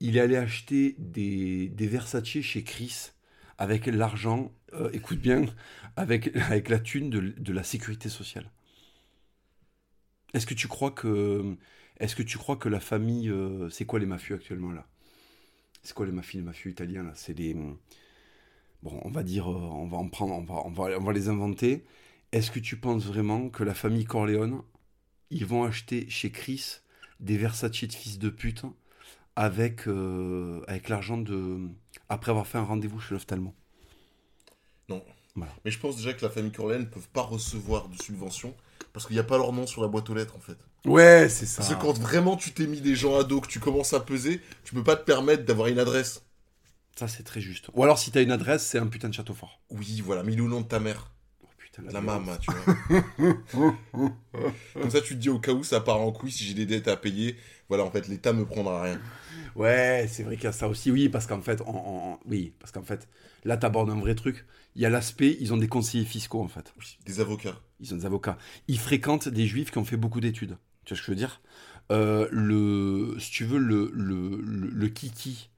Il 0.00 0.16
est 0.16 0.20
allé 0.20 0.36
acheter 0.36 0.96
des, 0.98 1.68
des 1.68 1.86
Versace 1.86 2.40
chez 2.40 2.64
Chris 2.64 3.10
avec 3.62 3.86
l'argent. 3.86 4.52
euh, 4.74 4.90
écoute 4.92 5.20
bien, 5.20 5.44
avec 5.96 6.36
avec 6.50 6.68
la 6.68 6.80
thune 6.80 7.10
de, 7.10 7.52
la 7.52 7.62
sécurité 7.62 8.08
sociale. 8.08 8.50
Est-ce 10.34 10.46
que 10.46 10.54
tu 10.54 10.66
crois 10.66 10.90
que, 10.90 12.68
la 12.68 12.80
famille, 12.80 13.28
euh, 13.28 13.68
c'est 13.70 13.84
quoi 13.84 14.00
les 14.00 14.06
mafieux 14.06 14.34
actuellement 14.34 14.72
là? 14.72 14.86
C'est 15.82 15.94
quoi 15.94 16.06
les 16.06 16.12
mafieux, 16.12 16.40
les 16.40 16.44
mafieux 16.44 16.70
italiens 16.72 17.04
là? 17.04 17.12
C'est 17.14 17.38
les, 17.38 17.54
bon, 18.82 19.00
on 19.04 19.10
va 19.10 19.22
dire, 19.22 19.48
euh, 19.50 19.54
on 19.54 19.86
va 19.86 19.98
en 19.98 20.08
prendre, 20.08 20.34
on 20.34 20.42
va, 20.42 20.62
on 20.66 20.70
va, 20.70 20.98
on 20.98 21.04
va 21.04 21.12
les 21.12 21.28
inventer. 21.28 21.84
Est-ce 22.32 22.50
que 22.50 22.60
tu 22.60 22.76
penses 22.76 23.04
vraiment 23.04 23.48
que 23.50 23.62
la 23.62 23.74
famille 23.74 24.06
Corleone, 24.06 24.62
ils 25.30 25.46
vont 25.46 25.64
acheter 25.64 26.08
chez 26.10 26.30
Chris 26.32 26.78
des 27.20 27.36
Versace 27.36 27.70
de 27.70 27.92
fils 27.92 28.18
de 28.18 28.30
pute 28.30 28.64
avec, 29.36 29.88
euh, 29.88 30.62
avec 30.68 30.88
l'argent 30.88 31.18
de. 31.18 31.60
après 32.08 32.30
avoir 32.30 32.46
fait 32.46 32.58
un 32.58 32.64
rendez-vous 32.64 33.00
chez 33.00 33.14
l'ophtalmo 33.14 33.54
Non. 34.88 35.02
Voilà. 35.34 35.52
Mais 35.64 35.70
je 35.70 35.78
pense 35.78 35.96
déjà 35.96 36.12
que 36.12 36.22
la 36.22 36.30
famille 36.30 36.52
Corleone 36.52 36.82
ne 36.82 36.86
peuvent 36.86 37.08
pas 37.08 37.22
recevoir 37.22 37.88
de 37.88 37.96
subvention 37.96 38.54
parce 38.92 39.06
qu'il 39.06 39.14
n'y 39.14 39.20
a 39.20 39.24
pas 39.24 39.38
leur 39.38 39.52
nom 39.52 39.66
sur 39.66 39.80
la 39.80 39.88
boîte 39.88 40.10
aux 40.10 40.14
lettres 40.14 40.36
en 40.36 40.40
fait. 40.40 40.58
Ouais, 40.84 41.28
c'est 41.28 41.46
ça. 41.46 41.62
Parce 41.62 41.74
que 41.74 41.80
quand 41.80 41.98
vraiment 41.98 42.36
tu 42.36 42.52
t'es 42.52 42.66
mis 42.66 42.80
des 42.80 42.94
gens 42.94 43.16
à 43.16 43.24
dos, 43.24 43.40
que 43.40 43.46
tu 43.46 43.60
commences 43.60 43.92
à 43.94 44.00
peser, 44.00 44.40
tu 44.64 44.74
peux 44.74 44.82
pas 44.82 44.96
te 44.96 45.04
permettre 45.04 45.44
d'avoir 45.44 45.68
une 45.68 45.78
adresse. 45.78 46.22
Ça, 46.98 47.08
c'est 47.08 47.22
très 47.22 47.40
juste. 47.40 47.70
Ou 47.72 47.82
alors, 47.84 47.98
si 47.98 48.10
t'as 48.10 48.22
une 48.22 48.32
adresse, 48.32 48.66
c'est 48.66 48.78
un 48.78 48.86
putain 48.86 49.08
de 49.08 49.14
château 49.14 49.32
fort. 49.32 49.60
Oui, 49.70 50.02
voilà, 50.04 50.22
mais 50.22 50.34
le 50.34 50.44
nom 50.44 50.60
de 50.60 50.66
ta 50.66 50.80
mère, 50.80 51.11
putain, 51.72 51.90
la 51.90 52.00
violence. 52.00 52.00
mama, 52.00 52.38
tu 52.38 52.52
vois. 52.52 52.68
Comme 54.80 54.90
ça, 54.90 55.00
tu 55.00 55.14
te 55.14 55.18
dis 55.20 55.28
au 55.28 55.38
cas 55.38 55.52
où 55.52 55.64
ça 55.64 55.80
part 55.80 56.00
en 56.00 56.12
couille, 56.12 56.32
si 56.32 56.44
j'ai 56.44 56.54
des 56.54 56.66
dettes 56.66 56.88
à 56.88 56.96
payer, 56.96 57.36
voilà, 57.68 57.84
en 57.84 57.90
fait, 57.90 58.08
l'État 58.08 58.32
me 58.32 58.44
prendra 58.44 58.82
rien. 58.82 59.00
Ouais, 59.56 60.06
c'est 60.08 60.22
vrai 60.22 60.36
qu'il 60.36 60.44
y 60.44 60.48
a 60.48 60.52
ça 60.52 60.68
aussi. 60.68 60.90
Oui, 60.90 61.08
parce 61.08 61.26
qu'en 61.26 61.42
fait, 61.42 61.60
en- 61.62 62.18
oui, 62.26 62.54
parce 62.58 62.72
qu'en 62.72 62.82
fait, 62.82 63.08
là, 63.44 63.56
t'abordes 63.56 63.90
un 63.90 63.98
vrai 64.00 64.14
truc. 64.14 64.46
Il 64.76 64.82
y 64.82 64.86
a 64.86 64.90
l'aspect, 64.90 65.36
ils 65.40 65.52
ont 65.52 65.56
des 65.58 65.68
conseillers 65.68 66.04
fiscaux, 66.04 66.40
en 66.42 66.48
fait. 66.48 66.74
Oui, 66.78 66.98
des 67.06 67.20
avocats. 67.20 67.60
Ils 67.80 67.92
ont 67.94 67.96
des 67.96 68.06
avocats. 68.06 68.38
Ils 68.68 68.78
fréquentent 68.78 69.28
des 69.28 69.46
juifs 69.46 69.70
qui 69.70 69.78
ont 69.78 69.84
fait 69.84 69.96
beaucoup 69.96 70.20
d'études. 70.20 70.56
Tu 70.84 70.94
vois 70.94 70.96
ce 70.96 71.02
que 71.02 71.06
je 71.06 71.10
veux 71.12 71.16
dire? 71.16 71.40
Euh, 71.90 72.28
le, 72.30 73.16
Si 73.18 73.30
tu 73.30 73.44
veux, 73.44 73.58
le, 73.58 73.90
le, 73.94 74.40
le, 74.42 74.68
le 74.70 74.88
kiki 74.88 75.50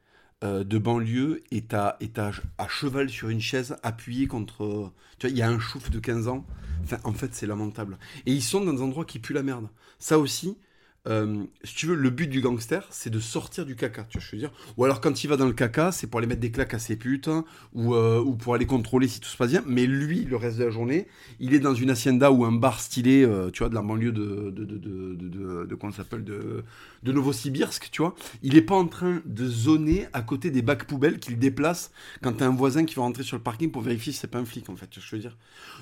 euh, 0.45 0.65
de 0.65 0.79
banlieue 0.79 1.43
est, 1.51 1.75
à, 1.75 1.99
à, 2.17 2.31
à 2.59 2.69
cheval 2.69 3.09
sur 3.11 3.29
une 3.29 3.41
chaise, 3.41 3.77
appuyé 3.83 4.27
contre... 4.27 4.93
Tu 5.19 5.27
vois, 5.27 5.33
il 5.33 5.39
y 5.39 5.43
a 5.43 5.49
un 5.49 5.59
chouf 5.59 5.91
de 5.91 5.99
15 5.99 6.29
ans. 6.29 6.45
Enfin, 6.83 6.99
en 7.05 7.13
fait, 7.13 7.35
c'est 7.35 7.47
lamentable. 7.47 7.99
Et 8.27 8.33
ils 8.33 8.43
sont 8.43 8.63
dans 8.65 8.73
des 8.73 8.83
endroits 8.83 9.05
qui 9.05 9.19
puent 9.19 9.33
la 9.35 9.43
merde. 9.43 9.69
Ça 9.99 10.19
aussi, 10.19 10.59
euh, 11.07 11.45
si 11.65 11.75
tu 11.75 11.87
veux, 11.87 11.95
le 11.95 12.09
but 12.09 12.29
du 12.29 12.41
gangster, 12.41 12.87
c'est 12.91 13.11
de 13.11 13.21
sortir 13.21 13.67
du 13.67 13.77
caca, 13.77 14.05
tu 14.05 14.19
veux 14.19 14.39
dire 14.39 14.51
Ou 14.79 14.85
alors 14.85 15.03
quand 15.03 15.23
il 15.23 15.27
va 15.29 15.37
dans 15.37 15.47
le 15.47 15.53
caca, 15.53 15.93
c'est 15.93 16.07
pour 16.07 16.19
aller 16.19 16.27
mettre 16.27 16.41
des 16.41 16.51
claques 16.51 16.73
à 16.73 16.79
ses 16.79 16.97
putes, 16.97 17.29
hein, 17.29 17.45
ou, 17.75 17.95
euh, 17.95 18.21
ou 18.21 18.35
pour 18.37 18.55
aller 18.55 18.65
contrôler 18.65 19.07
si 19.07 19.21
tout 19.21 19.29
se 19.29 19.37
passe 19.37 19.51
bien. 19.51 19.63
Mais 19.67 19.85
lui, 19.87 20.25
le 20.25 20.37
reste 20.37 20.59
de 20.59 20.65
la 20.65 20.71
journée, 20.71 21.07
il 21.41 21.53
est 21.53 21.59
dans 21.59 21.75
une 21.75 21.91
hacienda 21.91 22.33
ou 22.33 22.45
un 22.47 22.53
bar 22.53 22.81
stylé, 22.81 23.23
euh, 23.23 23.51
tu 23.51 23.59
vois, 23.59 23.69
de 23.69 23.75
la 23.75 23.83
banlieue 23.83 24.13
de, 24.13 24.51
de, 24.51 24.65
de, 24.65 24.79
de, 24.79 25.67
de, 25.67 25.75
comment 25.75 25.93
s'appelle, 25.93 26.25
de, 26.25 26.65
de 27.03 27.13
Novosibirsk, 27.13 27.91
tu 27.91 28.01
vois. 28.01 28.15
Il 28.43 28.57
est 28.57 28.63
pas 28.63 28.77
en 28.77 28.87
train 28.87 29.21
de 29.27 29.47
zoner 29.47 30.07
à 30.15 30.23
côté 30.23 30.51
des 30.51 30.63
bacs 30.63 30.85
poubelles 30.85 31.19
qu'il 31.19 31.39
déplace 31.39 31.91
quand 32.23 32.33
t'as 32.33 32.47
un 32.47 32.55
voisin 32.55 32.87
qui 32.87 32.95
va 32.95 33.03
rentrer 33.03 33.25
sur 33.25 33.37
le 33.37 33.43
parking 33.43 33.71
pour 33.71 33.83
vérifier 33.83 34.13
si 34.13 34.21
c'est 34.21 34.27
pas 34.27 34.39
un 34.39 34.47
flic, 34.47 34.71
en 34.71 34.77
fait, 34.77 34.89
tu 34.89 35.01
vois 35.01 35.07
je 35.07 35.17
veux 35.17 35.21
dire 35.21 35.37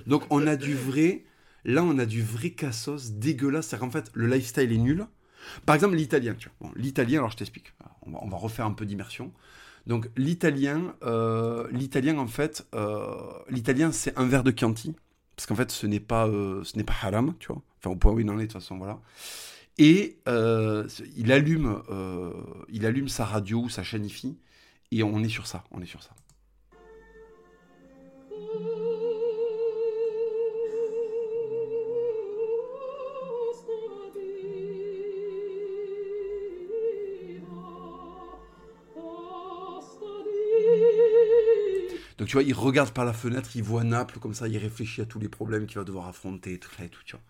Donc 0.08 0.24
on 0.30 0.46
a 0.48 0.56
du 0.56 0.74
vrai, 0.74 1.22
là 1.64 1.82
on 1.82 1.98
a 1.98 2.06
du 2.06 2.22
vrai 2.22 2.50
cassos 2.50 3.12
dégueulasse, 3.12 3.68
c'est-à-dire 3.68 3.86
qu'en 3.86 3.92
fait, 3.92 4.10
le 4.14 4.26
lifestyle 4.26 4.72
est 4.72 4.78
nul. 4.78 5.06
Par 5.66 5.74
exemple, 5.74 5.96
l'italien. 5.96 6.36
Bon, 6.60 6.70
l'italien, 6.76 7.18
alors 7.18 7.30
je 7.30 7.36
t'explique. 7.36 7.72
On 8.02 8.28
va, 8.28 8.36
refaire 8.36 8.66
un 8.66 8.72
peu 8.72 8.86
d'immersion. 8.86 9.32
Donc, 9.86 10.08
l'italien, 10.16 10.94
euh, 11.02 11.68
l'italien, 11.72 12.18
en 12.18 12.26
fait, 12.26 12.66
euh, 12.74 13.14
l'italien, 13.48 13.92
c'est 13.92 14.16
un 14.18 14.26
verre 14.26 14.44
de 14.44 14.52
Chianti. 14.56 14.94
Parce 15.36 15.46
qu'en 15.46 15.56
fait, 15.56 15.70
ce 15.70 15.86
n'est 15.86 16.00
pas, 16.00 16.28
euh, 16.28 16.62
ce 16.62 16.76
n'est 16.76 16.84
pas 16.84 16.94
haram, 17.02 17.34
tu 17.38 17.48
vois. 17.48 17.62
Enfin, 17.78 17.90
au 17.90 17.96
point 17.96 18.12
où 18.12 18.20
il 18.20 18.30
en 18.30 18.38
est, 18.38 18.42
de 18.42 18.52
toute 18.52 18.60
façon, 18.60 18.78
voilà. 18.78 19.00
Et 19.78 20.18
il, 21.16 21.32
allume, 21.32 21.82
il 22.68 22.86
allume 22.86 23.08
sa 23.08 23.24
radio 23.24 23.62
ou 23.62 23.68
sa 23.68 23.82
chaîne 23.82 24.04
IFI. 24.04 24.36
Et 24.92 25.02
on 25.02 25.22
est 25.24 25.28
sur 25.28 25.46
ça, 25.46 25.64
on 25.70 25.80
est 25.80 25.86
sur 25.86 26.02
ça. 26.02 26.10
Donc 42.22 42.28
tu 42.28 42.34
vois, 42.34 42.44
il 42.44 42.54
regarde 42.54 42.92
par 42.92 43.04
la 43.04 43.12
fenêtre, 43.12 43.50
il 43.56 43.64
voit 43.64 43.82
Naples 43.82 44.20
comme 44.20 44.32
ça, 44.32 44.46
il 44.46 44.56
réfléchit 44.56 45.00
à 45.00 45.06
tous 45.06 45.18
les 45.18 45.28
problèmes 45.28 45.66
qu'il 45.66 45.78
va 45.78 45.82
devoir 45.82 46.06
affronter, 46.06 46.56
tout 46.56 46.70
ça 46.76 46.84
et 46.84 46.88
tout, 46.88 47.02
tu 47.04 47.16
vois. 47.16 47.24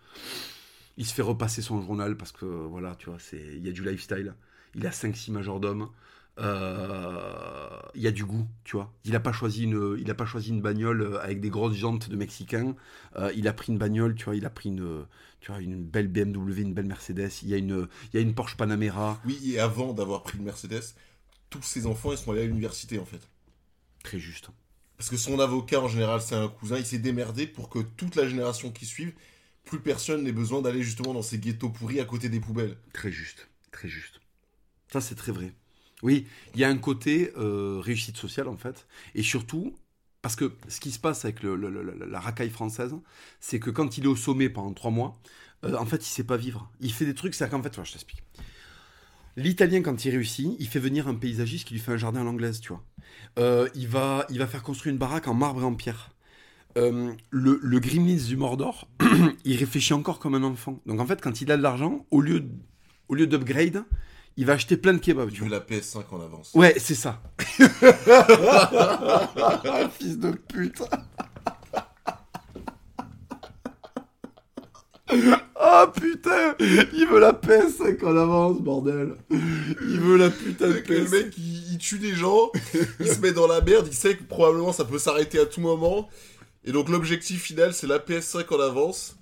Il 0.97 1.05
se 1.07 1.15
fait 1.15 1.23
repasser 1.23 1.63
son 1.63 1.81
journal 1.81 2.15
parce 2.15 2.31
que 2.31 2.45
voilà, 2.45 2.93
tu 2.99 3.09
vois, 3.09 3.17
c'est 3.17 3.41
il 3.41 3.65
y 3.65 3.69
a 3.69 3.71
du 3.71 3.83
lifestyle. 3.83 4.35
Il 4.75 4.85
a 4.85 4.91
5-6 4.91 5.31
majordomes. 5.31 5.89
Euh, 6.37 7.69
il 7.95 8.03
y 8.03 8.07
a 8.07 8.11
du 8.11 8.23
goût, 8.23 8.45
tu 8.65 8.75
vois. 8.75 8.93
Il 9.03 9.13
n'a 9.13 9.19
pas 9.19 9.31
choisi 9.31 9.63
une, 9.63 9.97
il 9.99 10.11
a 10.11 10.13
pas 10.13 10.27
choisi 10.27 10.49
une 10.49 10.61
bagnole 10.61 11.01
euh, 11.01 11.19
avec 11.23 11.41
des 11.41 11.49
grosses 11.49 11.75
jantes 11.75 12.07
de 12.07 12.15
Mexicain. 12.15 12.75
Euh, 13.15 13.31
il 13.35 13.47
a 13.47 13.53
pris 13.53 13.71
une 13.71 13.79
bagnole, 13.79 14.13
tu 14.13 14.25
vois. 14.25 14.35
Il 14.35 14.45
a 14.45 14.51
pris 14.51 14.69
une, 14.69 15.07
tu 15.39 15.51
vois, 15.51 15.59
une 15.59 15.83
belle 15.83 16.07
BMW, 16.07 16.61
une 16.61 16.75
belle 16.75 16.85
Mercedes. 16.85 17.31
Il 17.41 17.49
y 17.49 17.55
a 17.55 17.57
une, 17.57 17.87
il 18.13 18.17
y 18.17 18.19
a 18.19 18.21
une 18.21 18.35
Porsche 18.35 18.57
Panamera. 18.57 19.19
Oui, 19.25 19.39
et 19.43 19.59
avant 19.59 19.91
d'avoir 19.91 20.21
pris 20.21 20.37
le 20.37 20.43
Mercedes, 20.43 20.83
tous 21.49 21.63
ses 21.63 21.87
enfants, 21.87 22.11
ils 22.11 22.17
sont 22.19 22.31
allés 22.31 22.43
à 22.43 22.45
l'université, 22.45 22.99
en 22.99 23.05
fait. 23.05 23.27
Très 24.03 24.19
juste. 24.19 24.51
Parce 25.03 25.09
que 25.09 25.17
son 25.17 25.37
avocat, 25.41 25.81
en 25.81 25.89
général, 25.89 26.21
c'est 26.21 26.33
un 26.33 26.47
cousin, 26.47 26.77
il 26.77 26.85
s'est 26.85 26.97
démerdé 26.97 27.45
pour 27.45 27.67
que 27.67 27.79
toute 27.79 28.15
la 28.15 28.25
génération 28.25 28.71
qui 28.71 28.85
suive, 28.85 29.11
plus 29.65 29.81
personne 29.81 30.23
n'ait 30.23 30.31
besoin 30.31 30.61
d'aller 30.61 30.81
justement 30.81 31.13
dans 31.13 31.21
ces 31.21 31.39
ghettos 31.39 31.67
pourris 31.67 31.99
à 31.99 32.05
côté 32.05 32.29
des 32.29 32.39
poubelles. 32.39 32.77
Très 32.93 33.11
juste, 33.11 33.49
très 33.73 33.89
juste. 33.89 34.21
Ça, 34.93 35.01
c'est 35.01 35.15
très 35.15 35.33
vrai. 35.33 35.51
Oui, 36.03 36.25
il 36.53 36.61
y 36.61 36.63
a 36.63 36.69
un 36.69 36.77
côté 36.77 37.33
euh, 37.35 37.81
réussite 37.81 38.15
sociale, 38.15 38.47
en 38.47 38.55
fait. 38.55 38.87
Et 39.13 39.23
surtout, 39.23 39.75
parce 40.21 40.37
que 40.37 40.53
ce 40.69 40.79
qui 40.79 40.91
se 40.91 40.99
passe 40.99 41.25
avec 41.25 41.43
la 41.43 42.19
racaille 42.21 42.49
française, 42.49 42.95
c'est 43.41 43.59
que 43.59 43.71
quand 43.71 43.97
il 43.97 44.05
est 44.05 44.07
au 44.07 44.15
sommet 44.15 44.47
pendant 44.47 44.71
trois 44.71 44.91
mois, 44.91 45.19
euh, 45.65 45.75
en 45.75 45.85
fait, 45.85 45.97
il 45.97 46.09
sait 46.09 46.23
pas 46.23 46.37
vivre. 46.37 46.71
Il 46.79 46.93
fait 46.93 47.03
des 47.03 47.13
trucs, 47.13 47.35
c'est 47.35 47.49
qu'en 47.49 47.61
fait, 47.61 47.75
voilà, 47.75 47.83
je 47.83 47.91
t'explique. 47.91 48.23
L'italien, 49.35 49.81
quand 49.81 50.05
il 50.05 50.11
réussit, 50.11 50.55
il 50.59 50.67
fait 50.67 50.79
venir 50.79 51.07
un 51.07 51.15
paysagiste 51.15 51.67
qui 51.67 51.73
lui 51.73 51.81
fait 51.81 51.91
un 51.91 51.97
jardin 51.97 52.21
à 52.21 52.23
l'anglaise, 52.23 52.59
tu 52.59 52.69
vois. 52.69 52.83
Euh, 53.39 53.67
il, 53.73 53.87
va, 53.87 54.25
il 54.29 54.37
va 54.39 54.45
faire 54.47 54.61
construire 54.63 54.93
une 54.93 54.99
baraque 54.99 55.27
en 55.27 55.33
marbre 55.33 55.61
et 55.61 55.65
en 55.65 55.73
pierre. 55.73 56.11
Euh, 56.77 57.13
le, 57.29 57.59
le 57.61 57.79
Gremlins 57.79 58.23
du 58.25 58.37
Mordor, 58.37 58.87
il 59.45 59.57
réfléchit 59.57 59.93
encore 59.93 60.19
comme 60.19 60.35
un 60.35 60.43
enfant. 60.43 60.79
Donc 60.85 60.99
en 60.99 61.05
fait, 61.05 61.21
quand 61.21 61.41
il 61.41 61.51
a 61.51 61.57
de 61.57 61.61
l'argent, 61.63 62.05
au 62.11 62.21
lieu, 62.21 62.43
au 63.09 63.15
lieu 63.15 63.27
d'upgrade, 63.27 63.83
il 64.37 64.45
va 64.45 64.53
acheter 64.53 64.77
plein 64.77 64.93
de 64.93 64.99
kebabs. 64.99 65.29
Tu 65.29 65.35
Tu 65.35 65.43
veux 65.43 65.49
la 65.49 65.59
PS5 65.59 66.03
en 66.11 66.21
avance. 66.21 66.51
Ouais, 66.53 66.73
c'est 66.77 66.95
ça. 66.95 67.21
Fils 69.99 70.17
de 70.17 70.31
pute. 70.31 70.81
Ah 75.75 75.91
putain 75.93 76.55
Il 76.59 77.07
veut 77.09 77.19
la 77.19 77.31
PS5 77.33 78.03
en 78.05 78.15
avance, 78.15 78.59
bordel 78.61 79.15
Il 79.31 79.99
veut 79.99 80.17
la 80.17 80.29
putain 80.29 80.67
de 80.67 80.73
C'est 80.73 80.83
que 80.83 80.93
le 80.93 81.05
PS5 81.05 81.11
mec, 81.11 81.37
il, 81.37 81.73
il 81.73 81.77
tue 81.79 81.97
des 81.99 82.13
gens, 82.13 82.51
il 82.99 83.07
se 83.07 83.19
met 83.19 83.31
dans 83.31 83.47
la 83.47 83.59
merde, 83.61 83.87
il 83.89 83.93
sait 83.95 84.15
que 84.15 84.23
probablement 84.23 84.71
ça 84.71 84.85
peut 84.85 84.99
s'arrêter 84.99 85.39
à 85.39 85.45
tout 85.45 85.61
moment. 85.61 86.09
Et 86.65 86.71
donc 86.71 86.89
l'objectif 86.89 87.41
final, 87.41 87.73
c'est 87.73 87.87
la 87.87 87.97
PS5 87.99 88.53
en 88.55 88.59
avance, 88.59 89.15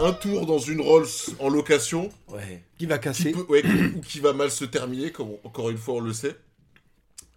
un 0.00 0.12
tour 0.12 0.46
dans 0.46 0.58
une 0.58 0.80
Rolls 0.80 1.06
en 1.40 1.48
location, 1.48 2.10
Ouais. 2.28 2.62
Qui 2.78 2.86
va 2.86 2.98
qui 2.98 3.04
casser 3.04 3.32
peut, 3.32 3.44
ouais, 3.48 3.62
ou 3.96 4.00
qui 4.00 4.20
va 4.20 4.32
mal 4.32 4.50
se 4.50 4.64
terminer, 4.64 5.10
comme 5.10 5.30
on- 5.30 5.40
encore 5.44 5.68
une 5.70 5.78
fois 5.78 5.94
on 5.94 6.00
le 6.00 6.12
sait, 6.12 6.36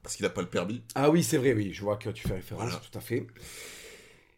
parce 0.03 0.15
qu'il 0.15 0.23
n'a 0.23 0.29
pas 0.29 0.41
le 0.41 0.47
permis. 0.47 0.81
Ah 0.95 1.09
oui, 1.09 1.23
c'est 1.23 1.37
vrai, 1.37 1.53
oui, 1.53 1.71
je 1.73 1.81
vois 1.81 1.97
que 1.97 2.09
tu 2.09 2.27
fais 2.27 2.35
référence, 2.35 2.63
Voilà. 2.63 2.79
tout 2.91 2.97
à 2.97 3.01
fait. 3.01 3.25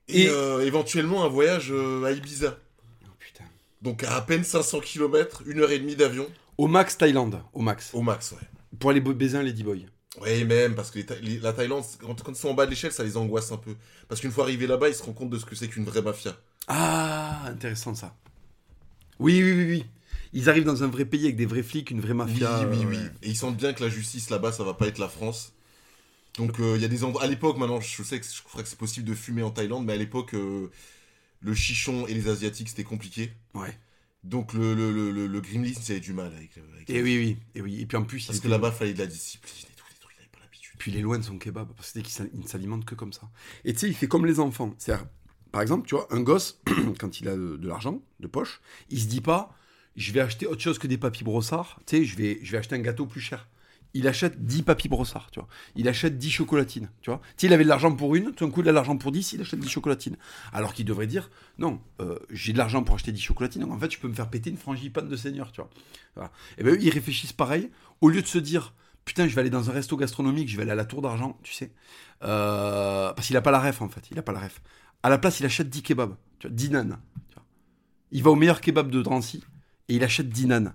Et, 0.07 0.23
Et- 0.23 0.29
euh, 0.29 0.65
éventuellement 0.65 1.23
un 1.25 1.29
voyage 1.29 1.71
euh, 1.71 2.03
à 2.05 2.12
Ibiza. 2.12 2.57
Donc 3.84 4.04
à 4.04 4.15
à 4.15 4.22
peine 4.22 4.43
500 4.43 4.80
km, 4.80 5.43
une 5.46 5.60
heure 5.60 5.72
et 5.72 5.80
demie 5.80 5.96
d'avion, 5.96 6.28
Au 6.58 6.67
max 6.67 6.98
Thaïlande, 6.98 7.41
au 7.54 7.62
max. 7.62 7.91
au 7.93 8.02
max, 8.02 8.32
ouais. 8.32 8.48
Pour 8.80 8.89
aller 8.89 9.02
baiser 9.02 9.38
un 9.38 9.43
Ladyboy. 9.43 9.86
Ouais, 10.22 10.43
même, 10.46 10.74
parce 10.76 10.89
que 10.91 11.00
les 11.00 11.06
Tha- 11.06 11.19
les- 11.22 11.39
la 11.39 11.54
Thaïlande, 11.54 11.84
quand, 12.00 12.22
quand 12.24 12.32
ils 12.32 12.36
sont 12.38 12.50
en 12.50 12.54
bas 12.54 12.65
de 12.65 12.69
l'échelle, 12.72 12.91
ça 12.91 13.04
les 13.04 13.17
angoisse 13.17 13.52
un 13.52 13.58
peu. 13.58 13.76
Parce 14.08 14.22
qu'une 14.22 14.32
fois 14.32 14.43
arrivés 14.46 14.67
là-bas, 14.67 14.89
ils 14.89 14.96
se 14.96 15.04
rendent 15.04 15.15
compte 15.15 15.30
de 15.32 15.38
ce 15.39 15.46
que 15.46 15.56
c'est 15.56 15.67
qu'une 15.67 15.86
vraie 15.86 16.02
mafia. 16.02 16.36
Ah, 16.67 17.43
intéressant 17.48 17.93
ça. 17.96 18.15
Oui, 19.19 19.41
oui, 19.43 19.52
oui, 19.54 19.65
oui. 19.65 19.86
Ils 20.34 20.50
arrivent 20.50 20.63
dans 20.65 20.84
un 20.84 20.88
vrai 20.88 21.06
pays 21.06 21.26
avec 21.26 21.36
des 21.36 21.46
vrais 21.46 21.63
flics, 21.63 21.91
une 21.91 22.00
vraie 22.02 22.13
mafia. 22.13 22.60
oui, 22.62 22.65
oui, 22.78 22.84
euh, 22.86 22.89
oui. 22.89 22.98
ouais. 22.98 23.12
Et 23.24 23.30
ils 23.30 23.36
sentent 23.38 23.58
bien 23.58 23.74
que 23.74 23.84
la 23.84 23.89
justice 23.89 24.30
là-bas, 24.30 24.52
ça 24.52 24.63
va 24.63 24.74
pas 24.74 24.88
être 24.88 24.98
la 25.00 25.10
France. 25.10 25.54
Donc 26.38 26.60
euh, 26.60 26.74
il 26.76 26.82
y 26.82 26.86
a 26.86 26.88
des 26.88 27.04
endroits. 27.04 27.24
À 27.24 27.28
l'époque, 27.28 27.58
maintenant, 27.58 27.80
je 27.82 28.02
sais 28.04 28.19
que 28.19 28.26
je 28.26 28.41
crois 28.43 28.63
que 28.63 28.69
c'est 28.69 28.78
possible 28.78 29.08
de 29.08 29.13
fumer 29.13 29.43
en 29.43 29.52
Thaïlande, 29.52 29.86
mais 29.86 29.93
à 29.93 29.98
l'époque, 29.98 30.34
euh, 30.34 30.72
le 31.43 31.53
chichon 31.53 32.08
et 32.08 32.13
les 32.13 32.29
asiatiques 32.29 32.69
c'était 32.69 32.84
compliqué. 32.84 33.32
Ouais. 33.53 33.77
Donc 34.23 34.53
le, 34.53 34.73
le, 34.73 34.91
le, 34.91 35.12
le, 35.12 35.27
le 35.27 35.41
Gremlins, 35.41 35.67
il 35.67 35.91
avait 35.91 35.99
du 35.99 36.13
mal 36.13 36.27
avec, 36.27 36.58
avec 36.58 36.89
Et 36.89 37.01
oui, 37.01 37.17
oui, 37.17 37.38
et 37.56 37.62
oui. 37.62 37.82
Et 37.82 37.86
puis 37.86 37.97
en 37.97 38.03
plus, 38.03 38.23
il 38.23 38.27
Parce 38.27 38.39
que 38.39 38.47
là-bas, 38.47 38.69
il 38.73 38.77
fallait 38.77 38.93
de 38.93 38.99
la 38.99 39.06
discipline 39.06 39.53
et 39.53 39.75
tout, 39.75 39.84
des 39.89 39.99
trucs, 39.99 40.15
il 40.17 40.21
avait 40.21 40.29
pas 40.29 40.39
l'habitude. 40.39 40.75
Puis 40.79 40.91
il 40.91 40.97
est 40.97 41.01
loin 41.01 41.17
de 41.17 41.23
son 41.23 41.38
kebab, 41.38 41.73
parce 41.75 41.91
qu'il 41.91 42.03
ne 42.34 42.47
s'alimente 42.47 42.86
que 42.86 42.95
comme 42.95 43.12
ça. 43.12 43.29
Et 43.65 43.73
tu 43.73 43.79
sais, 43.79 43.88
il 43.89 43.95
fait 43.95 44.08
comme 44.08 44.25
les 44.25 44.39
enfants. 44.39 44.73
C'est-à-dire, 44.77 45.08
par 45.51 45.62
exemple, 45.62 45.88
tu 45.88 45.95
vois, 45.95 46.08
un 46.12 46.21
gosse, 46.21 46.62
quand 46.99 47.19
il 47.19 47.27
a 47.27 47.36
de, 47.36 47.58
de 47.58 47.67
l'argent 47.67 48.01
de 48.21 48.27
poche, 48.27 48.62
il 48.89 49.01
se 49.01 49.08
dit 49.08 49.21
pas, 49.21 49.53
je 49.97 50.13
vais 50.13 50.21
acheter 50.21 50.47
autre 50.47 50.62
chose 50.62 50.79
que 50.79 50.88
des 50.88 50.97
papis 50.97 51.25
brossards, 51.25 51.82
tu 51.86 51.97
sais, 51.97 52.06
je 52.06 52.15
vais, 52.15 52.39
je 52.43 52.51
vais 52.53 52.60
acheter 52.60 52.75
un 52.75 52.79
gâteau 52.79 53.06
plus 53.06 53.21
cher. 53.21 53.49
Il 53.95 54.08
achète 54.08 54.43
10 54.43 54.63
papis 54.63 54.89
brossards, 54.89 55.29
tu 55.32 55.39
vois. 55.39 55.47
Il 55.75 55.88
achète 55.88 56.17
10 56.17 56.32
chocolatines, 56.32 56.89
tu 57.01 57.12
vois. 57.12 57.19
Tu 57.19 57.41
sais, 57.41 57.47
il 57.47 57.53
avait 57.53 57.63
de 57.63 57.69
l'argent 57.69 57.95
pour 57.95 58.15
une, 58.15 58.34
tout 58.34 58.45
d'un 58.45 58.51
coup, 58.51 58.62
il 58.62 58.67
a 58.67 58.71
de 58.71 58.75
l'argent 58.75 58.97
pour 58.97 59.12
10, 59.12 59.34
il 59.34 59.41
achète 59.41 59.60
10 59.60 59.69
chocolatines. 59.69 60.17
Alors 60.51 60.73
qu'il 60.73 60.86
devrait 60.86 61.06
dire, 61.06 61.29
non, 61.60 61.79
euh, 62.01 62.17
j'ai 62.32 62.53
de 62.53 62.58
l'argent 62.58 62.84
pour 62.84 62.95
acheter 62.95 63.12
10 63.12 63.21
chocolatines, 63.21 63.62
donc 63.62 63.71
en 63.71 63.79
fait, 63.79 63.91
je 63.91 63.99
peux 63.99 64.08
me 64.08 64.13
faire 64.13 64.29
péter 64.29 64.49
une 64.49 64.58
frangipane 64.58 65.08
de 65.08 65.15
seigneur, 65.15 65.51
tu 65.51 65.62
vois. 66.15 66.32
Et 66.58 66.63
ben, 66.63 66.73
eux, 66.73 66.77
ils 66.82 66.89
réfléchissent 66.89 67.34
pareil, 67.34 67.69
au 68.01 68.10
lieu 68.10 68.21
de 68.21 68.27
se 68.27 68.39
dire, 68.39 68.73
putain, 69.06 69.27
je 69.27 69.36
vais 69.36 69.41
aller 69.41 69.49
dans 69.49 69.69
un 69.69 69.73
resto 69.73 69.95
gastronomique, 69.95 70.49
je 70.49 70.58
vais 70.58 70.63
aller 70.63 70.71
à 70.71 70.75
la 70.75 70.86
tour 70.86 71.01
d'argent, 71.01 71.38
tu 71.43 71.53
sais. 71.53 71.71
Euh, 72.23 73.13
parce 73.13 73.27
qu'il 73.27 73.38
a 73.38 73.41
pas 73.41 73.51
la 73.51 73.60
ref, 73.60 73.82
en 73.82 73.89
fait. 73.89 74.10
Il 74.12 74.17
a 74.17 74.23
pas 74.23 74.32
la 74.32 74.39
ref. 74.39 74.62
À 75.03 75.10
la 75.10 75.17
place, 75.17 75.39
il 75.39 75.45
achète 75.45 75.69
10 75.69 75.84
kebabs, 75.84 76.15
tu 76.39 76.47
vois, 76.47 76.56
10 76.56 76.69
nanes. 76.71 76.97
Il 78.12 78.23
va 78.23 78.32
au 78.32 78.36
meilleur 78.36 78.62
kebab 78.62 78.89
de 78.89 79.01
Drancy 79.01 79.43
et 79.89 79.95
il 79.95 80.03
achète 80.03 80.29
10 80.29 80.47
nanes. 80.47 80.73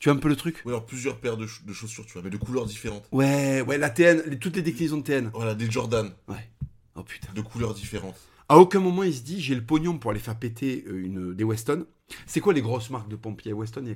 Tu 0.00 0.08
vois, 0.08 0.16
un 0.16 0.20
peu 0.20 0.28
le 0.28 0.34
truc? 0.36 0.62
Ou 0.64 0.70
alors 0.70 0.84
plusieurs 0.86 1.18
paires 1.20 1.36
de, 1.36 1.46
ch- 1.46 1.62
de 1.64 1.72
chaussures, 1.72 2.04
tu 2.06 2.14
vois, 2.14 2.22
mais 2.22 2.30
de 2.30 2.36
couleurs 2.38 2.66
différentes. 2.66 3.06
Ouais, 3.12 3.60
ouais, 3.60 3.78
la 3.78 3.90
TN, 3.90 4.22
les- 4.26 4.38
toutes 4.38 4.56
les 4.56 4.62
déclinaisons 4.62 4.96
de 4.98 5.02
TN. 5.04 5.30
Voilà, 5.34 5.54
des 5.54 5.70
Jordan, 5.70 6.10
Ouais. 6.26 6.48
Oh 6.96 7.02
putain. 7.04 7.32
de 7.32 7.40
couleurs 7.42 7.74
différentes. 7.74 8.16
À 8.48 8.58
aucun 8.58 8.80
moment 8.80 9.04
il 9.04 9.14
se 9.14 9.20
dit 9.22 9.40
j'ai 9.40 9.54
le 9.54 9.62
pognon 9.64 9.96
pour 9.98 10.10
aller 10.10 10.18
faire 10.18 10.36
péter 10.36 10.82
euh, 10.88 11.04
une, 11.04 11.34
des 11.34 11.44
Weston. 11.44 11.86
C'est 12.26 12.40
quoi 12.40 12.52
les 12.52 12.62
grosses 12.62 12.90
marques 12.90 13.08
de 13.08 13.14
pompiers 13.14 13.52
Weston, 13.52 13.82
il 13.84 13.90
y 13.90 13.92
a. 13.92 13.94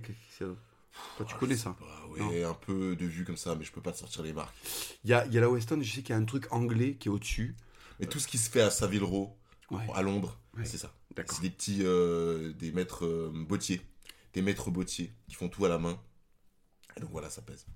Toi, 1.17 1.27
tu 1.27 1.35
connais 1.37 1.57
ça 1.57 1.75
ouais, 2.11 2.45
un 2.45 2.55
peu 2.55 2.95
de 2.95 3.05
vue 3.05 3.25
comme 3.25 3.37
ça, 3.37 3.57
mais 3.57 3.65
je 3.65 3.73
peux 3.73 3.81
pas 3.81 3.91
te 3.91 3.99
sortir 3.99 4.23
les 4.23 4.33
marques. 4.33 4.55
Il 5.05 5.11
y 5.11 5.15
a, 5.15 5.27
y 5.27 5.39
a 5.39 5.41
la 5.41 5.51
Weston, 5.51 5.81
je 5.83 5.91
sais 5.93 6.03
qu'il 6.03 6.11
y 6.11 6.13
a 6.13 6.21
un 6.21 6.25
truc 6.25 6.47
anglais 6.53 6.95
qui 7.01 7.09
est 7.09 7.11
au-dessus. 7.11 7.57
Mais 7.99 8.07
tout 8.07 8.21
ce 8.21 8.29
qui 8.29 8.39
se 8.39 8.49
fait 8.49 8.61
à 8.61 8.71
Savile 8.71 9.03
Row, 9.03 9.37
Ouais. 9.73 9.87
à 9.95 10.03
Londres, 10.03 10.39
Ouais. 10.57 10.65
c'est 10.65 10.77
ça. 10.79 10.93
D'accord. 11.17 11.35
C'est 11.35 11.43
des 11.43 11.51
petits, 11.51 11.79
euh, 11.83 12.53
des 12.53 12.71
maîtres 12.71 13.05
euh, 13.07 13.33
bottiers, 13.35 13.81
des 14.35 14.43
maîtres 14.43 14.71
bottiers 14.71 15.13
qui 15.29 15.35
font 15.35 15.49
tout 15.49 15.65
à 15.65 15.69
la 15.69 15.79
main. 15.79 15.99
Et 16.97 17.01
donc 17.01 17.11
voilà, 17.11 17.31
ça 17.31 17.43
pèse. 17.43 17.67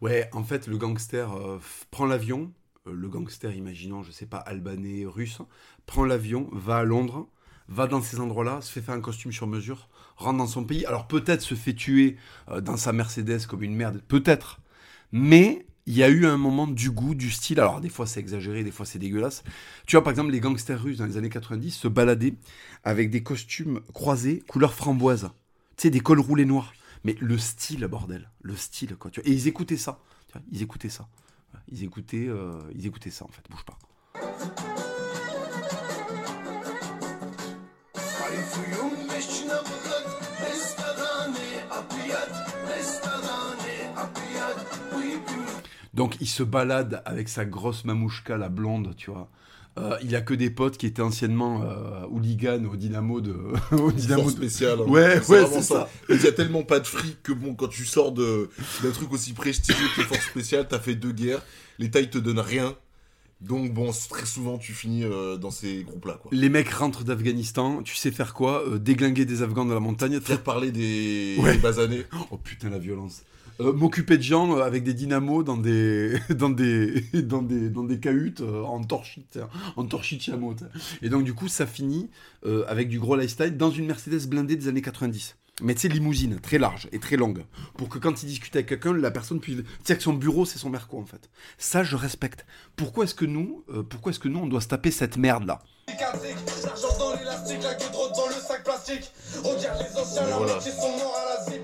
Ouais, 0.00 0.28
en 0.32 0.44
fait, 0.44 0.66
le 0.66 0.78
gangster 0.78 1.32
euh, 1.32 1.58
prend 1.90 2.06
l'avion. 2.06 2.52
euh, 2.86 2.92
le 2.92 3.08
gangster, 3.08 3.54
imaginons, 3.54 4.02
je 4.02 4.12
sais 4.12 4.26
pas, 4.26 4.38
albanais, 4.38 5.04
russe, 5.06 5.38
prend 5.86 6.04
l'avion, 6.04 6.48
va 6.52 6.78
à 6.78 6.84
Londres, 6.84 7.28
va 7.68 7.86
dans 7.86 8.02
ces 8.02 8.20
endroits-là, 8.20 8.60
se 8.60 8.72
fait 8.72 8.80
faire 8.80 8.94
un 8.94 9.00
costume 9.00 9.32
sur 9.32 9.46
mesure, 9.46 9.88
rentre 10.16 10.38
dans 10.38 10.46
son 10.46 10.64
pays. 10.64 10.84
Alors 10.86 11.06
peut-être 11.08 11.42
se 11.42 11.54
fait 11.54 11.74
tuer 11.74 12.16
euh, 12.48 12.60
dans 12.60 12.76
sa 12.76 12.92
Mercedes 12.92 13.46
comme 13.46 13.62
une 13.62 13.74
merde, 13.74 14.02
peut-être. 14.08 14.60
Mais 15.12 15.66
il 15.86 15.94
y 15.96 16.02
a 16.02 16.08
eu 16.08 16.26
un 16.26 16.36
moment 16.36 16.66
du 16.66 16.90
goût, 16.90 17.14
du 17.14 17.30
style. 17.30 17.60
Alors 17.60 17.80
des 17.80 17.88
fois 17.88 18.06
c'est 18.06 18.20
exagéré, 18.20 18.64
des 18.64 18.70
fois 18.70 18.86
c'est 18.86 18.98
dégueulasse. 18.98 19.42
Tu 19.86 19.96
vois, 19.96 20.04
par 20.04 20.10
exemple, 20.12 20.30
les 20.32 20.40
gangsters 20.40 20.80
russes 20.80 20.98
dans 20.98 21.06
les 21.06 21.16
années 21.16 21.28
90 21.30 21.70
se 21.72 21.88
baladaient 21.88 22.34
avec 22.84 23.10
des 23.10 23.22
costumes 23.22 23.80
croisés, 23.92 24.42
couleur 24.48 24.74
framboise. 24.74 25.30
Sais, 25.80 25.88
des 25.88 26.00
cols 26.00 26.20
roulés 26.20 26.44
noirs. 26.44 26.74
Mais 27.04 27.16
le 27.20 27.38
style, 27.38 27.86
bordel, 27.86 28.28
le 28.42 28.54
style, 28.54 28.96
quoi. 28.96 29.10
Tu 29.10 29.22
vois. 29.22 29.30
Et 29.30 29.32
ils 29.32 29.48
écoutaient 29.48 29.78
ça. 29.78 29.98
Ils 30.52 30.60
écoutaient 30.60 30.90
ça. 30.90 31.08
Ils 31.68 31.84
écoutaient, 31.84 32.26
euh, 32.28 32.60
ils 32.74 32.86
écoutaient 32.86 33.08
ça, 33.08 33.24
en 33.24 33.28
fait. 33.28 33.40
Bouge 33.48 33.64
pas. 33.64 33.78
Donc, 45.94 46.18
il 46.20 46.28
se 46.28 46.42
balade 46.42 47.00
avec 47.06 47.30
sa 47.30 47.46
grosse 47.46 47.86
mamouchka, 47.86 48.36
la 48.36 48.50
blonde, 48.50 48.94
tu 48.98 49.10
vois. 49.10 49.30
Euh, 49.78 49.96
il 50.02 50.14
a 50.16 50.20
que 50.20 50.34
des 50.34 50.50
potes 50.50 50.76
qui 50.76 50.86
étaient 50.86 51.00
anciennement 51.00 51.62
euh, 51.62 52.04
hooligans 52.10 52.64
au 52.70 52.76
Dynamo 52.76 53.20
de. 53.20 53.34
au 53.72 53.92
Dynamo 53.92 54.22
Force 54.22 54.34
de- 54.34 54.40
spéciale. 54.40 54.78
hein. 54.80 54.88
Ouais, 54.90 55.20
ouais, 55.28 55.46
c'est 55.46 55.62
ça. 55.62 55.88
Il 56.08 56.20
y 56.20 56.26
a 56.26 56.32
tellement 56.32 56.64
pas 56.64 56.80
de 56.80 56.86
fric 56.86 57.22
que 57.22 57.32
bon, 57.32 57.54
quand 57.54 57.68
tu 57.68 57.84
sors 57.84 58.10
de 58.12 58.50
d'un 58.82 58.90
truc 58.90 59.12
aussi 59.12 59.32
prestigieux 59.32 59.86
que 59.94 60.00
les 60.00 60.06
forces 60.06 60.26
spéciales, 60.26 60.66
t'as 60.68 60.80
fait 60.80 60.96
deux 60.96 61.12
guerres, 61.12 61.40
l'État 61.78 62.00
il 62.00 62.10
te 62.10 62.18
donne 62.18 62.40
rien. 62.40 62.74
Donc 63.40 63.72
bon, 63.72 63.90
très 64.10 64.26
souvent 64.26 64.58
tu 64.58 64.72
finis 64.74 65.04
euh, 65.04 65.36
dans 65.38 65.50
ces 65.52 65.82
groupes-là, 65.84 66.18
quoi. 66.20 66.30
Les 66.34 66.48
mecs 66.50 66.68
rentrent 66.70 67.04
d'Afghanistan, 67.04 67.82
tu 67.82 67.94
sais 67.94 68.10
faire 68.10 68.34
quoi? 68.34 68.64
Euh, 68.66 68.78
Déglinguer 68.78 69.24
des 69.24 69.42
Afghans 69.42 69.64
dans 69.64 69.72
la 69.72 69.80
montagne. 69.80 70.20
Faire 70.20 70.42
parler 70.42 70.72
des, 70.72 71.36
Ouais. 71.38 71.52
des 71.52 71.58
basanés. 71.58 72.04
Oh 72.32 72.36
putain, 72.36 72.68
la 72.70 72.78
violence. 72.78 73.22
Euh, 73.60 73.72
M'occuper 73.72 74.16
de 74.16 74.22
gens 74.22 74.56
euh, 74.56 74.62
avec 74.62 74.82
des 74.84 74.94
dynamos 74.94 75.42
dans 75.42 75.56
des, 75.56 76.18
dans 76.30 76.50
des, 76.50 77.00
dans 77.22 77.42
des, 77.42 77.68
dans 77.70 77.84
des 77.84 78.00
cahutes 78.00 78.40
euh, 78.40 78.62
en 78.62 78.82
torchite, 78.82 79.38
en 79.76 79.84
torchite 79.84 80.22
chameau. 80.22 80.54
tu 80.54 80.64
sais. 80.64 80.80
Et 81.02 81.08
donc, 81.08 81.24
du 81.24 81.34
coup, 81.34 81.48
ça 81.48 81.66
finit 81.66 82.10
euh, 82.46 82.64
avec 82.68 82.88
du 82.88 82.98
gros 82.98 83.16
lifestyle 83.16 83.56
dans 83.56 83.70
une 83.70 83.86
Mercedes 83.86 84.26
blindée 84.28 84.56
des 84.56 84.68
années 84.68 84.82
90. 84.82 85.36
Mais 85.62 85.74
tu 85.74 85.82
sais, 85.82 85.88
limousine, 85.88 86.40
très 86.40 86.56
large 86.56 86.88
et 86.90 86.98
très 86.98 87.16
longue. 87.16 87.44
Pour 87.76 87.90
que 87.90 87.98
quand 87.98 88.22
il 88.22 88.26
discute 88.26 88.56
avec 88.56 88.66
quelqu'un, 88.66 88.94
la 88.94 89.10
personne 89.10 89.40
puisse. 89.40 89.58
Tu 89.58 89.64
sais 89.84 89.94
que 89.96 90.02
son 90.02 90.14
bureau, 90.14 90.46
c'est 90.46 90.58
son 90.58 90.70
merco, 90.70 90.98
en 90.98 91.04
fait. 91.04 91.28
Ça, 91.58 91.82
je 91.84 91.96
respecte. 91.96 92.46
Pourquoi 92.76 93.04
est-ce 93.04 93.14
que 93.14 93.26
nous, 93.26 93.62
euh, 93.68 93.82
pourquoi 93.82 94.10
est-ce 94.12 94.20
que 94.20 94.28
nous, 94.28 94.38
on 94.40 94.46
doit 94.46 94.62
se 94.62 94.68
taper 94.68 94.90
cette 94.90 95.18
merde-là? 95.18 95.60
Cicatrique, 95.90 96.36
l'argent 96.64 96.98
dans 96.98 97.14
l'élastique, 97.14 97.62
la 97.62 97.74
gueule 97.74 97.90
droite 97.92 98.12
dans 98.16 98.26
le 98.28 98.32
sac 98.32 98.64
plastique. 98.64 99.12
Regarde 99.44 99.80
les 99.82 100.00
anciens, 100.00 100.22
Mais 100.22 100.28
leurs 100.30 100.38
voilà. 100.38 100.54
métiers 100.54 100.72
sont 100.72 100.96
morts 100.96 101.16
à 101.20 101.34
la 101.34 101.44
zip. 101.52 101.60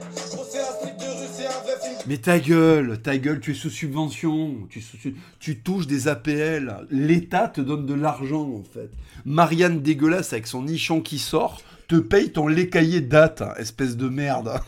Mais 2.09 2.19
ta 2.19 2.39
gueule, 2.39 3.01
ta 3.03 3.19
gueule, 3.19 3.41
tu 3.41 3.51
es 3.51 3.55
sous 3.55 3.71
subvention, 3.71 4.67
tu, 4.71 4.79
es 4.79 4.83
sous- 4.83 4.97
tu 5.41 5.59
touches 5.61 5.89
des 5.89 6.07
APL, 6.07 6.87
l'État 6.91 7.49
te 7.49 7.61
donne 7.61 7.85
de 7.85 7.95
l'argent 7.95 8.49
en 8.49 8.63
fait. 8.63 8.91
Marianne 9.25 9.83
dégueulasse 9.83 10.33
avec 10.33 10.47
son 10.47 10.63
nichon 10.63 11.01
qui 11.01 11.19
sort, 11.19 11.61
te 11.89 11.97
paye 11.97 12.31
ton 12.33 12.47
lait 12.47 12.69
caillé 12.69 13.01
date, 13.01 13.43
espèce 13.59 13.97
de 13.97 14.09
merde. 14.09 14.61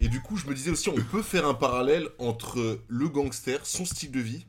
Et 0.00 0.08
du 0.08 0.20
coup, 0.20 0.36
je 0.36 0.46
me 0.46 0.54
disais 0.54 0.70
aussi, 0.70 0.90
on 0.90 0.94
peut 0.94 1.22
faire 1.22 1.46
un 1.46 1.54
parallèle 1.54 2.08
entre 2.18 2.80
le 2.88 3.08
gangster, 3.08 3.64
son 3.64 3.84
style 3.86 4.10
de 4.10 4.20
vie, 4.20 4.44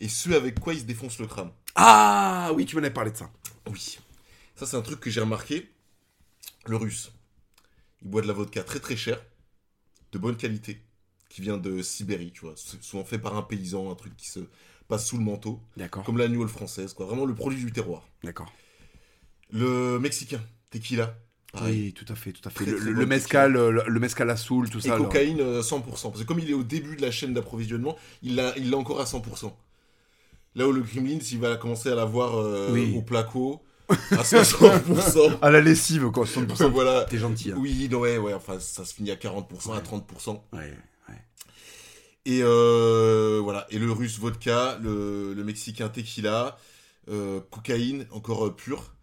et 0.00 0.08
ce 0.08 0.30
avec 0.30 0.58
quoi 0.58 0.72
il 0.74 0.80
se 0.80 0.84
défonce 0.84 1.18
le 1.18 1.26
crâne. 1.26 1.50
Ah 1.74 2.50
oui, 2.54 2.64
tu 2.66 2.76
m'en 2.76 2.82
avais 2.82 2.90
parlé 2.90 3.10
de 3.10 3.16
ça. 3.16 3.30
Oui. 3.70 3.98
Ça, 4.56 4.66
c'est 4.66 4.76
un 4.76 4.82
truc 4.82 5.00
que 5.00 5.10
j'ai 5.10 5.20
remarqué. 5.20 5.70
Le 6.66 6.76
russe. 6.76 7.12
Il 8.02 8.10
boit 8.10 8.22
de 8.22 8.26
la 8.26 8.32
vodka 8.32 8.62
très 8.62 8.78
très 8.80 8.96
chère, 8.96 9.20
de 10.12 10.18
bonne 10.18 10.36
qualité, 10.36 10.82
qui 11.28 11.40
vient 11.42 11.56
de 11.58 11.82
Sibérie, 11.82 12.32
tu 12.32 12.42
vois. 12.42 12.54
C'est 12.56 12.82
souvent 12.82 13.04
fait 13.04 13.18
par 13.18 13.36
un 13.36 13.42
paysan, 13.42 13.90
un 13.90 13.94
truc 13.94 14.16
qui 14.16 14.28
se 14.28 14.40
passe 14.88 15.06
sous 15.06 15.16
le 15.16 15.24
manteau, 15.24 15.60
D'accord, 15.76 16.04
comme 16.04 16.18
la 16.18 16.28
gnôle 16.28 16.48
française, 16.48 16.92
quoi. 16.92 17.06
Vraiment 17.06 17.24
le 17.24 17.34
produit 17.34 17.62
du 17.64 17.72
terroir. 17.72 18.06
d'accord. 18.22 18.52
Le 19.50 19.98
mexicain, 19.98 20.40
tequila. 20.70 21.14
pareil. 21.52 21.86
Oui, 21.86 21.92
tout 21.92 22.10
à 22.10 22.14
fait, 22.16 22.32
tout 22.32 22.46
à 22.48 22.50
fait. 22.50 22.64
Très, 22.64 22.72
Le, 22.72 22.78
très 22.78 22.90
le 22.90 23.06
mezcal, 23.06 23.52
le, 23.52 23.84
le 23.86 24.00
mezcal 24.00 24.30
à 24.30 24.36
soul, 24.36 24.68
tout 24.70 24.78
Et 24.78 24.82
ça. 24.88 24.96
cocaïne 24.96 25.40
euh, 25.40 25.62
100%. 25.62 26.10
Parce 26.10 26.20
que 26.22 26.26
comme 26.26 26.38
il 26.40 26.50
est 26.50 26.54
au 26.54 26.62
début 26.62 26.96
de 26.96 27.02
la 27.02 27.10
chaîne 27.10 27.34
d'approvisionnement, 27.34 27.96
il 28.22 28.34
l'a 28.36 28.54
il 28.56 28.70
l'a 28.70 28.76
encore 28.78 29.00
à 29.00 29.04
100%. 29.06 29.52
Là 30.54 30.66
où 30.68 30.72
le 30.72 30.82
Kremlin, 30.82 31.18
il 31.18 31.38
va 31.38 31.56
commencer 31.56 31.90
à 31.90 31.94
l'avoir 31.94 32.36
euh, 32.36 32.72
Oui. 32.72 32.94
au 32.96 33.02
placo, 33.02 33.62
à 34.12 34.22
60%. 34.22 35.38
À 35.40 35.50
la 35.50 35.60
lessive, 35.60 36.10
quoi, 36.10 36.24
100%. 36.24 36.66
voilà. 36.70 37.04
T'es 37.04 37.18
gentil. 37.18 37.52
Hein. 37.52 37.56
Oui, 37.58 37.88
non, 37.90 38.00
ouais, 38.00 38.18
ouais, 38.18 38.34
enfin, 38.34 38.58
ça 38.60 38.84
se 38.84 38.94
finit 38.94 39.10
à 39.10 39.16
40%, 39.16 39.72
à 39.74 39.80
30%. 39.80 40.40
Ouais, 40.52 40.58
ouais. 40.58 40.68
Et 42.24 42.40
euh, 42.42 43.40
voilà, 43.42 43.66
et 43.70 43.78
le 43.78 43.90
russe 43.90 44.18
vodka, 44.18 44.78
le, 44.80 45.34
le 45.34 45.44
mexicain 45.44 45.88
tequila, 45.88 46.56
euh, 47.08 47.40
cocaïne, 47.50 48.06
encore 48.12 48.46
euh, 48.46 48.54
pure. 48.54 48.94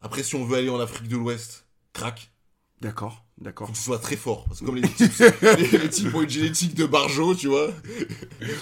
Après, 0.00 0.22
si 0.24 0.34
on 0.34 0.44
veut 0.44 0.58
aller 0.58 0.68
en 0.68 0.80
Afrique 0.80 1.08
de 1.08 1.16
l'Ouest, 1.16 1.66
crack, 1.92 2.32
D'accord, 2.80 3.24
d'accord. 3.40 3.66
faut 3.68 3.72
que 3.72 3.78
ce 3.78 3.84
soit 3.84 3.98
très 3.98 4.16
fort. 4.16 4.44
Parce 4.46 4.60
que 4.60 4.64
comme 4.66 4.76
les 4.76 4.88
types, 4.88 5.12
les, 5.72 5.78
les 5.78 5.88
types 5.88 6.14
ont 6.14 6.22
une 6.22 6.28
génétique 6.28 6.74
de 6.74 6.86
barjo, 6.86 7.34
tu 7.34 7.48
vois. 7.48 7.70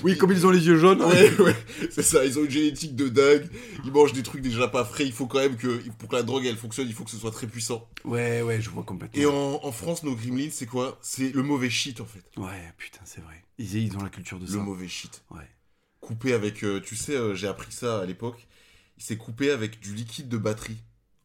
Oui, 0.02 0.16
comme 0.16 0.32
ils 0.32 0.46
ont 0.46 0.50
les 0.50 0.66
yeux 0.66 0.78
jaunes. 0.78 1.02
Ouais, 1.02 1.38
ouais, 1.40 1.56
c'est 1.90 2.02
ça, 2.02 2.24
ils 2.24 2.38
ont 2.38 2.44
une 2.44 2.50
génétique 2.50 2.94
de 2.96 3.08
dingue. 3.08 3.48
Ils 3.84 3.92
mangent 3.92 4.12
des 4.12 4.22
trucs 4.22 4.42
déjà 4.42 4.68
pas 4.68 4.84
frais. 4.84 5.04
Il 5.04 5.12
faut 5.12 5.26
quand 5.26 5.38
même 5.38 5.56
que, 5.56 5.80
pour 5.98 6.08
que 6.08 6.16
la 6.16 6.22
drogue 6.22 6.46
elle 6.46 6.56
fonctionne, 6.56 6.88
il 6.88 6.94
faut 6.94 7.04
que 7.04 7.10
ce 7.10 7.18
soit 7.18 7.30
très 7.30 7.46
puissant. 7.46 7.88
Ouais, 8.04 8.42
ouais, 8.42 8.60
je 8.60 8.70
vois 8.70 8.82
complètement. 8.84 9.20
Et 9.20 9.26
en, 9.26 9.60
en 9.62 9.72
France, 9.72 10.02
nos 10.02 10.14
gremlins, 10.14 10.48
c'est 10.50 10.66
quoi? 10.66 10.98
C'est 11.02 11.30
le 11.34 11.42
mauvais 11.42 11.70
shit 11.70 12.00
en 12.00 12.06
fait. 12.06 12.24
Ouais, 12.36 12.72
putain, 12.78 13.00
c'est 13.04 13.20
vrai. 13.22 13.44
Ils, 13.58 13.74
ils 13.76 13.96
ont 13.96 14.02
la 14.02 14.10
culture 14.10 14.38
de 14.38 14.44
Le 14.46 14.50
ça. 14.52 14.56
mauvais 14.58 14.88
shit. 14.88 15.22
Ouais. 15.30 15.48
Coupé 16.00 16.32
avec, 16.34 16.62
euh, 16.62 16.80
tu 16.80 16.94
sais, 16.94 17.16
euh, 17.16 17.34
j'ai 17.34 17.48
appris 17.48 17.72
ça 17.72 18.00
à 18.00 18.04
l'époque. 18.06 18.46
Il 18.98 19.02
s'est 19.04 19.16
coupé 19.16 19.50
avec 19.50 19.80
du 19.80 19.94
liquide 19.94 20.28
de 20.28 20.38
batterie. 20.38 20.78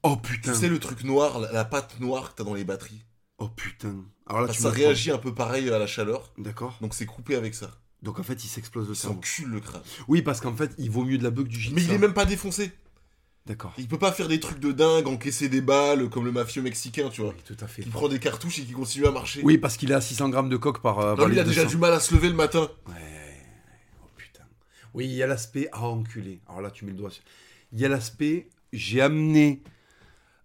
Oh 0.04 0.16
putain. 0.16 0.52
Tu 0.54 0.58
sais 0.60 0.68
le 0.70 0.80
truc 0.80 1.04
noir, 1.04 1.40
la, 1.40 1.52
la 1.52 1.66
pâte 1.66 2.00
noire 2.00 2.32
que 2.32 2.38
t'as 2.38 2.44
dans 2.44 2.56
les 2.56 2.64
batteries? 2.64 3.04
Oh 3.44 3.50
putain. 3.50 3.96
Alors 4.28 4.42
là, 4.44 4.48
tu 4.50 4.58
que 4.58 4.62
ça 4.62 4.70
réagit 4.70 5.10
un 5.12 5.18
peu 5.18 5.34
pareil 5.34 5.70
à 5.70 5.80
la 5.80 5.88
chaleur. 5.88 6.32
D'accord. 6.38 6.78
Donc 6.82 6.94
c'est 6.94 7.06
coupé 7.08 7.36
avec 7.36 7.56
ça. 7.56 7.72
Donc 8.04 8.20
en 8.20 8.24
fait, 8.24 8.44
il 8.44 8.48
s'explose 8.48 8.88
le 8.88 8.94
Il 8.94 8.98
cerveau. 8.98 9.16
s'encule 9.16 9.50
le 9.50 9.60
crâne. 9.60 9.82
Oui, 10.08 10.22
parce 10.22 10.40
qu'en 10.42 10.56
fait, 10.56 10.72
il 10.78 10.90
vaut 10.92 11.04
mieux 11.04 11.18
de 11.18 11.24
la 11.24 11.32
que 11.32 11.42
du 11.42 11.60
gîte. 11.60 11.74
Mais 11.74 11.84
il 11.84 11.92
est 11.92 11.98
même 11.98 12.14
pas 12.14 12.26
défoncé. 12.26 12.72
D'accord. 13.48 13.74
Il 13.80 13.88
peut 13.88 13.98
pas 13.98 14.12
faire 14.12 14.28
des 14.28 14.40
trucs 14.40 14.60
de 14.60 14.72
dingue, 14.72 15.08
encaisser 15.08 15.50
des 15.50 15.62
balles 15.62 16.08
comme 16.10 16.26
le 16.26 16.32
mafieux 16.32 16.62
mexicain, 16.62 17.10
tu 17.10 17.22
vois. 17.22 17.32
Oui, 17.32 17.42
tout 17.44 17.58
à 17.60 17.68
fait. 17.68 17.82
Qui 17.82 17.90
prend 17.90 18.08
des 18.08 18.20
cartouches 18.20 18.60
et 18.60 18.64
qui 18.64 18.72
continue 18.74 19.08
à 19.08 19.12
marcher. 19.12 19.42
Oui, 19.44 19.58
parce 19.58 19.78
qu'il 19.78 19.92
a 19.94 20.00
600 20.02 20.30
grammes 20.30 20.50
de 20.50 20.58
coke 20.58 20.80
par. 20.82 21.00
euh, 21.00 21.12
Non, 21.16 21.24
par 21.24 21.32
il 21.34 21.40
a 21.40 21.44
déjà 21.44 21.66
du 21.66 21.78
mal 21.78 21.92
à 21.94 22.00
se 22.00 22.14
lever 22.14 22.30
le 22.30 22.36
matin. 22.36 22.70
Ouais. 22.88 22.94
Oh 24.04 24.08
putain. 24.16 24.44
Oui, 24.94 25.06
il 25.06 25.14
y 25.14 25.24
a 25.24 25.28
l'aspect. 25.28 25.68
Ah, 25.72 25.88
enculé. 25.88 26.40
Alors 26.48 26.62
là, 26.62 26.70
tu 26.70 26.86
mets 26.86 26.92
le 26.92 26.98
doigt 26.98 27.10
sur. 27.10 27.24
Il 27.74 27.80
y 27.80 27.86
a 27.86 27.90
l'aspect. 27.90 28.48
J'ai 28.74 29.02
amené 29.02 29.64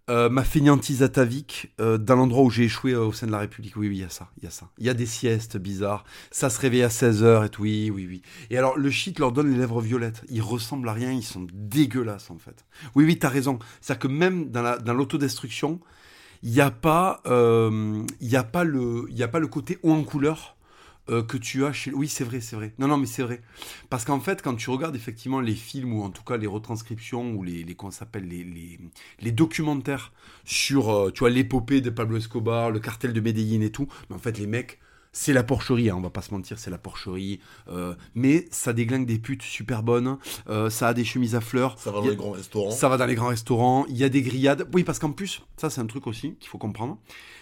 euh, 0.09 0.29
ma 0.29 0.43
fainéantise 0.43 1.03
atavique 1.03 1.73
euh, 1.81 1.97
dans 1.97 2.15
l'endroit 2.15 2.43
où 2.43 2.49
j'ai 2.49 2.63
échoué 2.63 2.93
euh, 2.93 3.05
au 3.05 3.11
sein 3.11 3.27
de 3.27 3.31
la 3.31 3.39
République. 3.39 3.75
Oui, 3.75 3.89
oui, 3.89 3.97
il 3.97 4.01
y 4.01 4.05
a 4.05 4.09
ça. 4.09 4.29
Il 4.37 4.43
y 4.45 4.47
a 4.47 4.51
ça. 4.51 4.69
Il 4.77 4.85
y 4.85 4.89
a 4.89 4.93
des 4.93 5.05
siestes 5.05 5.57
bizarres. 5.57 6.03
Ça 6.31 6.49
se 6.49 6.59
réveille 6.59 6.83
à 6.83 6.89
16h 6.89 7.45
et 7.45 7.49
tout. 7.49 7.63
Oui, 7.63 7.91
oui, 7.93 8.05
oui. 8.07 8.21
Et 8.49 8.57
alors, 8.57 8.77
le 8.77 8.89
shit 8.89 9.19
leur 9.19 9.31
donne 9.31 9.51
les 9.51 9.57
lèvres 9.57 9.81
violettes. 9.81 10.23
Ils 10.29 10.41
ressemblent 10.41 10.87
à 10.89 10.93
rien. 10.93 11.11
Ils 11.11 11.23
sont 11.23 11.47
dégueulasses, 11.53 12.31
en 12.31 12.37
fait. 12.37 12.65
Oui, 12.95 13.05
oui, 13.05 13.19
t'as 13.19 13.29
raison. 13.29 13.59
C'est-à-dire 13.81 13.99
que 13.99 14.07
même 14.07 14.49
dans 14.49 14.61
la- 14.61 14.77
l'autodestruction, 14.93 15.79
il 16.43 16.51
n'y 16.51 16.61
a 16.61 16.71
pas, 16.71 17.21
euh, 17.25 18.03
y 18.21 18.35
a 18.35 18.43
pas 18.43 18.63
le, 18.63 19.05
y 19.09 19.23
a 19.23 19.27
pas 19.27 19.39
le 19.39 19.47
côté 19.47 19.79
haut 19.83 19.93
en 19.93 20.03
couleur 20.03 20.56
euh, 21.09 21.23
que 21.23 21.37
tu 21.37 21.65
as 21.65 21.73
chez. 21.73 21.91
Oui, 21.93 22.07
c'est 22.07 22.23
vrai, 22.23 22.41
c'est 22.41 22.55
vrai. 22.55 22.73
Non, 22.79 22.87
non, 22.87 22.97
mais 22.97 23.05
c'est 23.05 23.23
vrai. 23.23 23.41
Parce 23.89 24.05
qu'en 24.05 24.19
fait, 24.19 24.41
quand 24.41 24.55
tu 24.55 24.69
regardes 24.69 24.95
effectivement 24.95 25.39
les 25.39 25.55
films 25.55 25.93
ou 25.93 26.03
en 26.03 26.09
tout 26.09 26.23
cas 26.23 26.37
les 26.37 26.47
retranscriptions 26.47 27.31
ou 27.33 27.43
les, 27.43 27.63
les 27.63 27.75
ça 27.91 27.91
s'appelle 27.99 28.27
les, 28.27 28.43
les, 28.43 28.79
les 29.21 29.31
documentaires 29.31 30.11
sur, 30.45 30.89
euh, 30.89 31.11
tu 31.11 31.19
vois, 31.19 31.29
l'épopée 31.29 31.81
de 31.81 31.89
Pablo 31.89 32.17
Escobar, 32.17 32.71
le 32.71 32.79
cartel 32.79 33.13
de 33.13 33.21
Medellín 33.21 33.61
et 33.61 33.71
tout, 33.71 33.87
mais 34.09 34.15
en 34.15 34.19
fait 34.19 34.37
les 34.37 34.47
mecs. 34.47 34.79
C'est 35.13 35.33
la 35.33 35.41
porcherie, 35.41 35.89
hein, 35.89 35.95
on 35.97 36.01
va 36.01 36.11
pas 36.11 36.21
se 36.21 36.31
mentir, 36.31 36.59
c'est 36.59 36.69
la 36.69 36.77
porcherie. 36.77 37.39
euh, 37.69 37.95
mais 38.13 38.45
ça 38.51 38.71
déglingue 38.71 39.07
des 39.07 39.17
putes 39.17 39.41
super 39.41 39.81
bonnes, 39.81 40.17
euh, 40.47 40.69
ça 40.69 40.89
a 40.89 40.93
des 40.93 41.05
chemises 41.05 41.33
à 41.33 41.41
fleurs. 41.41 41.79
Ça 41.79 41.91
va 41.91 42.01
dans 42.01 42.07
a- 42.07 42.09
les 42.11 42.15
grands 42.15 42.31
restaurants. 42.31 42.69
ça 42.69 42.87
va 42.87 42.97
dans 42.97 43.05
les 43.07 43.15
grands 43.15 43.29
restaurants, 43.29 43.85
il 43.89 43.97
y 43.97 44.03
a 44.03 44.09
des 44.09 44.21
grillades. 44.21 44.67
Oui, 44.73 44.83
parce 44.83 44.99
qu'en 44.99 45.11
plus, 45.13 45.41
ça 45.55 45.71
c'est 45.71 45.81
un 45.81 45.87
truc 45.87 46.05
aussi 46.05 46.35
qu'il 46.35 46.49
faut 46.49 46.59
comprendre, 46.59 46.99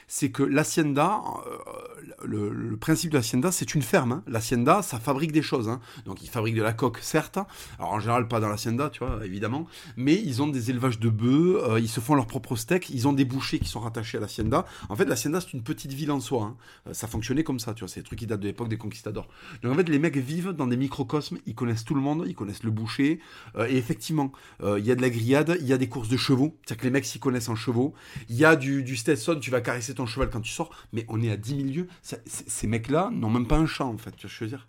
c'est 0.07 0.31
que 0.31 0.43
l'hacienda, 0.43 1.21
euh, 1.47 2.25
le, 2.25 2.77
principe 2.77 3.11
de 3.11 3.17
l'hacienda, 3.17 3.51
c'est 3.51 3.73
une 3.75 3.81
ferme. 3.81 4.11
hein. 4.11 4.23
L'hacienda, 4.27 4.81
ça 4.81 4.99
fabrique 4.99 5.31
des 5.31 5.41
choses. 5.41 5.69
hein. 5.69 5.79
Donc 6.05 6.21
ils 6.23 6.29
fabriquent 6.29 6.55
de 6.55 6.63
la 6.63 6.73
coque, 6.73 6.99
certes. 7.01 7.39
Alors 7.79 7.93
en 7.93 7.99
général, 7.99 8.27
pas 8.27 8.39
dans 8.39 8.49
l'hacienda, 8.49 8.89
tu 8.89 8.99
vois, 9.03 9.25
évidemment. 9.25 9.67
Mais 9.97 10.15
ils 10.15 10.41
ont 10.41 10.47
des 10.47 10.69
élevages 10.69 10.99
de 10.99 11.09
bœufs, 11.09 11.61
euh, 11.63 11.79
ils 11.79 11.89
se 11.89 11.99
font 11.99 12.15
leur 12.15 12.27
propre 12.27 12.55
steak, 12.55 12.89
ils 12.89 13.07
ont 13.07 13.13
des 13.13 13.25
bouchers 13.25 13.59
qui 13.59 13.67
sont 13.69 13.79
rattachés 13.79 14.17
à 14.17 14.21
l'hacienda. 14.21 14.65
En 14.89 14.95
fait, 14.95 15.05
l'hacienda, 15.05 15.41
c'est 15.41 15.53
une 15.53 15.63
petite 15.63 15.93
ville 15.93 16.11
en 16.11 16.19
soi. 16.19 16.43
hein. 16.43 16.57
Euh, 16.87 16.93
Ça 16.93 17.07
fonctionnait 17.07 17.43
comme 17.43 17.59
ça, 17.59 17.73
tu 17.73 17.79
vois. 17.81 17.87
C'est 17.89 18.01
des 18.01 18.05
trucs 18.05 18.19
qui 18.19 18.27
datent 18.27 18.39
de 18.41 18.47
l'époque 18.47 18.69
des 18.69 18.77
conquistadors. 18.77 19.27
Donc 19.63 19.73
en 19.73 19.75
fait, 19.75 19.89
les 19.89 19.99
mecs 19.99 20.17
vivent 20.17 20.51
dans 20.51 20.67
des 20.67 20.77
microcosmes, 20.77 21.37
ils 21.45 21.55
connaissent 21.55 21.85
tout 21.85 21.95
le 21.95 22.01
monde, 22.01 22.25
ils 22.27 22.35
connaissent 22.35 22.63
le 22.63 22.71
boucher. 22.71 23.19
Euh, 23.55 23.67
et 23.67 23.77
effectivement, 23.77 24.31
il 24.63 24.85
y 24.85 24.91
a 24.91 24.95
de 24.95 25.01
la 25.01 25.09
grillade, 25.09 25.57
il 25.59 25.67
y 25.67 25.73
a 25.73 25.77
des 25.77 25.89
courses 25.89 26.09
de 26.09 26.17
chevaux. 26.17 26.55
C'est-à-dire 26.65 26.81
que 26.81 26.85
les 26.87 26.91
mecs 26.91 27.05
s'y 27.05 27.19
connaissent 27.19 27.49
en 27.49 27.55
chevaux. 27.55 27.93
Il 28.29 28.35
y 28.35 28.45
a 28.45 28.55
du, 28.55 28.83
du 28.83 28.95
Stetson, 28.95 29.37
tu 29.39 29.49
vas 29.51 29.61
caresser 29.61 29.93
ton 29.95 30.05
cheval 30.05 30.29
quand 30.29 30.41
tu 30.41 30.51
sors. 30.51 30.69
Mais 30.93 31.05
on 31.09 31.21
est 31.23 31.31
à 31.31 31.37
10 31.37 31.55
000 31.55 31.67
lieues. 31.69 31.87
Ça- 32.03 32.17
ces 32.25 32.67
mecs-là 32.67 33.09
n'ont 33.11 33.29
même 33.29 33.47
pas 33.47 33.57
un 33.57 33.65
champ, 33.65 33.89
en 33.91 33.97
fait. 33.97 34.11
Tu 34.15 34.27
vois 34.27 34.29
ce 34.33 34.39
que 34.39 34.45
je 34.45 34.51
veux 34.51 34.57
dire? 34.57 34.67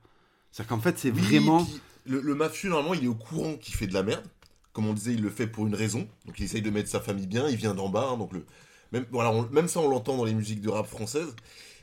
C'est-à-dire 0.53 0.69
qu'en 0.71 0.81
fait, 0.81 0.99
c'est 0.99 1.11
Oui, 1.11 1.21
vraiment. 1.21 1.67
le, 2.07 2.21
le 2.21 2.35
mafieux, 2.35 2.71
normalement, 2.71 2.95
il 2.95 3.05
est 3.05 3.09
au 3.09 3.15
courant 3.15 3.57
qu'il 3.57 3.75
fait 3.75 3.87
de 3.87 3.95
la 3.95 4.03
merde. 4.03 4.25
Comme 4.73 4.87
on 4.87 4.93
disait, 4.95 5.15
il 5.15 5.23
le 5.23 5.31
fait 5.31 5.47
pour 5.47 5.67
une 5.67 5.75
raison. 5.75 6.07
Donc 6.27 6.39
il 6.39 6.45
essaye 6.45 6.63
de 6.63 6.71
mettre 6.71 6.89
sa 6.91 7.01
famille 7.01 7.27
bien. 7.27 7.49
Il 7.49 7.57
vient 7.57 7.75
d'en 7.75 7.89
bas. 7.89 8.09
hein, 8.13 8.17
donc 8.19 8.33
le, 8.33 8.45
même, 8.93 9.07
voilà, 9.11 9.31
on- 9.33 9.49
même 9.51 9.69
ça, 9.69 9.81
on 9.81 9.89
l'entend 9.89 10.17
dans 10.17 10.25
les 10.25 10.35
musiques 10.35 10.61
de 10.61 10.69
rap 10.69 10.87
françaises. 10.87 11.35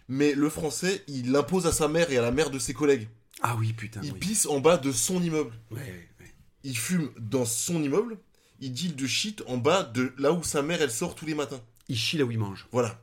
Mais 0.08 0.34
le 0.34 0.50
français, 0.50 1.04
il 1.08 1.32
l'impose 1.32 1.66
à 1.66 1.72
sa 1.72 1.88
mère 1.88 2.12
et 2.12 2.18
à 2.18 2.22
la 2.22 2.32
mère 2.32 2.50
de 2.52 2.60
ses 2.60 2.74
collègues. 2.74 3.08
Ah 3.42 3.56
oui, 3.58 3.74
putain. 3.74 4.02
Il 4.04 4.14
oui. 4.14 4.20
pisse 4.20 4.46
en 4.46 4.60
bas 4.60 4.78
de 4.78 4.92
son 4.92 5.22
immeuble. 5.24 5.54
Ouais, 5.72 5.80
ouais. 6.20 6.34
Il 6.64 6.78
fume 6.78 7.10
dans 7.20 7.46
son 7.46 7.82
immeuble. 7.82 8.18
Il 8.60 8.72
deal 8.74 8.96
de 8.96 9.08
shit 9.08 9.44
en 9.48 9.58
bas 9.58 9.84
de 9.84 10.14
là 10.18 10.32
où 10.32 10.44
sa 10.44 10.62
mère, 10.62 10.82
elle 10.82 10.92
sort 10.92 11.16
tous 11.16 11.26
les 11.26 11.36
matins. 11.36 11.60
Il 11.90 11.98
chie 11.98 12.18
là 12.18 12.26
où 12.26 12.32
il 12.32 12.38
mange. 12.40 12.68
Voilà. 12.72 13.02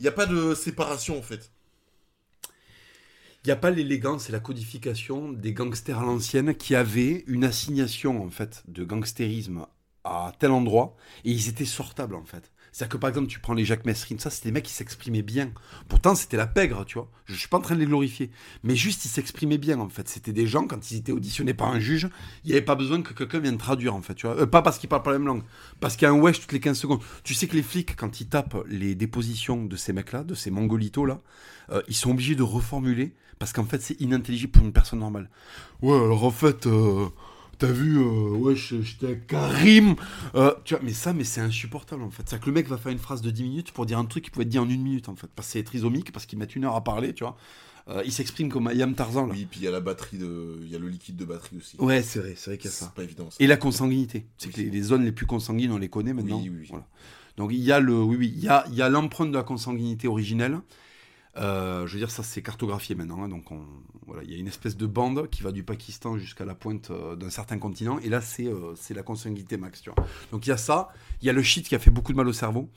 Il 0.00 0.04
n'y 0.04 0.08
a 0.08 0.12
pas 0.12 0.24
de 0.24 0.54
séparation, 0.54 1.18
en 1.18 1.22
fait. 1.22 1.52
Il 3.44 3.48
n'y 3.48 3.52
a 3.52 3.56
pas 3.56 3.70
l'élégance 3.70 4.30
et 4.30 4.32
la 4.32 4.40
codification 4.40 5.30
des 5.30 5.52
gangsters 5.52 5.98
à 5.98 6.02
l'ancienne 6.02 6.54
qui 6.54 6.74
avaient 6.74 7.22
une 7.26 7.44
assignation 7.44 8.22
en 8.22 8.28
fait 8.28 8.62
de 8.68 8.84
gangstérisme 8.84 9.66
à 10.04 10.32
tel 10.38 10.50
endroit 10.50 10.94
et 11.24 11.30
ils 11.30 11.48
étaient 11.48 11.64
sortables 11.64 12.14
en 12.14 12.24
fait. 12.24 12.50
C'est-à-dire 12.72 12.92
que 12.92 12.96
par 12.98 13.08
exemple 13.08 13.28
tu 13.28 13.40
prends 13.40 13.54
les 13.54 13.64
Jacques 13.64 13.84
Messrine, 13.84 14.18
ça 14.18 14.30
c'était 14.30 14.48
des 14.48 14.52
mecs 14.52 14.64
qui 14.64 14.72
s'exprimaient 14.72 15.22
bien. 15.22 15.50
Pourtant 15.88 16.14
c'était 16.14 16.36
la 16.36 16.46
pègre, 16.46 16.84
tu 16.84 16.94
vois. 16.94 17.10
Je 17.26 17.34
suis 17.34 17.48
pas 17.48 17.58
en 17.58 17.60
train 17.60 17.74
de 17.74 17.80
les 17.80 17.86
glorifier, 17.86 18.30
mais 18.62 18.76
juste 18.76 19.04
ils 19.04 19.08
s'exprimaient 19.08 19.58
bien 19.58 19.78
en 19.80 19.88
fait. 19.88 20.08
C'était 20.08 20.32
des 20.32 20.46
gens 20.46 20.66
quand 20.66 20.90
ils 20.90 20.98
étaient 20.98 21.12
auditionnés 21.12 21.54
par 21.54 21.68
un 21.68 21.80
juge, 21.80 22.08
il 22.44 22.48
n'y 22.48 22.52
avait 22.52 22.64
pas 22.64 22.74
besoin 22.74 23.02
que 23.02 23.12
quelqu'un 23.12 23.40
vienne 23.40 23.58
traduire 23.58 23.94
en 23.94 24.02
fait, 24.02 24.14
tu 24.14 24.26
vois. 24.26 24.36
Euh, 24.36 24.46
pas 24.46 24.62
parce 24.62 24.78
qu'ils 24.78 24.88
parlent 24.88 25.02
pas 25.02 25.12
la 25.12 25.18
même 25.18 25.26
langue, 25.26 25.42
parce 25.80 25.96
qu'il 25.96 26.06
y 26.06 26.10
a 26.10 26.14
un 26.14 26.18
wesh 26.18 26.40
toutes 26.40 26.52
les 26.52 26.60
15 26.60 26.78
secondes. 26.78 27.00
Tu 27.24 27.34
sais 27.34 27.46
que 27.46 27.56
les 27.56 27.62
flics 27.62 27.96
quand 27.96 28.20
ils 28.20 28.28
tapent 28.28 28.64
les 28.68 28.94
dépositions 28.94 29.64
de 29.64 29.76
ces 29.76 29.92
mecs-là, 29.92 30.24
de 30.24 30.34
ces 30.34 30.50
mongolitos 30.50 31.06
là, 31.06 31.20
euh, 31.70 31.82
ils 31.88 31.96
sont 31.96 32.10
obligés 32.10 32.34
de 32.34 32.42
reformuler 32.42 33.14
parce 33.38 33.52
qu'en 33.52 33.64
fait 33.64 33.80
c'est 33.80 34.00
inintelligible 34.00 34.52
pour 34.52 34.64
une 34.64 34.72
personne 34.72 35.00
normale. 35.00 35.28
Ouais, 35.82 35.96
alors 35.96 36.24
en 36.24 36.30
fait, 36.30 36.66
euh, 36.66 37.08
t'as 37.60 37.70
vu, 37.70 37.98
euh, 37.98 38.30
ouais, 38.30 38.56
je- 38.56 38.80
j'étais 38.82 39.06
avec 39.06 39.26
Karim. 39.28 39.94
Euh, 40.34 40.52
tu 40.64 40.74
vois, 40.74 40.82
mais 40.82 40.92
ça, 40.92 41.12
mais 41.12 41.22
c'est 41.24 41.40
insupportable 41.40 42.02
en 42.02 42.10
fait. 42.10 42.24
C'est-à-dire 42.26 42.40
que 42.44 42.50
le 42.50 42.54
mec 42.54 42.66
va 42.66 42.76
faire 42.78 42.90
une 42.90 42.98
phrase 42.98 43.22
de 43.22 43.30
10 43.30 43.44
minutes 43.44 43.70
pour 43.72 43.86
dire 43.86 43.98
un 43.98 44.04
truc 44.04 44.24
qui 44.24 44.30
pouvait 44.30 44.44
être 44.44 44.48
dit 44.50 44.58
en 44.58 44.68
une 44.68 44.82
minute 44.82 45.08
en 45.08 45.14
fait. 45.14 45.28
Parce 45.36 45.46
que 45.48 45.52
c'est 45.52 45.62
trisomique, 45.62 46.10
parce 46.12 46.26
qu'ils 46.26 46.38
mettent 46.38 46.56
une 46.56 46.64
heure 46.64 46.74
à 46.74 46.82
parler, 46.82 47.14
tu 47.14 47.22
vois. 47.24 47.36
Euh, 47.88 48.02
il 48.04 48.12
s'exprime 48.12 48.50
comme 48.50 48.66
Ayam 48.68 48.94
Tarzan 48.94 49.26
là. 49.26 49.32
Oui, 49.34 49.46
puis 49.50 49.60
il 49.60 49.64
y 49.64 49.68
a 49.68 49.70
la 49.70 49.80
batterie 49.80 50.18
de. 50.18 50.58
Il 50.62 50.68
y 50.70 50.74
a 50.76 50.78
le 50.78 50.88
liquide 50.88 51.16
de 51.16 51.24
batterie 51.24 51.56
aussi. 51.58 51.76
Ouais, 51.78 52.02
c'est 52.02 52.18
vrai, 52.20 52.34
c'est 52.36 52.50
vrai 52.50 52.58
qu'il 52.58 52.66
y 52.66 52.68
a 52.68 52.72
C'est 52.72 52.84
ça. 52.84 52.92
pas 52.94 53.02
évident. 53.02 53.30
ça. 53.30 53.36
Et 53.40 53.46
la 53.46 53.56
consanguinité. 53.56 54.26
C'est 54.38 54.48
Oui. 54.48 54.52
que 54.52 54.60
les, 54.60 54.70
les 54.70 54.82
zones 54.82 55.04
les 55.04 55.12
plus 55.12 55.26
consanguines, 55.26 55.72
on 55.72 55.78
les 55.78 55.88
connaît 55.88 56.12
maintenant. 56.12 56.38
Oui, 56.40 56.50
oui, 56.50 56.58
oui. 56.60 56.66
Voilà. 56.70 56.86
Donc 57.36 57.50
il 57.52 57.60
y 57.60 57.72
a 57.72 57.80
le, 57.80 57.94
oui, 57.94 58.16
oui, 58.18 58.32
il 58.36 58.42
y 58.44 58.48
a, 58.48 58.64
il 58.68 58.74
y 58.74 58.82
a 58.82 58.88
l'empreinte 58.90 59.30
de 59.30 59.36
la 59.36 59.42
consanguinité 59.42 60.08
originelle. 60.08 60.60
Euh, 61.36 61.86
je 61.86 61.92
veux 61.92 61.98
dire, 61.98 62.10
ça 62.10 62.22
c'est 62.22 62.42
cartographié 62.42 62.94
maintenant. 62.94 63.22
hein, 63.22 63.28
donc 63.28 63.52
on, 63.52 63.64
voilà, 64.06 64.22
il 64.24 64.32
y 64.32 64.34
a 64.34 64.38
une 64.38 64.48
espèce 64.48 64.76
de 64.76 64.86
bande 64.86 65.28
qui 65.30 65.42
va 65.42 65.52
du 65.52 65.62
Pakistan 65.62 66.18
jusqu'à 66.18 66.44
la 66.44 66.54
pointe 66.54 66.90
euh, 66.90 67.14
d'un 67.14 67.30
certain 67.30 67.58
continent. 67.58 67.98
Et 68.00 68.08
là, 68.08 68.20
c'est 68.20 68.46
euh, 68.46 68.74
la 68.90 69.02
consanguinité 69.02 69.56
max. 69.56 69.82
Donc 70.32 70.46
il 70.46 70.50
y 70.50 70.52
a 70.52 70.56
ça. 70.56 70.88
Il 71.22 71.26
y 71.26 71.30
a 71.30 71.32
le 71.32 71.42
shit 71.42 71.68
qui 71.68 71.74
a 71.74 71.78
fait 71.78 71.90
beaucoup 71.90 72.12
de 72.12 72.16
mal 72.16 72.26
au 72.26 72.32
cerveau. 72.32 72.68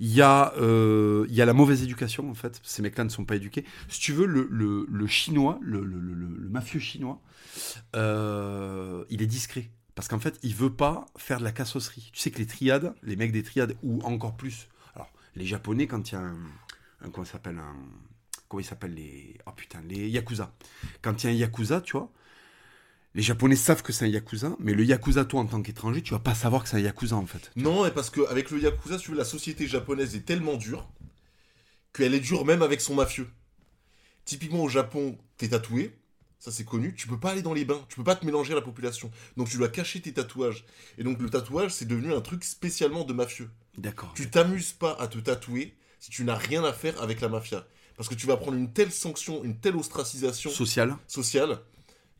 Il 0.00 0.12
y 0.12 0.22
a, 0.22 0.52
y 0.56 1.40
a 1.42 1.44
la 1.44 1.52
mauvaise 1.52 1.82
éducation 1.82 2.30
en 2.30 2.34
fait. 2.34 2.60
Ces 2.62 2.82
mecs-là 2.82 3.04
ne 3.04 3.10
sont 3.10 3.24
pas 3.24 3.36
éduqués. 3.36 3.64
Si 3.88 4.00
tu 4.00 4.12
veux, 4.12 4.26
le, 4.26 4.48
le, 4.50 4.86
le 4.88 5.06
chinois, 5.06 5.58
le, 5.60 5.84
le, 5.84 6.48
mafieux 6.48 6.80
chinois, 6.80 7.20
il 7.94 9.22
est 9.22 9.26
discret. 9.26 9.70
Parce 9.94 10.06
qu'en 10.06 10.20
fait, 10.20 10.38
il 10.44 10.54
veut 10.54 10.72
pas 10.72 11.06
faire 11.16 11.40
de 11.40 11.44
la 11.44 11.50
cassosserie. 11.50 12.10
Tu 12.12 12.20
sais 12.20 12.30
que 12.30 12.38
les 12.38 12.46
triades, 12.46 12.94
les 13.02 13.16
mecs 13.16 13.32
des 13.32 13.42
triades, 13.42 13.74
ou 13.82 14.00
encore 14.02 14.36
plus, 14.36 14.68
alors 14.94 15.10
les 15.34 15.44
japonais, 15.44 15.88
quand 15.88 16.12
il 16.12 16.14
y 16.14 16.16
a 16.16 16.20
un, 16.20 16.36
un 17.00 17.10
comment 17.10 17.24
s'appelle 17.24 17.58
un, 17.58 17.76
comment 18.48 18.60
ils 18.60 18.64
s'appellent 18.64 18.94
les, 18.94 19.38
oh 19.46 19.52
putain, 19.52 19.80
les 19.82 20.08
yakuza. 20.08 20.54
Quand 21.02 21.22
il 21.22 21.26
y 21.26 21.30
a 21.30 21.32
un 21.32 21.38
yakuza, 21.38 21.80
tu 21.80 21.92
vois, 21.92 22.10
les 23.14 23.22
japonais 23.22 23.56
savent 23.56 23.82
que 23.82 23.92
c'est 23.92 24.04
un 24.04 24.08
yakuza, 24.08 24.56
mais 24.58 24.74
le 24.74 24.84
yakuza, 24.84 25.24
toi, 25.24 25.40
en 25.40 25.46
tant 25.46 25.62
qu'étranger, 25.62 26.02
tu 26.02 26.12
vas 26.12 26.18
pas 26.18 26.34
savoir 26.34 26.62
que 26.62 26.68
c'est 26.68 26.76
un 26.76 26.80
yakuza 26.80 27.16
en 27.16 27.26
fait. 27.26 27.50
Non, 27.56 27.86
et 27.86 27.90
parce 27.90 28.10
qu'avec 28.10 28.50
le 28.50 28.60
Yakuza, 28.60 28.98
tu 28.98 29.10
veux, 29.12 29.16
la 29.16 29.24
société 29.24 29.66
japonaise 29.66 30.14
est 30.14 30.24
tellement 30.24 30.56
dure 30.56 30.88
qu'elle 31.92 32.14
est 32.14 32.20
dure 32.20 32.44
même 32.44 32.62
avec 32.62 32.80
son 32.80 32.94
mafieux. 32.94 33.28
Typiquement 34.24 34.62
au 34.62 34.68
Japon, 34.68 35.18
t'es 35.36 35.48
tatoué, 35.48 35.98
ça 36.38 36.52
c'est 36.52 36.64
connu, 36.64 36.94
tu 36.94 37.08
peux 37.08 37.18
pas 37.18 37.30
aller 37.30 37.42
dans 37.42 37.54
les 37.54 37.64
bains, 37.64 37.84
tu 37.88 37.96
peux 37.96 38.04
pas 38.04 38.14
te 38.14 38.24
mélanger 38.26 38.52
à 38.52 38.56
la 38.56 38.62
population. 38.62 39.10
Donc 39.36 39.48
tu 39.48 39.56
dois 39.56 39.68
cacher 39.68 40.00
tes 40.00 40.12
tatouages. 40.12 40.64
Et 40.98 41.02
donc 41.02 41.20
le 41.20 41.30
tatouage, 41.30 41.72
c'est 41.72 41.86
devenu 41.86 42.12
un 42.12 42.20
truc 42.20 42.44
spécialement 42.44 43.04
de 43.04 43.12
mafieux. 43.12 43.50
D'accord. 43.78 44.12
Tu 44.14 44.30
t'amuses 44.30 44.72
pas 44.72 44.96
à 45.00 45.08
te 45.08 45.18
tatouer 45.18 45.74
si 45.98 46.10
tu 46.10 46.24
n'as 46.24 46.36
rien 46.36 46.64
à 46.64 46.72
faire 46.72 47.00
avec 47.02 47.20
la 47.20 47.28
mafia. 47.28 47.66
Parce 47.96 48.08
que 48.08 48.14
tu 48.14 48.26
vas 48.26 48.36
prendre 48.36 48.56
une 48.56 48.72
telle 48.72 48.92
sanction, 48.92 49.42
une 49.44 49.56
telle 49.58 49.76
ostracisation 49.76 50.50
Social. 50.50 50.96
sociale, 51.08 51.58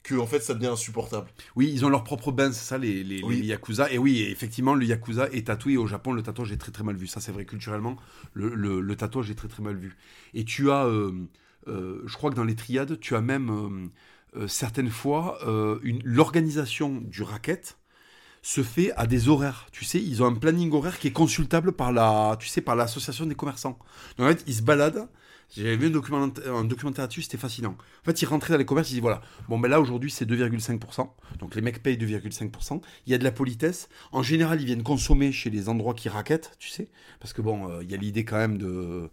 que 0.03 0.15
en 0.17 0.27
fait 0.27 0.41
ça 0.41 0.55
devient 0.55 0.67
insupportable. 0.69 1.29
Oui, 1.55 1.71
ils 1.73 1.85
ont 1.85 1.89
leur 1.89 2.03
propre 2.03 2.33
bain, 2.33 2.51
c'est 2.51 2.65
ça, 2.65 2.79
les, 2.79 3.05
les, 3.05 3.23
Oui. 3.23 3.41
les 3.43 3.47
yakuza. 3.47 3.91
Et 3.93 3.99
oui, 3.99 4.23
effectivement, 4.23 4.75
le 4.75 4.85
yakuza 4.85 5.29
est 5.31 5.47
tatoué. 5.47 5.77
Au 5.77 5.87
Japon, 5.87 6.13
le 6.13 6.23
tatouage 6.23 6.51
est 6.51 6.57
très 6.57 6.73
très 6.73 6.83
mal 6.83 6.97
vu. 6.97 7.07
Ça, 7.07 7.21
c'est 7.21 7.31
vrai, 7.33 7.45
culturellement, 7.45 7.97
le, 8.33 8.55
le, 8.55 8.81
le 8.81 8.97
tatouage 8.97 9.31
est 9.31 9.35
très 9.37 9.49
très 9.49 9.63
mal 9.63 9.77
vu. 9.77 9.97
Et 10.35 10.45
tu 10.45 10.71
as, 10.71 10.85
euh, 10.87 11.13
euh, 11.69 12.03
je 12.07 12.15
crois 12.17 12.31
que 12.31 12.37
dans 12.37 12.45
les 12.45 12.57
triades, 12.57 12.99
tu 12.99 13.15
as 13.15 13.21
même 13.21 13.91
euh, 14.37 14.49
certaines 14.49 14.91
fois 14.91 15.39
l'organisation 16.05 17.01
du 17.05 17.23
racket 17.23 17.79
se 18.43 18.63
fait 18.63 18.93
à 18.97 19.07
des 19.07 19.29
horaires. 19.29 19.67
Tu 19.73 19.85
sais, 19.85 20.01
ils 20.01 20.23
ont 20.23 20.27
un 20.27 20.35
planning 20.35 20.73
horaire 20.73 20.99
qui 20.99 21.09
est 21.09 21.13
consultable 21.13 21.73
par 21.73 21.93
la, 21.93 22.37
tu 22.39 22.49
sais, 22.49 22.61
par 22.61 22.77
l'association 22.77 23.27
des 23.27 23.35
commerçants. 23.35 23.79
Donc 24.17 24.27
en 24.27 24.31
fait, 24.31 24.45
ils 24.47 24.55
se 24.55 24.63
baladent. 24.63 25.09
J'avais 25.57 25.77
vu 25.77 25.87
un 25.87 25.91
documentaire, 25.91 26.55
un 26.55 26.65
documentaire 26.65 27.05
là-dessus, 27.05 27.23
c'était 27.23 27.39
fascinant. 27.39 27.71
En 28.03 28.05
fait, 28.05 28.21
ils 28.21 28.27
rentraient 28.27 28.53
dans 28.53 28.59
les 28.59 28.67
commerces, 28.67 28.89
ils 28.91 28.95
disaient 28.95 29.01
voilà, 29.01 29.23
bon 29.49 29.59
ben 29.59 29.69
là 29.69 29.81
aujourd'hui 29.81 30.11
c'est 30.11 30.27
2,5%, 30.29 31.09
donc 31.39 31.55
les 31.55 31.63
mecs 31.63 31.83
payent 31.83 31.97
2,5%. 31.97 32.83
Il 33.07 33.13
y 33.13 33.15
a 33.15 33.19
de 33.19 33.25
la 33.25 33.33
politesse. 33.33 33.89
En 34.13 34.23
général, 34.23 34.61
ils 34.61 34.67
viennent 34.67 34.83
consommer 34.83 35.33
chez 35.33 35.49
les 35.49 35.71
endroits 35.71 35.95
qui 35.95 36.11
raquettent, 36.11 36.55
tu 36.59 36.69
sais, 36.69 36.91
parce 37.19 37.33
que 37.33 37.41
bon, 37.41 37.71
euh, 37.71 37.83
il 37.83 37.91
y 37.91 37.95
a 37.95 37.97
l'idée 37.97 38.27
quand 38.27 38.37
même 38.37 38.59
de, 38.59 38.67
euh, 38.67 39.11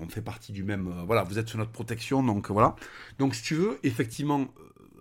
on 0.00 0.08
fait 0.08 0.22
partie 0.22 0.52
du 0.52 0.64
même, 0.64 0.88
euh, 0.88 1.02
voilà, 1.04 1.22
vous 1.22 1.38
êtes 1.38 1.50
sous 1.50 1.58
notre 1.58 1.72
protection, 1.72 2.22
donc 2.22 2.50
voilà. 2.50 2.74
Donc 3.18 3.34
si 3.34 3.42
tu 3.42 3.54
veux, 3.54 3.78
effectivement, 3.82 4.46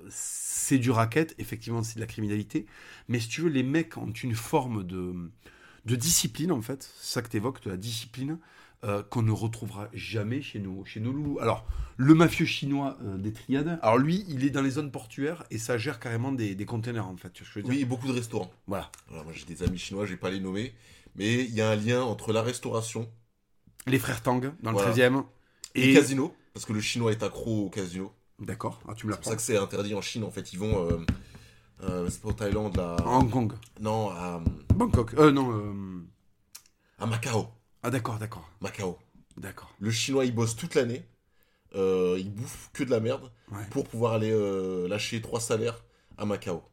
c'est 0.09 0.77
du 0.79 0.91
racket, 0.91 1.35
effectivement, 1.37 1.83
c'est 1.83 1.95
de 1.95 1.99
la 2.01 2.07
criminalité. 2.07 2.65
Mais 3.07 3.19
si 3.19 3.27
tu 3.29 3.41
veux, 3.41 3.49
les 3.49 3.63
mecs 3.63 3.97
ont 3.97 4.11
une 4.11 4.35
forme 4.35 4.83
de, 4.85 5.13
de 5.85 5.95
discipline, 5.95 6.51
en 6.51 6.61
fait. 6.61 6.89
C'est 6.99 7.13
ça 7.13 7.21
que 7.21 7.29
tu 7.29 7.37
évoques, 7.37 7.63
de 7.63 7.69
la 7.71 7.77
discipline. 7.77 8.39
euh, 8.83 9.01
qu'on 9.01 9.23
ne 9.23 9.31
retrouvera 9.31 9.89
jamais 9.93 10.39
chez 10.43 10.59
nous, 10.59 10.85
chez 10.85 10.99
nos 10.99 11.11
loulous. 11.11 11.39
Alors, 11.39 11.65
le 11.97 12.13
mafieux 12.13 12.45
chinois 12.45 12.95
euh, 13.03 13.17
des 13.17 13.33
triades, 13.33 13.79
alors 13.81 13.97
lui, 13.97 14.23
il 14.29 14.45
est 14.45 14.51
dans 14.51 14.61
les 14.61 14.69
zones 14.69 14.91
portuaires 14.91 15.43
et 15.49 15.57
ça 15.57 15.79
gère 15.79 15.99
carrément 15.99 16.31
des, 16.31 16.53
des 16.53 16.65
containers, 16.65 17.07
en 17.07 17.17
fait. 17.17 17.31
Tu 17.33 17.43
vois 17.43 17.49
ce 17.49 17.53
que 17.55 17.59
je 17.61 17.65
veux 17.67 17.73
dire? 17.73 17.79
Oui, 17.79 17.85
beaucoup 17.85 18.07
de 18.07 18.11
restaurants. 18.13 18.51
Voilà. 18.67 18.91
Alors, 19.09 19.23
moi, 19.23 19.33
j'ai 19.33 19.45
des 19.45 19.63
amis 19.63 19.79
chinois, 19.79 20.05
je 20.05 20.11
vais 20.11 20.17
pas 20.17 20.29
les 20.29 20.39
nommer. 20.39 20.73
Mais 21.15 21.43
il 21.45 21.55
y 21.55 21.61
a 21.61 21.71
un 21.71 21.75
lien 21.75 22.03
entre 22.03 22.31
la 22.33 22.43
restauration 22.43 23.09
Les 23.87 23.97
frères 23.99 24.21
Tang, 24.21 24.53
dans 24.61 24.71
le 24.71 24.77
Voilà. 24.77 24.91
13e. 24.91 25.25
et 25.73 25.87
les 25.87 25.93
casinos. 25.93 26.35
Parce 26.53 26.65
que 26.65 26.73
le 26.73 26.81
chinois 26.81 27.11
est 27.11 27.23
accro 27.23 27.65
au 27.65 27.69
casino. 27.69 28.13
D'accord, 28.39 28.79
ah, 28.87 28.93
tu 28.95 29.07
me 29.07 29.11
C'est 29.11 29.17
pour 29.17 29.23
ça 29.25 29.31
l'apprends. 29.31 29.35
que 29.37 29.41
c'est 29.41 29.57
interdit 29.57 29.95
en 29.95 30.01
Chine. 30.01 30.23
En 30.23 30.31
fait, 30.31 30.53
ils 30.53 30.59
vont. 30.59 30.87
euh, 30.89 30.97
euh, 31.83 32.09
c'est 32.09 32.35
Thaïlande. 32.35 32.77
En 32.79 33.19
Hong 33.21 33.29
Kong. 33.29 33.53
Non, 33.81 34.09
à, 34.11 34.41
Bangkok. 34.75 35.13
Euh, 35.15 35.31
non. 35.31 35.51
euh, 35.51 36.01
à 36.99 37.05
Macao. 37.07 37.47
Ah, 37.83 37.89
d'accord, 37.89 38.19
d'accord. 38.19 38.47
Macao. 38.61 38.97
D'accord. 39.37 39.73
Le 39.79 39.89
chinois, 39.91 40.25
il 40.25 40.33
bosse 40.35 40.55
toute 40.55 40.75
l'année. 40.75 41.03
Euh, 41.75 42.15
il 42.19 42.31
bouffe 42.31 42.69
que 42.73 42.83
de 42.83 42.89
la 42.91 42.99
merde 42.99 43.29
Ouais. 43.51 43.65
pour 43.71 43.87
pouvoir 43.87 44.13
aller 44.13 44.31
euh, 44.31 44.87
lâcher 44.87 45.21
trois 45.21 45.39
salaires 45.39 45.83
à 46.17 46.25
Macao. 46.25 46.63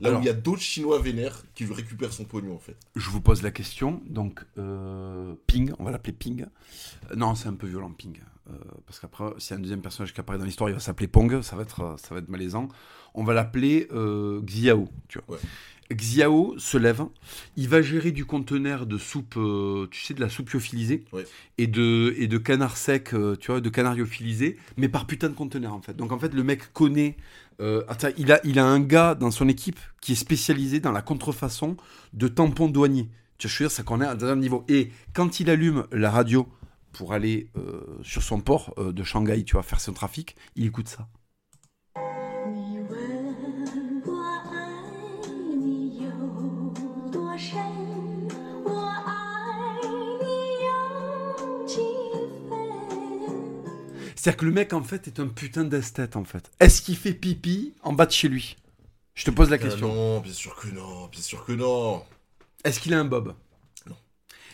Là 0.00 0.08
Alors- 0.10 0.20
où 0.20 0.22
il 0.22 0.26
y 0.26 0.30
a 0.30 0.34
d'autres 0.34 0.62
chinois 0.62 1.00
vénères 1.00 1.42
qui 1.54 1.64
récupèrent 1.66 2.12
son 2.12 2.24
pognon, 2.24 2.54
en 2.54 2.58
fait. 2.58 2.76
Je 2.96 3.10
vous 3.10 3.20
pose 3.20 3.42
la 3.42 3.50
question. 3.50 4.00
Donc, 4.06 4.44
euh, 4.58 5.34
Ping, 5.46 5.72
on 5.78 5.84
va 5.84 5.90
l'appeler 5.90 6.12
Ping. 6.12 6.46
Euh, 7.10 7.16
non, 7.16 7.34
c'est 7.34 7.48
un 7.48 7.54
peu 7.54 7.66
violent, 7.66 7.90
Ping. 7.90 8.18
Euh, 8.50 8.54
parce 8.86 8.98
qu'après, 9.00 9.24
s'il 9.38 9.50
y 9.50 9.54
a 9.54 9.56
un 9.58 9.60
deuxième 9.60 9.80
personnage 9.80 10.12
qui 10.12 10.20
apparaît 10.20 10.38
dans 10.38 10.44
l'histoire, 10.44 10.70
il 10.70 10.74
va 10.74 10.80
s'appeler 10.80 11.08
Pong. 11.08 11.40
Ça 11.42 11.56
va 11.56 11.62
être, 11.62 11.96
ça 11.98 12.14
va 12.14 12.20
être 12.20 12.28
malaisant. 12.28 12.68
On 13.14 13.24
va 13.24 13.34
l'appeler 13.34 13.88
euh, 13.92 14.40
Xiao. 14.42 14.88
Tu 15.08 15.18
vois. 15.26 15.36
Ouais. 15.36 15.42
Xiao 15.94 16.54
se 16.58 16.76
lève. 16.76 17.02
Il 17.56 17.68
va 17.68 17.80
gérer 17.80 18.10
du 18.12 18.24
conteneur 18.26 18.86
de 18.86 18.98
soupe, 18.98 19.36
euh, 19.36 19.86
tu 19.90 20.02
sais, 20.02 20.14
de 20.14 20.20
la 20.20 20.28
soupe 20.28 20.50
lyophilisée. 20.50 21.04
Ouais. 21.12 21.26
Et 21.56 21.66
de, 21.66 22.14
et 22.18 22.26
de 22.26 22.38
canard 22.38 22.76
sec, 22.76 23.14
tu 23.40 23.50
vois, 23.50 23.60
de 23.60 23.68
canard 23.68 23.94
lyophilisé. 23.94 24.58
Mais 24.76 24.88
par 24.88 25.06
putain 25.06 25.28
de 25.28 25.34
conteneur, 25.34 25.72
en 25.72 25.80
fait. 25.80 25.96
Donc, 25.96 26.12
en 26.12 26.18
fait, 26.18 26.34
le 26.34 26.44
mec 26.44 26.72
connaît. 26.72 27.16
attends, 27.88 28.08
il 28.16 28.32
a, 28.32 28.40
il 28.44 28.58
a 28.58 28.66
un 28.66 28.80
gars 28.80 29.14
dans 29.14 29.30
son 29.30 29.48
équipe 29.48 29.80
qui 30.00 30.12
est 30.12 30.16
spécialisé 30.16 30.80
dans 30.80 30.92
la 30.92 31.02
contrefaçon 31.02 31.76
de 32.12 32.28
tampons 32.28 32.68
douaniers. 32.68 33.08
Tu 33.38 33.46
vois, 33.46 33.52
je 33.52 33.62
veux 33.62 33.68
dire, 33.68 33.76
ça 33.76 33.82
qu'on 33.82 34.00
est 34.00 34.06
à 34.06 34.12
un 34.12 34.36
niveau. 34.36 34.64
Et 34.68 34.90
quand 35.14 35.40
il 35.40 35.48
allume 35.48 35.86
la 35.92 36.10
radio 36.10 36.48
pour 36.98 37.12
aller 37.12 37.48
euh, 37.56 37.80
sur 38.02 38.24
son 38.24 38.40
port 38.40 38.74
euh, 38.76 38.92
de 38.92 39.04
Shanghai, 39.04 39.44
tu 39.44 39.52
vois, 39.52 39.62
faire 39.62 39.80
son 39.80 39.92
trafic, 39.92 40.34
il 40.56 40.66
écoute 40.66 40.88
ça. 40.88 41.06
C'est-à-dire 54.16 54.36
que 54.36 54.44
le 54.44 54.50
mec, 54.50 54.72
en 54.72 54.82
fait, 54.82 55.06
est 55.06 55.20
un 55.20 55.28
putain 55.28 55.62
d'esthète, 55.62 56.16
en 56.16 56.24
fait. 56.24 56.50
Est-ce 56.58 56.82
qu'il 56.82 56.96
fait 56.96 57.14
pipi 57.14 57.74
en 57.84 57.92
bas 57.92 58.06
de 58.06 58.10
chez 58.10 58.28
lui? 58.28 58.56
Je 59.14 59.24
te 59.24 59.30
pose 59.30 59.50
la 59.50 59.54
ah 59.54 59.58
question. 59.58 59.94
Non, 59.94 60.18
bien 60.18 60.32
sûr 60.32 60.56
que 60.56 60.66
non, 60.66 61.06
bien 61.06 61.22
sûr 61.22 61.44
que 61.44 61.52
non. 61.52 62.02
Est-ce 62.64 62.80
qu'il 62.80 62.92
a 62.92 62.98
un 62.98 63.04
bob? 63.04 63.36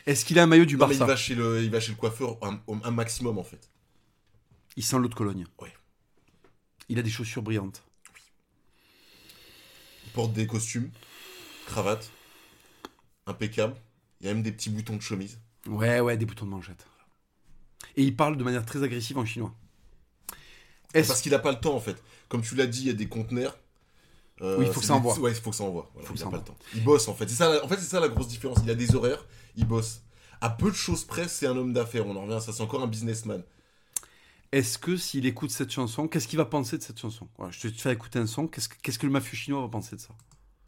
Est-ce 0.07 0.25
qu'il 0.25 0.39
a 0.39 0.43
un 0.43 0.47
maillot 0.47 0.65
du 0.65 0.77
Non, 0.77 0.87
mais 0.87 0.97
Barça 0.97 1.05
il 1.05 1.09
va 1.09 1.17
chez 1.17 1.35
le, 1.35 1.63
il 1.63 1.71
va 1.71 1.81
chez 1.81 1.93
le 1.93 1.97
coiffeur 1.97 2.39
un, 2.43 2.61
un 2.83 2.91
maximum, 2.91 3.39
en 3.39 3.45
fait. 3.45 3.71
Il 4.77 4.85
sent 4.85 4.99
l'eau 4.99 5.09
de 5.09 5.15
Cologne. 5.15 5.47
Ouais. 5.61 5.73
Il 6.89 6.99
a 6.99 7.03
des 7.03 7.11
chaussures 7.11 7.43
brillantes. 7.43 7.83
Il 10.07 10.13
porte 10.13 10.33
des 10.33 10.47
costumes, 10.47 10.91
cravate, 11.67 12.11
impeccable. 13.27 13.75
Il 14.21 14.27
y 14.27 14.31
a 14.31 14.35
même 14.35 14.43
des 14.43 14.53
petits 14.53 14.71
boutons 14.71 14.97
de 14.97 15.03
chemise. 15.03 15.39
Ouais, 15.67 16.01
ouais, 16.01 16.17
des 16.17 16.27
boutons 16.27 16.45
de 16.45 16.51
manchette. 16.51 16.87
Et 17.97 18.03
il 18.03 18.15
parle 18.15 18.37
de 18.37 18.45
manière 18.45 18.65
très 18.67 18.83
agressive 18.83 19.19
en 19.19 19.25
chinois. 19.25 19.55
Est-ce 20.93 21.09
Parce 21.09 21.23
qu'il 21.23 21.35
a 21.35 21.39
pas 21.39 21.53
le 21.53 21.61
temps, 21.61 21.75
en 21.75 21.81
fait. 21.81 22.03
Comme 22.29 22.43
tu 22.43 22.55
l'as 22.55 22.67
dit, 22.67 22.83
il 22.83 22.87
y 22.87 22.91
a 22.91 22.95
des 22.95 23.09
conteneurs. 23.09 23.59
Euh, 24.43 24.57
Oui, 24.59 24.67
il 24.67 24.73
faut 24.73 24.81
que 24.81 24.87
ça 24.87 24.95
envoie. 24.95 25.19
Ouais, 25.19 25.31
il 25.31 25.37
faut 25.37 25.51
que 25.51 25.57
ça 25.57 25.65
envoie. 25.65 25.91
Voilà, 25.95 26.09
Faut 26.09 26.15
que 26.15 26.19
il 26.19 26.23
ça 26.23 26.29
a 26.29 26.31
pas 26.31 26.37
le 26.39 26.43
temps. 26.45 26.57
Il 26.75 26.83
bosse, 26.85 27.07
en 27.09 27.15
fait. 27.15 27.29
C'est 27.29 27.37
ça, 27.37 27.49
la- 27.49 27.65
en 27.65 27.69
fait, 27.69 27.77
c'est 27.77 27.83
ça 27.91 28.01
la 28.01 28.09
grosse 28.09 28.29
différence. 28.29 28.59
Il 28.65 28.71
a 28.71 28.75
des 28.75 28.95
horaires, 28.95 29.25
il 29.57 29.65
bosse. 29.67 30.01
À 30.41 30.51
peu 30.51 30.71
de 30.71 30.77
choses 30.77 31.05
près, 31.05 31.29
c'est 31.29 31.47
un 31.47 31.57
homme 31.57 31.73
d'affaires. 31.73 32.07
On 32.07 32.17
en 32.17 32.23
revient 32.23 32.35
à 32.35 32.41
ça. 32.41 32.53
C'est 32.53 32.63
encore 32.63 32.83
un 32.83 32.87
businessman. 32.89 33.43
Est-ce 34.53 34.79
que 34.79 34.97
s'il 34.97 35.27
écoute 35.27 35.51
cette 35.51 35.71
chanson, 35.73 36.07
qu'est-ce 36.07 36.29
qu'il 36.29 36.37
va 36.39 36.45
penser 36.45 36.79
de 36.79 36.83
cette 36.83 36.99
chanson? 37.01 37.27
Voilà, 37.39 37.51
Je 37.53 37.69
te 37.69 37.81
fais 37.81 37.93
écouter 37.93 38.19
un 38.19 38.27
son. 38.27 38.47
Qu'est-ce 38.47 38.69
que, 38.69 38.75
qu'est-ce 38.83 38.99
que 38.99 39.07
le 39.07 39.13
mafieux 39.13 39.37
chinois 39.37 39.61
va 39.63 39.69
penser 39.69 39.97
de 39.97 40.01
ça? 40.01 40.09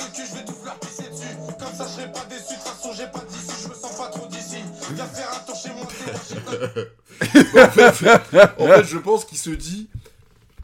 Je 0.00 0.34
vais 0.34 0.44
tout 0.44 0.52
faire 0.54 0.78
pisser 0.80 1.04
dessus. 1.10 1.26
Comme 1.58 1.72
ça, 1.74 1.86
je 1.86 1.92
serai 1.92 2.12
pas 2.12 2.24
déçu. 2.24 2.42
De 2.42 2.54
toute 2.54 2.62
façon, 2.62 2.92
j'ai 2.96 3.06
pas 3.06 3.24
d'ici. 3.28 3.62
Je 3.62 3.68
me 3.68 3.74
sens 3.74 3.96
pas 3.96 4.08
trop 4.08 4.26
d'ici. 4.28 4.56
Viens 4.94 5.06
faire 5.06 5.28
un 5.34 5.38
tour 5.44 5.56
chez 5.56 5.72
moi. 5.72 5.86
t'es 5.86 7.42
moi, 7.52 7.64
en, 7.88 7.92
fait, 7.92 8.52
en 8.58 8.66
fait, 8.66 8.84
je 8.84 8.98
pense 8.98 9.24
qu'il 9.24 9.38
se 9.38 9.50
dit 9.50 9.88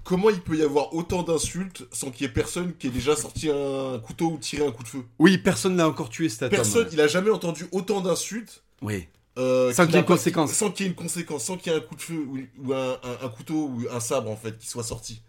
comment 0.04 0.30
il 0.30 0.40
peut 0.40 0.56
y 0.56 0.62
avoir 0.62 0.94
autant 0.94 1.22
d'insultes 1.22 1.84
sans 1.92 2.10
qu'il 2.10 2.26
y 2.26 2.30
ait 2.30 2.32
personne 2.32 2.74
qui 2.76 2.86
ait 2.88 2.90
déjà 2.90 3.14
sorti 3.16 3.50
un 3.50 3.98
couteau 3.98 4.32
ou 4.32 4.38
tiré 4.38 4.66
un 4.66 4.72
coup 4.72 4.82
de 4.82 4.88
feu? 4.88 5.04
Oui, 5.18 5.38
personne 5.38 5.76
n'a 5.76 5.88
encore 5.88 6.08
tué 6.10 6.28
cet 6.28 6.42
homme. 6.42 6.50
Personne, 6.50 6.88
il 6.92 7.00
a 7.00 7.06
jamais 7.08 7.30
entendu 7.30 7.66
autant 7.72 8.00
d'insultes. 8.00 8.62
Oui. 8.80 9.06
euh, 9.38 9.72
Sans 9.72 9.84
qu'il 9.86 9.94
y 9.94 9.96
ait 9.98 10.00
une 10.00 10.06
conséquence. 10.06 10.52
Sans 10.52 10.70
qu'il 10.70 10.86
y 10.86 10.88
ait 10.88 10.90
une 10.92 10.96
conséquence, 10.96 11.44
sans 11.44 11.56
qu'il 11.56 11.72
y 11.72 11.74
ait 11.74 11.78
un 11.78 11.82
coup 11.82 11.94
de 11.96 12.02
feu 12.02 12.14
ou, 12.28 12.38
ou 12.64 12.72
un, 12.74 12.92
un- 13.02 13.26
un 13.26 13.28
couteau 13.28 13.68
ou 13.68 13.84
un 13.90 14.00
sabre 14.00 14.30
en 14.30 14.36
fait 14.36 14.58
qui 14.58 14.66
soit 14.66 14.82
sorti. 14.84 15.22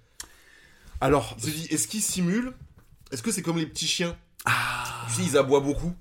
Alors, 1.01 1.35
se 1.39 1.49
dit 1.49 1.67
est-ce 1.69 1.87
qu'il 1.87 2.01
simule 2.01 2.53
Est-ce 3.11 3.21
que 3.21 3.31
c'est 3.31 3.41
comme 3.41 3.57
les 3.57 3.65
petits 3.67 3.87
chiens? 3.87 4.17
Ah, 4.45 5.05
Tu 5.09 5.15
sais, 5.15 5.23
ils 5.23 5.37
aboient 5.37 5.59
beaucoup 5.59 5.93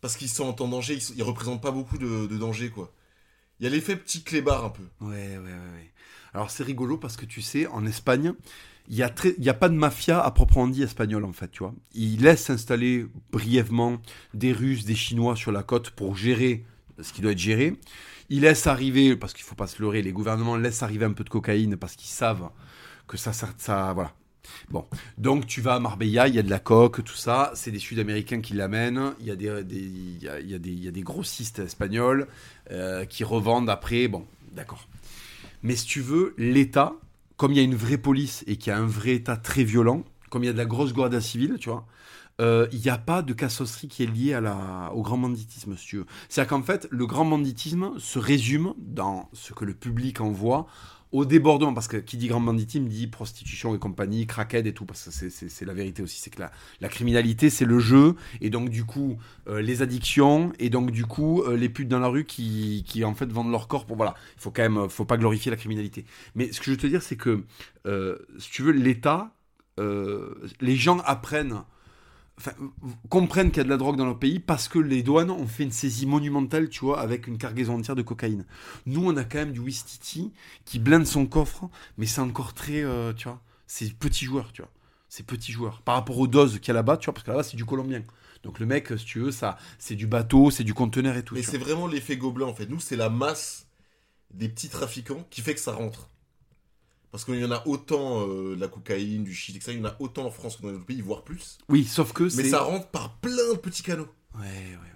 parce 0.00 0.16
qu'ils 0.16 0.28
sont 0.28 0.60
en 0.60 0.68
danger, 0.68 0.94
ils, 0.94 1.00
sont- 1.02 1.14
ils 1.16 1.22
représentent 1.22 1.62
pas 1.62 1.70
beaucoup 1.70 1.96
de, 1.98 2.26
de 2.26 2.36
danger 2.36 2.70
quoi. 2.70 2.92
Il 3.60 3.64
y 3.64 3.66
a 3.66 3.70
l'effet 3.70 3.94
petit 3.96 4.22
clébard 4.24 4.64
un 4.64 4.70
peu. 4.70 4.82
ouais, 5.00 5.08
ouais, 5.10 5.38
ouais, 5.38 5.44
ouais. 5.44 5.92
Alors 6.34 6.50
c'est 6.50 6.64
rigolo 6.64 6.96
parce 6.96 7.16
que 7.16 7.26
tu 7.26 7.42
sais, 7.42 7.66
en 7.66 7.84
Espagne, 7.86 8.32
il 8.88 8.96
y 8.96 9.02
a 9.02 9.06
a 9.06 9.54
pas 9.54 9.68
de 9.68 9.74
mafia 9.74 10.20
à 10.20 10.30
proprement 10.30 10.66
dit 10.68 10.82
espagnole 10.82 11.24
en 11.24 11.32
fait, 11.32 11.50
tu 11.50 11.60
vois. 11.60 11.74
Ils 11.94 12.22
laissent 12.22 12.44
s'installer 12.44 13.06
brièvement 13.30 14.00
des 14.34 14.52
Russes, 14.52 14.84
des 14.84 14.94
Chinois 14.94 15.36
sur 15.36 15.52
la 15.52 15.62
côte 15.62 15.90
pour 15.90 16.16
gérer 16.16 16.64
ce 17.00 17.12
qui 17.12 17.22
doit 17.22 17.32
être 17.32 17.38
géré. 17.38 17.76
Ils 18.28 18.40
laissent 18.42 18.66
arriver, 18.66 19.16
parce 19.16 19.34
qu'il 19.34 19.44
faut 19.44 19.54
pas 19.54 19.66
se 19.66 19.80
leurrer, 19.82 20.02
les 20.02 20.12
gouvernements 20.12 20.56
laissent 20.56 20.82
arriver 20.82 21.04
un 21.04 21.12
peu 21.12 21.24
de 21.24 21.28
cocaïne 21.28 21.76
parce 21.76 21.96
qu'ils 21.96 22.10
savent 22.10 22.50
que 23.06 23.16
ça, 23.16 23.32
ça, 23.32 23.48
ça, 23.58 23.92
voilà. 23.92 24.12
Bon, 24.70 24.86
donc 25.18 25.46
tu 25.46 25.60
vas 25.60 25.74
à 25.74 25.80
Marbella, 25.80 26.28
il 26.28 26.34
y 26.34 26.38
a 26.38 26.42
de 26.42 26.50
la 26.50 26.58
coque, 26.58 27.04
tout 27.04 27.14
ça, 27.14 27.52
c'est 27.54 27.70
des 27.70 27.78
Sud-Américains 27.78 28.40
qui 28.40 28.54
l'amènent, 28.54 29.14
il 29.20 29.26
y, 29.26 29.30
a 29.30 29.36
des, 29.36 29.46
y 29.46 30.28
a, 30.28 30.40
y 30.40 30.54
a 30.88 30.90
des 30.90 31.02
grossistes 31.02 31.60
espagnols 31.60 32.26
euh, 32.70 33.04
qui 33.04 33.22
revendent 33.22 33.70
après, 33.70 34.08
bon, 34.08 34.26
d'accord. 34.52 34.88
Mais 35.62 35.76
si 35.76 35.86
tu 35.86 36.00
veux, 36.00 36.34
l'État, 36.38 36.94
comme 37.36 37.52
il 37.52 37.56
y 37.56 37.60
a 37.60 37.64
une 37.64 37.74
vraie 37.74 37.98
police 37.98 38.44
et 38.46 38.56
qu'il 38.56 38.70
y 38.70 38.74
a 38.74 38.78
un 38.78 38.86
vrai 38.86 39.14
État 39.14 39.36
très 39.36 39.64
violent, 39.64 40.04
comme 40.30 40.44
il 40.44 40.46
y 40.46 40.50
a 40.50 40.52
de 40.52 40.58
la 40.58 40.64
grosse 40.64 40.92
guardia 40.92 41.20
civile, 41.20 41.56
tu 41.60 41.68
vois, 41.68 41.86
euh, 42.40 42.66
il 42.72 42.80
n'y 42.80 42.88
a 42.88 42.98
pas 42.98 43.22
de 43.22 43.32
cassosserie 43.32 43.88
qui 43.88 44.02
est 44.02 44.06
liée 44.06 44.38
au 44.94 45.02
grand 45.02 45.18
banditisme, 45.18 45.76
si 45.76 45.86
tu 45.86 45.96
veux. 45.98 46.06
C'est-à-dire 46.28 46.50
qu'en 46.50 46.62
fait, 46.62 46.88
le 46.90 47.06
grand 47.06 47.24
banditisme 47.24 47.98
se 47.98 48.18
résume 48.18 48.74
dans 48.78 49.28
ce 49.32 49.52
que 49.52 49.64
le 49.64 49.74
public 49.74 50.20
envoie 50.20 50.66
au 51.12 51.24
débordement, 51.24 51.74
parce 51.74 51.88
que 51.88 51.98
qui 51.98 52.16
dit 52.16 52.28
grand 52.28 52.40
banditisme 52.40 52.86
dit 52.86 53.06
prostitution 53.06 53.74
et 53.74 53.78
compagnie, 53.78 54.26
craquette 54.26 54.66
et 54.66 54.72
tout, 54.74 54.86
parce 54.86 55.04
que 55.04 55.10
c'est- 55.30 55.64
la 55.64 55.74
vérité 55.74 56.02
aussi, 56.02 56.18
c'est 56.20 56.30
que 56.30 56.40
la, 56.40 56.50
la 56.80 56.88
criminalité 56.88 57.50
c'est 57.50 57.64
le 57.66 57.78
jeu, 57.78 58.16
et 58.40 58.50
donc 58.50 58.70
du 58.70 58.84
coup 58.84 59.18
euh, 59.48 59.60
les 59.60 59.82
addictions, 59.82 60.52
et 60.58 60.70
donc 60.70 60.90
du 60.90 61.04
coup 61.06 61.42
euh, 61.42 61.56
les 61.56 61.68
putes 61.68 61.88
dans 61.88 61.98
la 62.00 62.08
rue 62.08 62.24
qui, 62.24 62.84
qui 62.86 63.04
en 63.04 63.14
fait 63.14 63.30
vendent 63.30 63.50
leur 63.52 63.68
corps 63.68 63.86
pour 63.86 63.96
voilà, 63.96 64.14
il 64.36 64.40
faut 64.42 64.50
quand 64.50 64.62
même, 64.68 64.88
faut 64.88 65.04
pas 65.04 65.16
glorifier 65.18 65.50
la 65.50 65.56
criminalité. 65.56 66.04
Mais 66.34 66.50
ce 66.52 66.58
que 66.60 66.66
je 66.66 66.70
veux 66.72 66.76
te 66.76 66.86
dire 66.86 67.02
c'est 67.02 67.16
que 67.16 67.44
euh, 67.86 68.18
si 68.38 68.50
tu 68.50 68.62
veux 68.62 68.72
l'État, 68.72 69.32
euh, 69.80 70.34
les 70.60 70.76
gens 70.76 70.98
apprennent 71.00 71.62
enfin, 72.44 72.56
comprennent 73.08 73.50
qu'il 73.50 73.58
y 73.58 73.60
a 73.60 73.64
de 73.64 73.68
la 73.68 73.76
drogue 73.76 73.96
dans 73.96 74.04
leur 74.04 74.18
pays 74.18 74.40
parce 74.40 74.68
que 74.68 74.78
les 74.78 75.02
douanes 75.02 75.30
ont 75.30 75.46
fait 75.46 75.62
une 75.62 75.72
saisie 75.72 76.06
monumentale, 76.06 76.68
tu 76.68 76.80
vois, 76.80 77.00
avec 77.00 77.26
une 77.26 77.38
cargaison 77.38 77.76
entière 77.76 77.96
de 77.96 78.02
cocaïne. 78.02 78.44
Nous, 78.86 79.04
on 79.04 79.16
a 79.16 79.24
quand 79.24 79.38
même 79.38 79.52
du 79.52 79.60
Wistiti 79.60 80.32
qui 80.64 80.78
blinde 80.78 81.06
son 81.06 81.26
coffre, 81.26 81.68
mais 81.98 82.06
c'est 82.06 82.20
encore 82.20 82.54
très, 82.54 82.82
euh, 82.82 83.12
tu 83.12 83.28
vois, 83.28 83.40
c'est 83.66 83.92
petit 83.94 84.24
joueur, 84.24 84.52
tu 84.52 84.62
vois. 84.62 84.70
C'est 85.08 85.26
petit 85.26 85.52
joueur. 85.52 85.82
Par 85.82 85.94
rapport 85.94 86.18
aux 86.18 86.26
doses 86.26 86.58
qu'il 86.58 86.68
y 86.68 86.70
a 86.70 86.74
là-bas, 86.74 86.96
tu 86.96 87.06
vois, 87.06 87.14
parce 87.14 87.24
que 87.24 87.30
là-bas, 87.30 87.42
c'est 87.42 87.56
du 87.56 87.64
colombien. 87.64 88.02
Donc 88.42 88.58
le 88.58 88.66
mec, 88.66 88.88
si 88.96 89.04
tu 89.04 89.20
veux, 89.20 89.30
ça, 89.30 89.58
c'est 89.78 89.94
du 89.94 90.06
bateau, 90.06 90.50
c'est 90.50 90.64
du 90.64 90.74
conteneur 90.74 91.16
et 91.16 91.22
tout. 91.22 91.34
Mais 91.34 91.42
c'est 91.42 91.58
vraiment 91.58 91.86
l'effet 91.86 92.16
gobelin 92.16 92.46
en 92.46 92.54
fait. 92.54 92.66
Nous, 92.66 92.80
c'est 92.80 92.96
la 92.96 93.08
masse 93.08 93.66
des 94.32 94.48
petits 94.48 94.68
trafiquants 94.68 95.24
qui 95.30 95.42
fait 95.42 95.54
que 95.54 95.60
ça 95.60 95.72
rentre. 95.72 96.08
Parce 97.12 97.24
qu'il 97.26 97.36
y 97.38 97.44
en 97.44 97.50
a 97.52 97.62
autant 97.66 98.26
euh, 98.26 98.56
de 98.56 98.60
la 98.60 98.68
cocaïne, 98.68 99.22
du 99.22 99.34
shit, 99.34 99.54
etc. 99.54 99.72
Il 99.74 99.78
y 99.78 99.82
en 99.82 99.88
a 99.90 99.96
autant 100.00 100.24
en 100.24 100.30
France 100.30 100.56
que 100.56 100.62
dans 100.62 100.68
les 100.70 100.74
autres 100.76 100.86
pays, 100.86 101.00
voire 101.02 101.22
plus. 101.22 101.58
Oui, 101.68 101.84
sauf 101.84 102.12
que 102.12 102.24
Mais 102.24 102.30
c'est. 102.30 102.48
ça 102.50 102.60
rentre 102.62 102.88
par 102.88 103.16
plein 103.18 103.52
de 103.52 103.58
petits 103.58 103.82
canaux. 103.82 104.08
Ouais, 104.34 104.40
ouais, 104.46 104.72
ouais. 104.72 104.88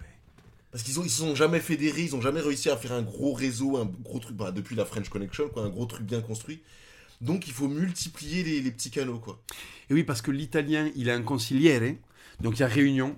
Parce 0.73 0.83
qu'ils 0.83 0.99
ont, 0.99 1.05
ils 1.05 1.11
se 1.11 1.19
sont 1.19 1.35
jamais 1.35 1.61
fédérés, 1.61 2.03
ils 2.03 2.17
ont 2.17 2.21
jamais 2.23 2.41
réussi 2.41 2.71
à 2.71 2.77
faire 2.77 2.93
un 2.93 3.03
gros 3.03 3.35
réseau, 3.35 3.77
un 3.77 3.85
gros 4.03 4.19
truc, 4.19 4.35
bah, 4.37 4.51
depuis 4.51 4.75
la 4.77 4.85
French 4.87 5.09
Connection, 5.11 5.49
quoi, 5.51 5.63
un 5.63 5.69
gros 5.69 5.87
truc 5.87 6.05
bien 6.07 6.23
construit. 6.23 6.63
Donc 7.21 7.47
il 7.47 7.53
faut 7.53 7.69
multiplier 7.69 8.43
les, 8.45 8.61
les 8.61 8.71
petits 8.71 8.91
canaux, 8.91 9.19
quoi. 9.19 9.43
Et 9.91 9.95
oui, 9.95 10.03
parce 10.03 10.23
que 10.23 10.31
l'italien, 10.31 10.91
il 10.97 11.09
a 11.11 11.15
un 11.15 11.23
consigliere, 11.23 11.97
donc 12.41 12.57
il 12.57 12.61
y 12.61 12.63
a 12.63 12.67
réunion. 12.67 13.17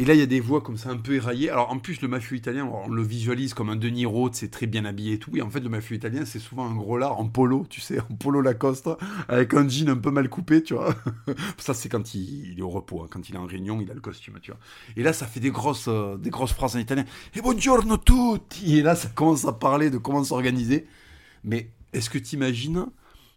Et 0.00 0.04
là, 0.04 0.14
il 0.14 0.20
y 0.20 0.22
a 0.22 0.26
des 0.26 0.38
voix 0.38 0.60
comme 0.60 0.76
ça 0.76 0.90
un 0.90 0.96
peu 0.96 1.14
éraillées. 1.14 1.50
Alors, 1.50 1.72
en 1.72 1.80
plus, 1.80 2.00
le 2.02 2.06
mafieux 2.06 2.36
italien, 2.36 2.64
on 2.72 2.88
le 2.88 3.02
visualise 3.02 3.52
comme 3.52 3.68
un 3.68 3.74
De 3.74 3.88
Niro, 3.88 4.30
c'est 4.32 4.48
très 4.48 4.66
bien 4.66 4.84
habillé 4.84 5.14
et 5.14 5.18
tout. 5.18 5.36
Et 5.36 5.42
en 5.42 5.50
fait, 5.50 5.58
le 5.58 5.68
mafieux 5.68 5.96
italien, 5.96 6.24
c'est 6.24 6.38
souvent 6.38 6.70
un 6.70 6.74
gros 6.76 6.96
lard 6.96 7.18
en 7.18 7.26
polo, 7.26 7.66
tu 7.68 7.80
sais, 7.80 7.98
en 8.08 8.14
polo 8.14 8.40
Lacoste, 8.40 8.88
avec 9.28 9.54
un 9.54 9.68
jean 9.68 9.88
un 9.88 9.96
peu 9.96 10.12
mal 10.12 10.28
coupé, 10.28 10.62
tu 10.62 10.74
vois. 10.74 10.94
ça, 11.58 11.74
c'est 11.74 11.88
quand 11.88 12.14
il, 12.14 12.56
est 12.56 12.62
au 12.62 12.68
repos. 12.68 13.02
hein. 13.02 13.08
Quand 13.10 13.28
il 13.28 13.34
est 13.34 13.38
en 13.38 13.46
réunion, 13.46 13.80
il 13.80 13.90
a 13.90 13.94
le 13.94 14.00
costume, 14.00 14.38
tu 14.40 14.52
vois. 14.52 14.60
Et 14.96 15.02
là, 15.02 15.12
ça 15.12 15.26
fait 15.26 15.40
des 15.40 15.50
grosses, 15.50 15.88
euh, 15.88 16.16
des 16.16 16.30
grosses 16.30 16.52
phrases 16.52 16.76
en 16.76 16.78
italien. 16.78 17.04
Et 17.34 17.40
buongiorno 17.40 17.96
tutti 17.96 18.78
Et 18.78 18.82
là, 18.82 18.94
ça 18.94 19.08
commence 19.08 19.46
à 19.46 19.52
parler 19.52 19.90
de 19.90 19.98
comment 19.98 20.22
s'organiser. 20.22 20.86
Mais 21.42 21.72
est-ce 21.92 22.08
que 22.08 22.18
tu 22.18 22.36
imagines 22.36 22.86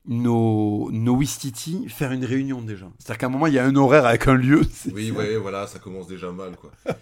nos, 0.08 0.89
nos 0.91 1.16
Wistiti 1.16 1.88
faire 1.89 2.12
une 2.12 2.26
réunion 2.26 2.62
déjà 2.62 2.89
C'est-à-dire 2.99 3.18
qu'à 3.20 3.26
un 3.28 3.30
moment, 3.30 3.47
il 3.47 3.54
y 3.54 3.60
a 3.60 3.66
un 3.66 3.76
horaire 3.76 4.06
avec 4.06 4.28
un 4.28 4.34
lieu. 4.36 4.62
Oui, 4.93 5.12
ouais, 5.12 5.36
voilà, 5.38 5.68
ça 5.68 5.80
commence 5.80 6.08
déjà 6.08 6.32
mal, 6.32 6.56
quoi. 6.58 6.72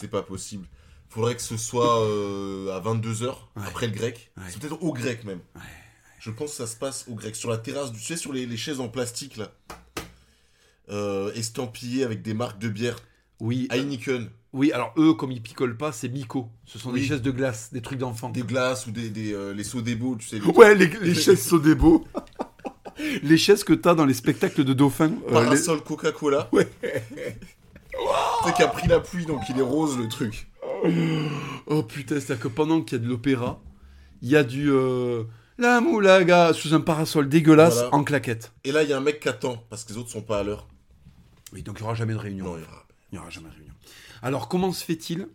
C'est 0.00 0.08
pas 0.10 0.22
possible. 0.22 0.66
Faudrait 1.08 1.34
que 1.36 1.42
ce 1.42 1.56
soit 1.56 2.02
euh, 2.06 2.74
à 2.76 2.80
22h, 2.80 3.26
Ouais. 3.26 3.62
après 3.66 3.86
le 3.86 3.92
grec. 3.92 4.30
Ouais. 4.36 4.44
C'est 4.48 4.58
peut-être 4.60 4.82
au 4.82 4.92
grec, 4.92 5.24
même. 5.24 5.40
Je 6.18 6.30
pense 6.30 6.50
que 6.52 6.56
ça 6.56 6.66
se 6.66 6.76
passe 6.76 7.04
au 7.08 7.14
grec. 7.14 7.36
Sur 7.36 7.50
la 7.50 7.58
terrasse, 7.58 7.92
du- 7.92 7.98
tu 7.98 8.04
sais, 8.04 8.16
sur 8.16 8.32
les, 8.32 8.46
les 8.46 8.56
chaises 8.56 8.80
en 8.80 8.88
plastique, 8.88 9.36
là. 9.36 9.52
Euh, 10.90 11.32
estampillées 11.34 12.04
avec 12.04 12.22
des 12.22 12.34
marques 12.34 12.58
de 12.58 12.68
bière. 12.68 12.96
Oui, 13.40 13.66
euh, 13.72 13.76
Heineken. 13.76 14.28
oui, 14.52 14.72
alors 14.72 14.92
eux, 14.98 15.14
comme 15.14 15.32
ils 15.32 15.42
picolent 15.42 15.76
pas, 15.76 15.90
c'est 15.92 16.08
Miko. 16.08 16.48
Ce 16.64 16.78
sont 16.78 16.92
des 16.92 17.02
chaises 17.02 17.22
de 17.22 17.30
glace, 17.30 17.70
des 17.72 17.80
trucs 17.82 17.98
d'enfants. 17.98 18.30
Des 18.30 18.42
glaces 18.42 18.86
ou 18.86 18.90
des, 18.92 19.10
des, 19.10 19.32
euh, 19.32 19.52
les 19.52 19.64
Sodebo, 19.64 20.16
tu 20.16 20.26
sais. 20.28 20.38
les- 20.38 20.46
Ouais, 20.46 20.74
les, 20.74 20.86
les 20.86 21.14
chaises 21.14 21.42
Sodebo. 21.42 22.04
les 23.22 23.36
chaises 23.36 23.64
que 23.64 23.72
t'as 23.72 23.94
dans 23.94 24.04
les 24.06 24.14
spectacles 24.14 24.64
de 24.64 24.72
dauphins. 24.72 25.12
euh, 25.28 25.32
Parasol 25.32 25.82
Coca-Cola. 25.82 26.48
Ouais. 26.52 26.68
Qui 28.56 28.62
a 28.62 28.68
pris 28.68 28.88
la 28.88 29.00
pluie, 29.00 29.26
donc 29.26 29.42
il 29.48 29.58
est 29.58 29.62
rose, 29.62 29.98
le 29.98 30.08
truc. 30.08 30.48
les- 30.84 31.28
Oh 31.66 31.82
putain, 31.82 32.16
c'est-à-dire 32.16 32.40
que 32.40 32.48
pendant 32.48 32.80
qu'il 32.82 32.98
y 32.98 33.00
a 33.00 33.04
de 33.04 33.08
l'opéra, 33.08 33.60
il 34.22 34.28
y 34.30 34.36
a 34.36 34.42
du... 34.44 34.70
euh, 34.70 35.24
La 35.58 35.80
moulaga 35.80 36.52
sous 36.52 36.74
un 36.74 36.80
parasol 36.80 37.28
dégueulasse 37.28 37.74
Voilà. 37.74 37.94
en 37.94 38.02
claquette. 38.04 38.52
Et 38.64 38.72
là, 38.72 38.82
il 38.82 38.88
y 38.88 38.92
a 38.92 38.96
un 38.96 39.00
mec 39.02 39.20
qui 39.20 39.28
attend, 39.28 39.62
parce 39.70 39.84
que 39.84 39.92
les 39.92 39.98
autres 39.98 40.10
sont 40.10 40.22
pas 40.22 40.38
à 40.40 40.42
l'heure. 40.42 40.66
Oui, 41.52 41.62
donc 41.62 41.76
il 41.78 41.82
n'y 41.82 41.86
aura 41.86 41.94
jamais 41.94 42.14
de 42.14 42.18
réunion. 42.18 42.44
Non, 42.46 42.56
il 42.56 42.62
y 42.62 42.64
aura- 42.64 42.86
Il 43.12 43.14
n'y 43.14 43.18
aura 43.20 43.30
jamais 43.30 43.48
de 43.48 43.54
réunion. 43.54 43.74
Alors, 44.22 44.48
comment 44.48 44.72
se 44.72 44.84
fait-il 44.84 45.28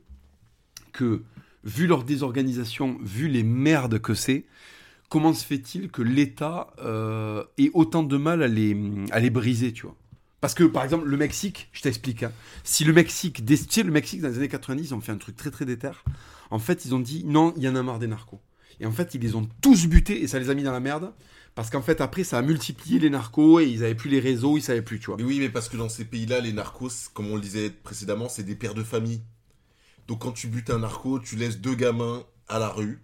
que, 0.93 1.21
vu 1.63 1.87
leur 1.87 2.03
désorganisation, 2.03 2.97
vu 3.03 3.27
les 3.27 3.43
merdes 3.43 3.99
que 3.99 4.13
c'est, 4.15 4.45
comment 5.09 5.33
se 5.33 5.45
fait-il 5.45 5.89
que 5.89 6.01
l'État 6.01 6.73
euh, 6.79 7.43
ait 7.57 7.71
autant 7.73 8.03
de 8.03 8.17
mal 8.17 8.43
à 8.43 8.47
les, 8.47 8.75
à 9.11 9.19
les 9.19 9.29
briser, 9.29 9.73
tu 9.73 9.83
vois? 9.83 9.95
Parce 10.41 10.53
que, 10.53 10.63
par 10.63 10.83
exemple, 10.83 11.07
le 11.07 11.17
Mexique, 11.17 11.69
je 11.73 11.81
t'explique, 11.81 12.23
hein, 12.23 12.31
si 12.63 12.83
le 12.83 12.93
Mexique, 12.93 13.43
dé- 13.43 13.57
tu 13.57 13.65
sais, 13.69 13.83
le 13.83 13.91
Mexique, 13.91 14.21
dans 14.21 14.27
les 14.29 14.37
années 14.37 14.47
90, 14.47 14.89
ils 14.89 14.93
ont 14.93 15.01
fait 15.01 15.11
un 15.11 15.17
truc 15.17 15.35
très 15.35 15.49
très 15.49 15.65
déter. 15.65 15.91
En 16.51 16.59
fait, 16.59 16.85
ils 16.85 16.93
ont 16.93 16.99
dit, 16.99 17.23
non, 17.25 17.53
il 17.57 17.63
y 17.63 17.69
en 17.69 17.75
a 17.75 17.81
marre 17.83 17.99
des 17.99 18.07
narcos. 18.07 18.39
Et 18.79 18.85
en 18.85 18.91
fait, 18.91 19.15
ils 19.15 19.21
les 19.21 19.35
ont 19.35 19.47
tous 19.61 19.87
butés 19.87 20.21
et 20.21 20.27
ça 20.27 20.37
les 20.37 20.49
a 20.49 20.53
mis 20.53 20.63
dans 20.63 20.71
la 20.71 20.79
merde. 20.79 21.11
Parce 21.55 21.71
qu'en 21.71 21.81
fait, 21.81 22.01
après, 22.01 22.23
ça 22.23 22.37
a 22.37 22.41
multiplié 22.43 22.99
les 22.99 23.09
narcos 23.09 23.59
et 23.59 23.65
ils 23.65 23.83
avaient 23.83 23.95
plus 23.95 24.11
les 24.11 24.19
réseaux, 24.19 24.57
ils 24.57 24.61
savaient 24.61 24.83
plus, 24.83 24.99
tu 24.99 25.07
vois. 25.07 25.17
Mais 25.17 25.23
oui, 25.23 25.39
mais 25.39 25.49
parce 25.49 25.69
que 25.69 25.77
dans 25.77 25.89
ces 25.89 26.05
pays-là, 26.05 26.39
les 26.39 26.53
narcos, 26.53 27.09
comme 27.15 27.31
on 27.31 27.35
le 27.35 27.41
disait 27.41 27.71
précédemment, 27.71 28.29
c'est 28.29 28.43
des 28.43 28.55
pères 28.55 28.75
de 28.75 28.83
famille. 28.83 29.21
Donc 30.07 30.19
quand 30.21 30.31
tu 30.31 30.47
butes 30.47 30.69
un 30.69 30.79
narco, 30.79 31.19
tu 31.19 31.35
laisses 31.35 31.59
deux 31.59 31.75
gamins 31.75 32.23
à 32.47 32.59
la 32.59 32.69
rue 32.69 33.01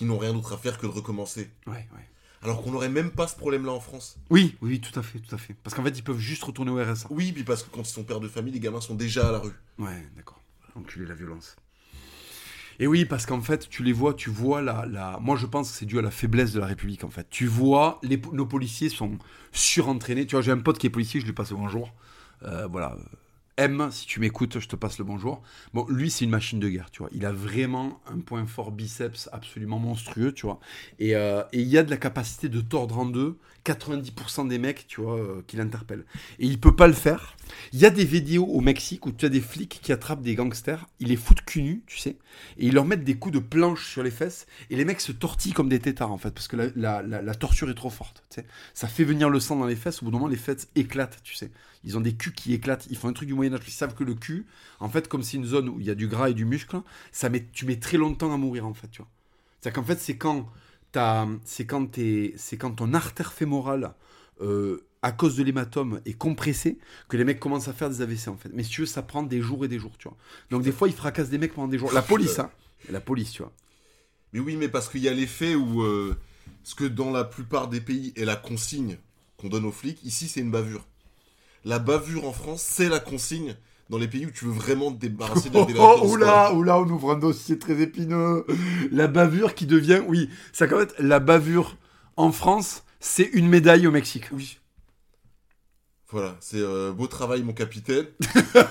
qui 0.00 0.06
n'ont 0.06 0.16
rien 0.16 0.32
d'autre 0.32 0.54
à 0.54 0.56
faire 0.56 0.78
que 0.78 0.86
de 0.86 0.92
recommencer. 0.92 1.50
Ouais, 1.66 1.74
ouais. 1.74 2.08
Alors 2.40 2.62
qu'on 2.62 2.70
n'aurait 2.70 2.88
même 2.88 3.10
pas 3.10 3.28
ce 3.28 3.36
problème-là 3.36 3.72
en 3.72 3.80
France. 3.80 4.16
Oui, 4.30 4.56
oui, 4.62 4.80
tout 4.80 4.98
à 4.98 5.02
fait, 5.02 5.18
tout 5.18 5.34
à 5.34 5.36
fait. 5.36 5.54
Parce 5.62 5.76
qu'en 5.76 5.84
fait, 5.84 5.90
ils 5.90 6.02
peuvent 6.02 6.18
juste 6.18 6.42
retourner 6.42 6.70
au 6.70 6.82
RSA. 6.82 7.08
Oui, 7.10 7.32
puis 7.32 7.44
parce 7.44 7.62
que 7.62 7.68
quand 7.70 7.82
ils 7.82 7.92
sont 7.92 8.02
pères 8.02 8.20
de 8.20 8.26
famille, 8.26 8.54
les 8.54 8.60
gamins 8.60 8.80
sont 8.80 8.94
déjà 8.94 9.28
à 9.28 9.32
la 9.32 9.40
rue. 9.40 9.52
Ouais, 9.78 10.02
d'accord. 10.16 10.40
Enculé 10.74 11.04
la 11.04 11.14
violence. 11.14 11.54
Et 12.78 12.86
oui, 12.86 13.04
parce 13.04 13.26
qu'en 13.26 13.42
fait, 13.42 13.68
tu 13.68 13.82
les 13.82 13.92
vois, 13.92 14.14
tu 14.14 14.30
vois 14.30 14.62
la, 14.62 14.86
la... 14.86 15.18
Moi, 15.20 15.36
je 15.36 15.44
pense 15.44 15.70
que 15.70 15.76
c'est 15.76 15.84
dû 15.84 15.98
à 15.98 16.02
la 16.02 16.10
faiblesse 16.10 16.52
de 16.52 16.60
la 16.60 16.66
République, 16.66 17.04
en 17.04 17.10
fait. 17.10 17.26
Tu 17.28 17.46
vois, 17.46 17.98
les, 18.02 18.18
nos 18.32 18.46
policiers 18.46 18.88
sont 18.88 19.18
surentraînés. 19.52 20.26
Tu 20.26 20.34
vois, 20.34 20.40
j'ai 20.40 20.52
un 20.52 20.60
pote 20.60 20.78
qui 20.78 20.86
est 20.86 20.90
policier, 20.90 21.20
je 21.20 21.26
lui 21.26 21.34
passe 21.34 21.50
le 21.50 21.56
bonjour. 21.56 21.92
Euh, 22.44 22.66
voilà. 22.68 22.96
M, 23.60 23.90
si 23.90 24.06
tu 24.06 24.20
m'écoutes, 24.20 24.58
je 24.58 24.68
te 24.68 24.74
passe 24.74 24.98
le 24.98 25.04
bonjour. 25.04 25.42
Bon, 25.74 25.84
lui, 25.90 26.10
c'est 26.10 26.24
une 26.24 26.30
machine 26.30 26.58
de 26.58 26.68
guerre, 26.70 26.90
tu 26.90 27.00
vois. 27.00 27.10
Il 27.12 27.26
a 27.26 27.32
vraiment 27.32 28.00
un 28.06 28.18
point 28.18 28.46
fort 28.46 28.72
biceps 28.72 29.28
absolument 29.32 29.78
monstrueux, 29.78 30.32
tu 30.32 30.46
vois. 30.46 30.60
Et, 30.98 31.14
euh, 31.14 31.42
il 31.52 31.68
y 31.68 31.76
a 31.76 31.82
de 31.82 31.90
la 31.90 31.98
capacité 31.98 32.48
de 32.48 32.62
tordre 32.62 32.98
en 32.98 33.04
deux 33.04 33.36
90% 33.66 34.48
des 34.48 34.58
mecs, 34.58 34.86
tu 34.86 35.02
vois, 35.02 35.18
euh, 35.18 35.42
qui 35.46 35.58
l'interpellent. 35.58 36.06
Et 36.38 36.46
il 36.46 36.58
peut 36.58 36.74
pas 36.74 36.86
le 36.86 36.94
faire. 36.94 37.36
Il 37.74 37.80
y 37.80 37.84
a 37.84 37.90
des 37.90 38.06
vidéos 38.06 38.46
au 38.46 38.62
Mexique 38.62 39.04
où 39.04 39.12
tu 39.12 39.26
as 39.26 39.28
des 39.28 39.42
flics 39.42 39.80
qui 39.82 39.92
attrapent 39.92 40.22
des 40.22 40.34
gangsters, 40.34 40.86
ils 40.98 41.08
les 41.08 41.16
foutent 41.16 41.42
cul 41.42 41.62
nu, 41.62 41.82
tu 41.86 41.98
sais, 41.98 42.16
et 42.56 42.68
ils 42.68 42.72
leur 42.72 42.86
mettent 42.86 43.04
des 43.04 43.16
coups 43.16 43.34
de 43.34 43.40
planche 43.40 43.86
sur 43.86 44.02
les 44.02 44.10
fesses, 44.10 44.46
et 44.70 44.76
les 44.76 44.86
mecs 44.86 45.02
se 45.02 45.12
tortillent 45.12 45.52
comme 45.52 45.68
des 45.68 45.80
têtards, 45.80 46.12
en 46.12 46.18
fait, 46.18 46.30
parce 46.30 46.48
que 46.48 46.56
la, 46.56 47.34
torture 47.34 47.68
est 47.68 47.74
trop 47.74 47.90
forte, 47.90 48.24
tu. 48.30 48.40
Ça 48.72 48.88
fait 48.88 49.04
venir 49.04 49.28
le 49.28 49.40
sang 49.40 49.56
dans 49.56 49.66
les 49.66 49.76
fesses, 49.76 50.00
au 50.00 50.06
bout 50.06 50.12
d'un 50.12 50.18
moment, 50.18 50.30
les 50.30 50.36
fesses 50.36 50.68
éclatent, 50.74 51.18
tu 51.22 51.34
sais. 51.34 51.50
Ils 51.84 51.96
ont 51.96 52.00
des 52.00 52.14
culs 52.14 52.32
qui 52.32 52.52
éclatent, 52.52 52.86
ils 52.90 52.96
font 52.96 53.08
un 53.08 53.12
truc 53.12 53.28
du 53.28 53.34
Moyen-Âge, 53.34 53.62
ils 53.66 53.72
savent 53.72 53.94
que 53.94 54.04
le 54.04 54.14
cul, 54.14 54.46
en 54.80 54.88
fait, 54.88 55.08
comme 55.08 55.22
c'est 55.22 55.36
une 55.36 55.46
zone 55.46 55.68
où 55.68 55.80
il 55.80 55.86
y 55.86 55.90
a 55.90 55.94
du 55.94 56.08
gras 56.08 56.30
et 56.30 56.34
du 56.34 56.44
muscle, 56.44 56.80
ça 57.12 57.28
met, 57.28 57.46
tu 57.52 57.64
mets 57.64 57.78
très 57.78 57.96
longtemps 57.96 58.32
à 58.32 58.36
mourir, 58.36 58.66
en 58.66 58.74
fait, 58.74 58.88
tu 58.88 58.98
vois. 58.98 59.10
C'est-à-dire 59.60 59.80
qu'en 59.80 59.86
fait, 59.86 59.98
c'est 59.98 60.16
quand, 60.16 60.48
quand, 60.92 61.38
c'est 61.44 62.56
quand 62.56 62.70
ton 62.70 62.94
artère 62.94 63.32
fémorale, 63.32 63.94
euh, 64.42 64.86
à 65.02 65.12
cause 65.12 65.36
de 65.36 65.42
l'hématome, 65.42 66.00
est 66.04 66.12
compressée, 66.12 66.78
que 67.08 67.16
les 67.16 67.24
mecs 67.24 67.40
commencent 67.40 67.68
à 67.68 67.72
faire 67.72 67.88
des 67.88 68.02
AVC, 68.02 68.28
en 68.28 68.36
fait. 68.36 68.50
Mais 68.52 68.62
si 68.62 68.70
tu 68.70 68.82
veux, 68.82 68.86
ça 68.86 69.02
prend 69.02 69.22
des 69.22 69.40
jours 69.40 69.64
et 69.64 69.68
des 69.68 69.78
jours, 69.78 69.96
tu 69.98 70.08
vois. 70.08 70.16
Donc 70.50 70.62
des 70.62 70.72
fois, 70.72 70.88
ils 70.88 70.94
fracassent 70.94 71.30
des 71.30 71.38
mecs 71.38 71.54
pendant 71.54 71.68
des 71.68 71.78
jours. 71.78 71.92
La 71.92 72.02
police, 72.02 72.38
hein. 72.38 72.50
La 72.90 73.00
police, 73.00 73.32
tu 73.32 73.42
vois. 73.42 73.52
Mais 74.32 74.40
oui, 74.40 74.56
mais 74.56 74.68
parce 74.68 74.88
qu'il 74.88 75.00
y 75.00 75.08
a 75.08 75.12
l'effet 75.14 75.54
où 75.54 75.82
euh, 75.82 76.16
ce 76.62 76.74
que 76.74 76.84
dans 76.84 77.10
la 77.10 77.24
plupart 77.24 77.68
des 77.68 77.80
pays 77.80 78.12
est 78.16 78.24
la 78.24 78.36
consigne 78.36 78.98
qu'on 79.36 79.48
donne 79.48 79.64
aux 79.64 79.72
flics, 79.72 80.02
ici 80.04 80.28
c'est 80.28 80.40
une 80.40 80.50
bavure. 80.50 80.86
La 81.64 81.78
bavure 81.78 82.26
en 82.26 82.32
France, 82.32 82.62
c'est 82.62 82.88
la 82.88 83.00
consigne 83.00 83.54
dans 83.90 83.98
les 83.98 84.08
pays 84.08 84.24
où 84.24 84.30
tu 84.30 84.46
veux 84.46 84.52
vraiment 84.52 84.92
te 84.92 84.98
débarrasser 84.98 85.50
de 85.50 85.54
la 85.54 85.64
Oh, 85.78 86.00
oh, 86.02 86.08
oula, 86.08 86.54
oula, 86.54 86.78
on 86.78 86.88
ouvre 86.88 87.12
un 87.12 87.18
dossier 87.18 87.58
très 87.58 87.80
épineux. 87.80 88.46
La 88.92 89.08
bavure 89.08 89.54
qui 89.54 89.66
devient, 89.66 90.00
oui, 90.06 90.30
ça 90.52 90.66
quand 90.66 90.78
même, 90.78 90.88
la 90.98 91.18
bavure 91.18 91.76
en 92.16 92.32
France, 92.32 92.84
c'est 93.00 93.28
une 93.32 93.48
médaille 93.48 93.86
au 93.86 93.90
Mexique. 93.90 94.26
Oui. 94.32 94.58
Voilà, 96.10 96.36
c'est 96.40 96.58
euh, 96.58 96.92
beau 96.92 97.06
travail 97.06 97.42
mon 97.42 97.52
capitaine. 97.52 98.06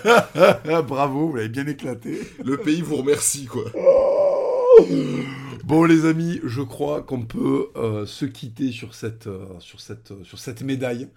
Bravo, 0.88 1.30
vous 1.30 1.36
l'avez 1.36 1.50
bien 1.50 1.68
éclaté. 1.68 2.20
Le 2.44 2.58
pays 2.58 2.82
vous 2.82 2.98
remercie 2.98 3.46
quoi. 3.46 3.66
Bon 5.70 5.84
les 5.84 6.06
amis, 6.06 6.42
je 6.44 6.64
crois 6.64 7.04
qu'on 7.04 7.22
peut 7.22 7.68
euh, 7.76 8.08
se 8.08 8.26
quitter 8.26 8.72
sur 8.72 8.96
cette, 8.96 9.28
euh, 9.28 9.46
sur, 9.60 9.80
cette, 9.82 10.10
euh, 10.10 10.24
sur 10.24 10.40
cette 10.40 10.64
médaille. 10.64 11.10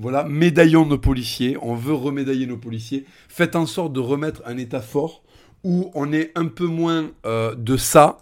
Voilà, 0.00 0.24
médaillons 0.24 0.84
nos 0.84 0.98
policiers, 0.98 1.56
on 1.62 1.76
veut 1.76 1.94
remédailler 1.94 2.46
nos 2.46 2.56
policiers. 2.56 3.06
Faites 3.28 3.54
en 3.54 3.66
sorte 3.66 3.92
de 3.92 4.00
remettre 4.00 4.42
un 4.46 4.56
état 4.56 4.80
fort 4.80 5.22
où 5.62 5.92
on 5.94 6.12
est 6.12 6.32
un 6.34 6.46
peu 6.46 6.66
moins 6.66 7.12
de 7.24 7.76
ça. 7.76 8.18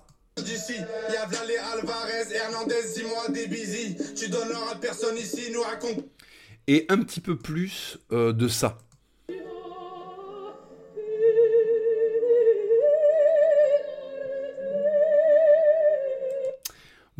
Et 6.66 6.84
un 6.90 6.98
petit 6.98 7.20
peu 7.22 7.38
plus 7.38 7.98
de 8.10 8.48
ça. 8.48 8.76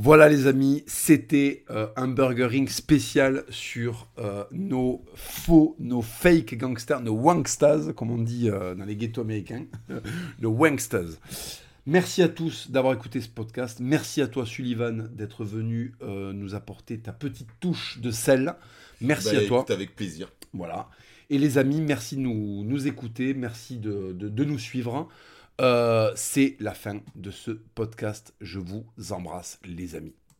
Voilà 0.00 0.28
les 0.28 0.46
amis, 0.46 0.84
c'était 0.86 1.64
euh, 1.70 1.88
un 1.96 2.06
burgering 2.06 2.68
spécial 2.68 3.44
sur 3.50 4.06
euh, 4.18 4.44
nos 4.52 5.04
faux, 5.16 5.74
nos 5.80 6.02
fake 6.02 6.56
gangsters, 6.56 7.00
nos 7.00 7.14
wangstas, 7.16 7.92
comme 7.94 8.12
on 8.12 8.18
dit 8.18 8.48
euh, 8.48 8.76
dans 8.76 8.84
les 8.84 8.94
ghettos 8.94 9.22
américains, 9.22 9.64
nos 10.40 10.50
wangstas. 10.50 11.18
Merci 11.84 12.22
à 12.22 12.28
tous 12.28 12.70
d'avoir 12.70 12.94
écouté 12.94 13.20
ce 13.20 13.28
podcast. 13.28 13.80
Merci 13.80 14.22
à 14.22 14.28
toi 14.28 14.46
Sullivan 14.46 15.08
d'être 15.12 15.42
venu 15.44 15.94
nous 16.02 16.54
apporter 16.54 16.98
ta 16.98 17.12
petite 17.12 17.48
touche 17.60 17.98
de 18.00 18.10
sel. 18.10 18.54
Merci 19.00 19.34
Bah, 19.36 19.40
à 19.42 19.46
toi. 19.46 19.64
avec 19.70 19.96
plaisir. 19.96 20.30
Voilà. 20.52 20.90
Et 21.30 21.38
les 21.38 21.56
amis, 21.56 21.80
merci 21.80 22.16
de 22.16 22.20
nous, 22.20 22.62
nous 22.62 22.86
écouter, 22.86 23.32
merci 23.32 23.78
de, 23.78 24.12
de- 24.12 24.28
de 24.28 24.44
nous 24.44 24.58
suivre. 24.58 25.08
Euh, 25.60 26.12
C'est 26.16 26.56
la 26.60 26.74
fin 26.74 27.00
de 27.14 27.30
ce 27.30 27.50
podcast. 27.50 28.34
Je 28.40 28.58
vous 28.58 28.86
embrasse, 29.10 29.58
les 29.64 29.94
amis. 29.94 30.14